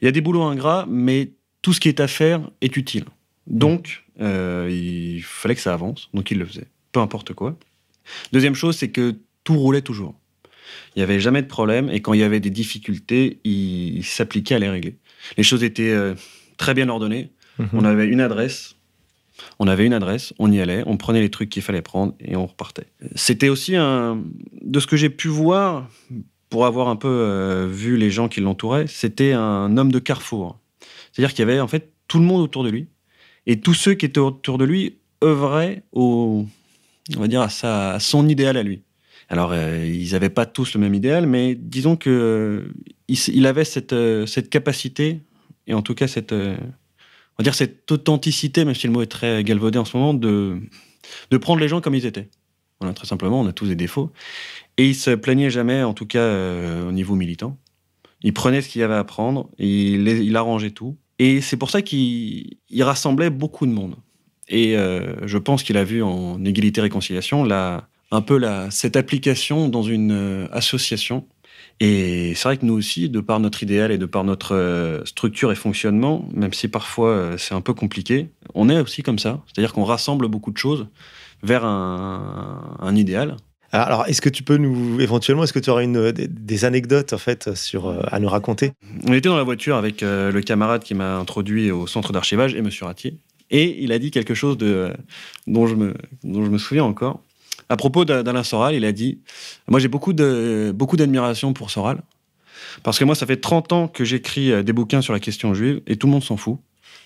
[0.00, 1.32] Il y a des boulots ingrats, mais
[1.62, 3.04] tout ce qui est à faire est utile.
[3.46, 7.58] Donc, il fallait que ça avance, donc il le faisait, peu importe quoi.
[8.32, 10.14] Deuxième chose, c'est que tout roulait toujours.
[10.94, 14.54] Il n'y avait jamais de problème, et quand il y avait des difficultés, il, s'appliquait
[14.54, 14.96] à les régler.
[15.36, 16.14] Les choses étaient
[16.58, 17.32] très bien ordonnées.
[17.58, 17.68] Mhm.
[17.72, 18.76] On avait une adresse,
[19.58, 22.36] on avait une adresse, on y allait, on prenait les trucs qu'il fallait prendre et
[22.36, 22.86] on repartait.
[23.14, 24.22] C'était aussi un,
[24.60, 25.88] de ce que j'ai pu voir,
[26.50, 30.58] pour avoir un peu euh, vu les gens qui l'entouraient, c'était un homme de carrefour.
[31.12, 32.88] C'est-à-dire qu'il y avait en fait tout le monde autour de lui
[33.46, 36.46] et tous ceux qui étaient autour de lui œuvraient au,
[37.16, 38.82] on va dire à, sa, à son idéal à lui.
[39.28, 42.72] Alors euh, ils n'avaient pas tous le même idéal, mais disons que euh,
[43.08, 43.94] il, avait cette,
[44.26, 45.20] cette capacité
[45.68, 46.56] et en tout cas cette euh,
[47.38, 50.12] on va dire cette authenticité, même si le mot est très galvaudé en ce moment,
[50.12, 50.60] de,
[51.30, 52.28] de prendre les gens comme ils étaient.
[52.94, 54.12] Très simplement, on a tous des défauts.
[54.76, 57.56] Et il se plaignait jamais, en tout cas euh, au niveau militant.
[58.22, 60.96] Il prenait ce qu'il y avait à prendre, et il, arrangeait tout.
[61.20, 63.96] Et c'est pour ça qu'il il rassemblait beaucoup de monde.
[64.48, 69.68] Et euh, je pense qu'il a vu en égalité-réconciliation la, un peu la, cette application
[69.68, 71.26] dans une association.
[71.80, 75.04] Et c'est vrai que nous aussi, de par notre idéal et de par notre euh,
[75.04, 79.18] structure et fonctionnement, même si parfois euh, c'est un peu compliqué, on est aussi comme
[79.18, 79.42] ça.
[79.46, 80.88] C'est-à-dire qu'on rassemble beaucoup de choses
[81.42, 83.36] vers un, un idéal.
[83.70, 87.18] Alors, est-ce que tu peux nous, éventuellement, est-ce que tu aurais une, des, anecdotes en
[87.18, 88.72] fait sur, euh, à nous raconter?
[89.06, 92.62] On était dans la voiture avec le camarade qui m'a introduit au centre d'archivage et
[92.62, 93.18] Monsieur Ratier.
[93.50, 94.92] Et il a dit quelque chose de,
[95.46, 95.94] dont, je me,
[96.24, 97.22] dont je me souviens encore.
[97.68, 99.18] À propos d'A- d'Alain Soral, il a dit
[99.68, 102.00] Moi, j'ai beaucoup d'admiration pour Soral.
[102.82, 105.54] Parce que moi, ça fait 30 ans que j'écris euh, des bouquins sur la question
[105.54, 106.58] juive et tout le monde s'en fout.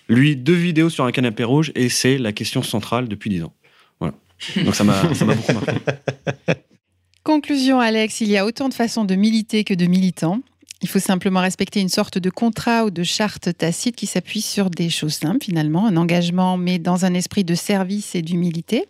[0.09, 3.53] Lui, deux vidéos sur un canapé rouge et c'est la question centrale depuis 10 ans.
[4.01, 4.15] Voilà.
[4.65, 5.73] Donc ça m'a ça m'a beaucoup marqué.
[7.23, 10.41] Conclusion, Alex, il y a autant de façons de militer que de militants.
[10.81, 14.69] Il faut simplement respecter une sorte de contrat ou de charte tacite qui s'appuie sur
[14.69, 18.87] des choses simples finalement, un engagement mais dans un esprit de service et d'humilité,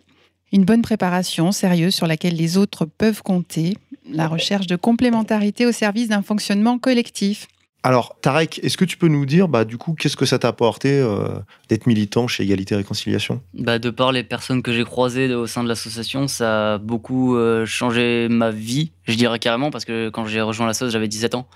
[0.53, 3.75] une bonne préparation sérieuse sur laquelle les autres peuvent compter,
[4.09, 7.47] la recherche de complémentarité au service d'un fonctionnement collectif.
[7.81, 10.47] Alors, Tarek, est-ce que tu peux nous dire, bah, du coup, qu'est-ce que ça t'a
[10.47, 11.27] apporté euh,
[11.67, 13.41] d'être militant chez Égalité et Réconciliation?
[13.55, 17.35] Bah, de par les personnes que j'ai croisées au sein de l'association, ça a beaucoup
[17.35, 21.35] euh, changé ma vie, je dirais carrément, parce que quand j'ai rejoint l'association, j'avais 17
[21.35, 21.47] ans.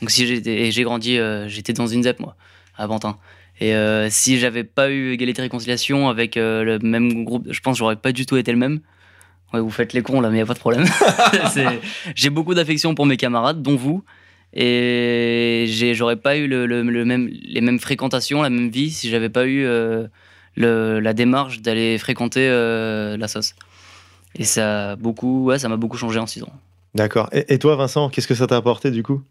[0.00, 2.36] Donc si j'étais, et j'ai grandi, euh, j'étais dans une ZEP, moi,
[2.76, 3.16] à Pantin.
[3.60, 7.74] Et euh, si j'avais pas eu Égalité Réconciliation avec euh, le même groupe, je pense
[7.76, 8.80] que j'aurais pas du tout été le même.
[9.52, 10.86] Ouais, vous faites les cons là, mais y a pas de problème.
[12.14, 14.02] J'ai beaucoup d'affection pour mes camarades, dont vous.
[14.54, 19.08] Et j'aurais pas eu le, le- le même, les mêmes fréquentations, la même vie, si
[19.10, 20.06] j'avais pas eu euh,
[20.56, 23.54] le- la démarche d'aller fréquenter euh, la sauce.
[24.36, 26.52] Et ça beaucoup, ouais, ça m'a beaucoup changé en 6 ans.
[26.94, 27.28] D'accord.
[27.32, 29.22] Et, toi, Vincent, qu'est-ce que ça t'a apporté du coup?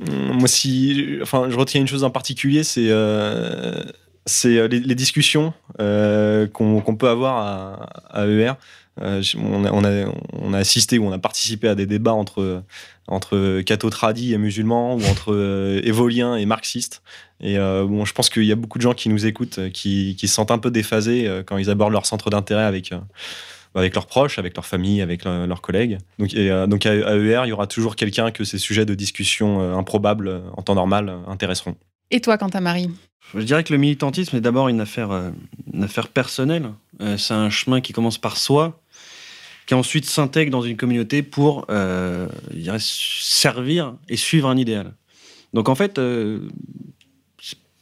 [0.00, 3.82] Hum, Moi, si, enfin, je retiens une chose en particulier, c'est euh,
[4.26, 8.54] c'est euh, les, discussions euh, qu'on peut avoir à, ER.
[8.98, 12.62] On, a, assisté ou on a participé à des débats entre,
[13.06, 17.02] entre tradis et musulmans ou entre évoliens et marxistes.
[17.40, 20.28] Et bon, je pense qu'il y a beaucoup de gens qui nous écoutent, qui, qui
[20.28, 22.94] se sentent un peu déphasés quand ils abordent leur centre d'intérêt avec,
[23.76, 25.98] avec leurs proches, avec leur famille, avec leur- leurs collègues.
[26.18, 28.84] Donc, et, euh, donc à, à ER, il y aura toujours quelqu'un que ces sujets
[28.86, 31.76] de discussion euh, improbables en temps normal euh, intéresseront.
[32.10, 32.90] Et toi, quant à Marie?
[33.34, 35.10] Je dirais que le militantisme est d'abord une affaire,
[35.72, 36.70] une affaire personnelle.
[37.16, 38.80] C'est un chemin qui commence par soi,
[39.66, 44.92] qui ensuite s'intègre dans une communauté pour euh, je dirais, servir et suivre un idéal.
[45.54, 46.48] Donc en fait, euh,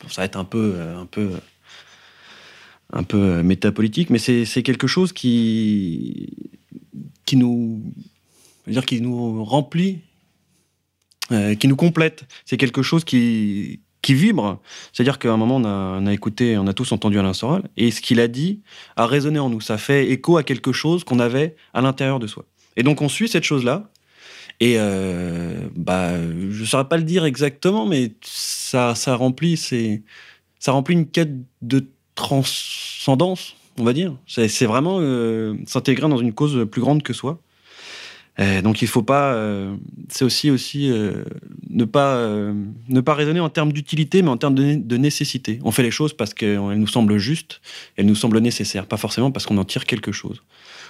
[0.08, 1.32] ça va être un peu, un peu,
[2.94, 6.30] un peu euh, métapolitique, mais c'est quelque chose qui,
[7.26, 7.82] qui nous,
[8.66, 9.98] dire, qui nous remplit,
[11.32, 12.24] euh, qui nous complète.
[12.46, 14.60] C'est quelque chose qui, qui vibre.
[14.92, 18.00] C'est-à-dire qu'à un moment, on a, écouté, on a tous entendu Alain Soral, et ce
[18.00, 18.60] qu'il a dit
[18.96, 19.60] a résonné en nous.
[19.60, 22.44] Ça fait écho à quelque chose qu'on avait à l'intérieur de soi.
[22.76, 23.90] Et donc, on suit cette chose-là.
[24.60, 30.70] Et euh, bah, je ne saurais pas le dire exactement, mais ça, ça remplit, ça
[30.70, 31.84] remplit une quête de
[32.14, 34.14] transcendance, on va dire.
[34.26, 37.40] C'est, vraiment euh, s'intégrer dans une cause plus grande que soi.
[38.36, 39.76] Donc il faut pas, euh,
[40.08, 41.22] c'est aussi aussi euh,
[41.70, 42.18] ne pas
[42.88, 45.60] ne pas raisonner en termes d'utilité, mais en termes de, de, nécessité.
[45.62, 47.60] On fait les choses parce qu'elles nous semblent justes,
[47.96, 50.42] elles nous semblent nécessaires, pas forcément parce qu'on en tire quelque chose.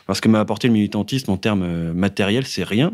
[0.07, 2.93] Parce que m'a apporté le militantisme en termes matériels, c'est rien.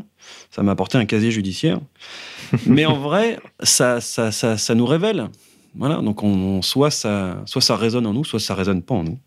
[0.51, 1.81] Ça m'a apporté un casier judiciaire.
[2.66, 5.28] mais en vrai, ça, ça, ça, ça, nous révèle.
[5.75, 5.97] Voilà.
[5.97, 9.19] Donc on, soit ça soit ça résonne en nous, soit ça résonne pas en nous.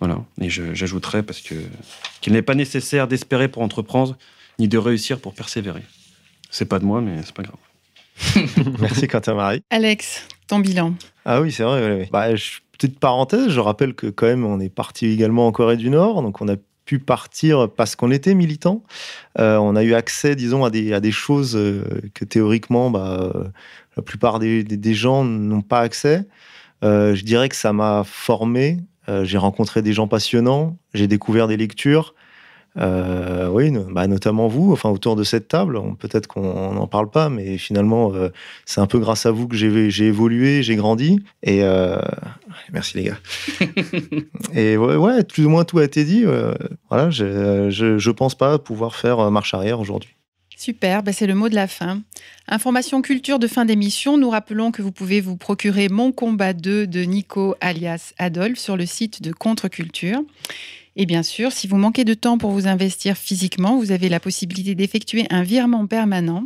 [0.00, 0.18] Voilà.
[0.40, 1.54] Et j'ajouterais parce que
[2.20, 4.16] qu'il n'est pas nécessaire d'espérer pour entreprendre
[4.58, 5.82] ni de réussir pour persévérer.
[6.50, 8.76] C'est pas de moi, mais c'est pas grave.
[8.80, 9.62] Merci Quentin Marie.
[9.70, 10.94] Alex, ton bilan.
[11.24, 12.08] Ah oui, c'est vrai.
[12.12, 12.28] Bah,
[12.72, 16.22] petite parenthèse, je rappelle que quand même on est parti également en Corée du Nord,
[16.22, 18.82] donc on a pu partir parce qu'on était militant.
[19.38, 21.84] Euh, on a eu accès, disons, à des, à des choses euh,
[22.14, 23.32] que théoriquement, bah,
[24.00, 26.26] la plupart des, des, gens n'ont pas accès.
[26.82, 28.78] je dirais que ça m'a formé.
[29.22, 32.14] j'ai rencontré des gens passionnants, j'ai découvert des lectures,
[32.78, 35.80] euh, oui, bah, notamment vous, enfin autour de cette table.
[35.98, 38.28] Peut-être qu'on n'en parle pas, mais finalement, euh,
[38.64, 41.20] c'est un peu grâce à vous que j'ai évolué, j'ai grandi.
[41.42, 42.00] Et euh,
[42.72, 43.18] merci les gars.
[44.54, 46.24] et ouais, plus ou moins tout a été dit.
[46.88, 50.14] voilà, je, je, pense pas pouvoir faire marche arrière aujourd'hui.
[50.60, 52.02] Super, bah, c'est le mot de la fin.
[52.46, 56.86] Information culture de fin d'émission, nous rappelons que vous pouvez vous procurer Mon combat 2
[56.86, 60.20] de Nico alias Adolphe sur le site de Contre-Culture.
[60.96, 64.20] Et bien sûr, si vous manquez de temps pour vous investir physiquement, vous avez la
[64.20, 66.44] possibilité d'effectuer un virement permanent.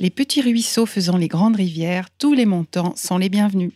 [0.00, 3.70] Les petits ruisseaux faisant les grandes rivières, tous les montants sont les bienvenus.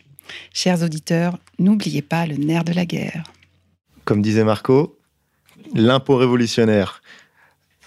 [0.53, 3.23] Chers auditeurs, n'oubliez pas le nerf de la guerre.
[4.03, 4.99] Comme disait Marco,
[5.73, 7.01] l'impôt révolutionnaire.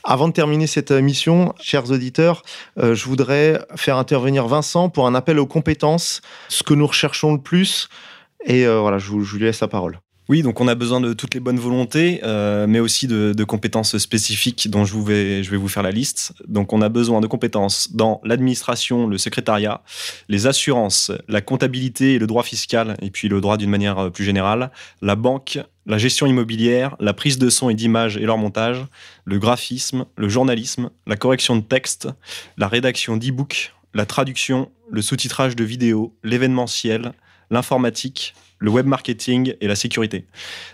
[0.02, 2.42] Avant de terminer cette émission, chers auditeurs,
[2.78, 7.34] euh, je voudrais faire intervenir Vincent pour un appel aux compétences, ce que nous recherchons
[7.34, 7.88] le plus.
[8.44, 10.00] Et euh, voilà, je vous, je vous laisse la parole.
[10.30, 13.98] Oui, donc on a besoin de toutes les bonnes volontés, euh, mais aussi de, compétences
[13.98, 16.34] spécifiques dont je, vais, vous faire la liste.
[16.46, 19.82] Donc on a besoin de compétences dans l'administration, le secrétariat,
[20.28, 24.10] les assurances, la comptabilité et le droit fiscal, et puis le droit d'une manière euh,
[24.10, 24.70] plus générale,
[25.02, 28.86] la banque, la gestion immobilière, la prise de son et d'image et leur montage,
[29.24, 32.06] le graphisme, le journalisme, la correction de texte,
[32.56, 37.14] la rédaction d'e-book, la traduction, le sous-titrage de vidéos, l'événementiel,
[37.50, 40.26] l'informatique, le web marketing et la sécurité.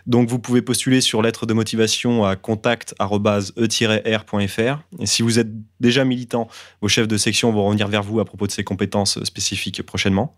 [0.07, 3.01] Donc vous pouvez postuler sur lettre de motivation à contact@e-r.fr
[4.99, 5.49] et si vous êtes
[5.81, 6.49] déjà militant,
[6.83, 10.37] vos chefs de section vont revenir vers vous à propos de ces compétences spécifiques prochainement.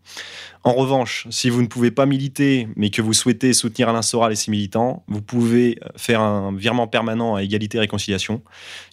[0.63, 4.33] En revanche, si vous ne pouvez pas militer mais que vous souhaitez soutenir Alain Soral
[4.33, 8.43] et ses militants, vous pouvez faire un virement permanent à égalité et réconciliation.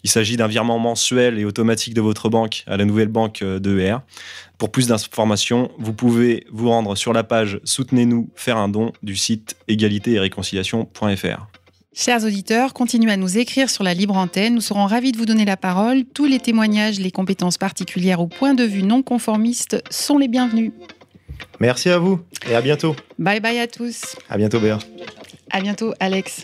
[0.04, 3.80] Il s'agit d'un virement mensuel et automatique de votre banque à la nouvelle banque de
[3.80, 3.98] ER.
[4.58, 9.16] Pour plus d'informations, vous pouvez vous rendre sur la page Soutenez-nous, faire un don du
[9.16, 11.48] site égalité et réconciliation.fr.
[11.94, 14.54] Chers auditeurs, continuez à nous écrire sur la libre antenne.
[14.54, 16.04] Nous serons ravis de vous donner la parole.
[16.14, 20.72] Tous les témoignages, les compétences particulières ou points de vue non conformistes sont les bienvenus.
[21.60, 22.20] Merci à vous
[22.50, 22.96] et à bientôt.
[23.18, 24.16] Bye bye à tous.
[24.30, 24.78] À bientôt Béa.
[25.50, 26.44] À bientôt Alex.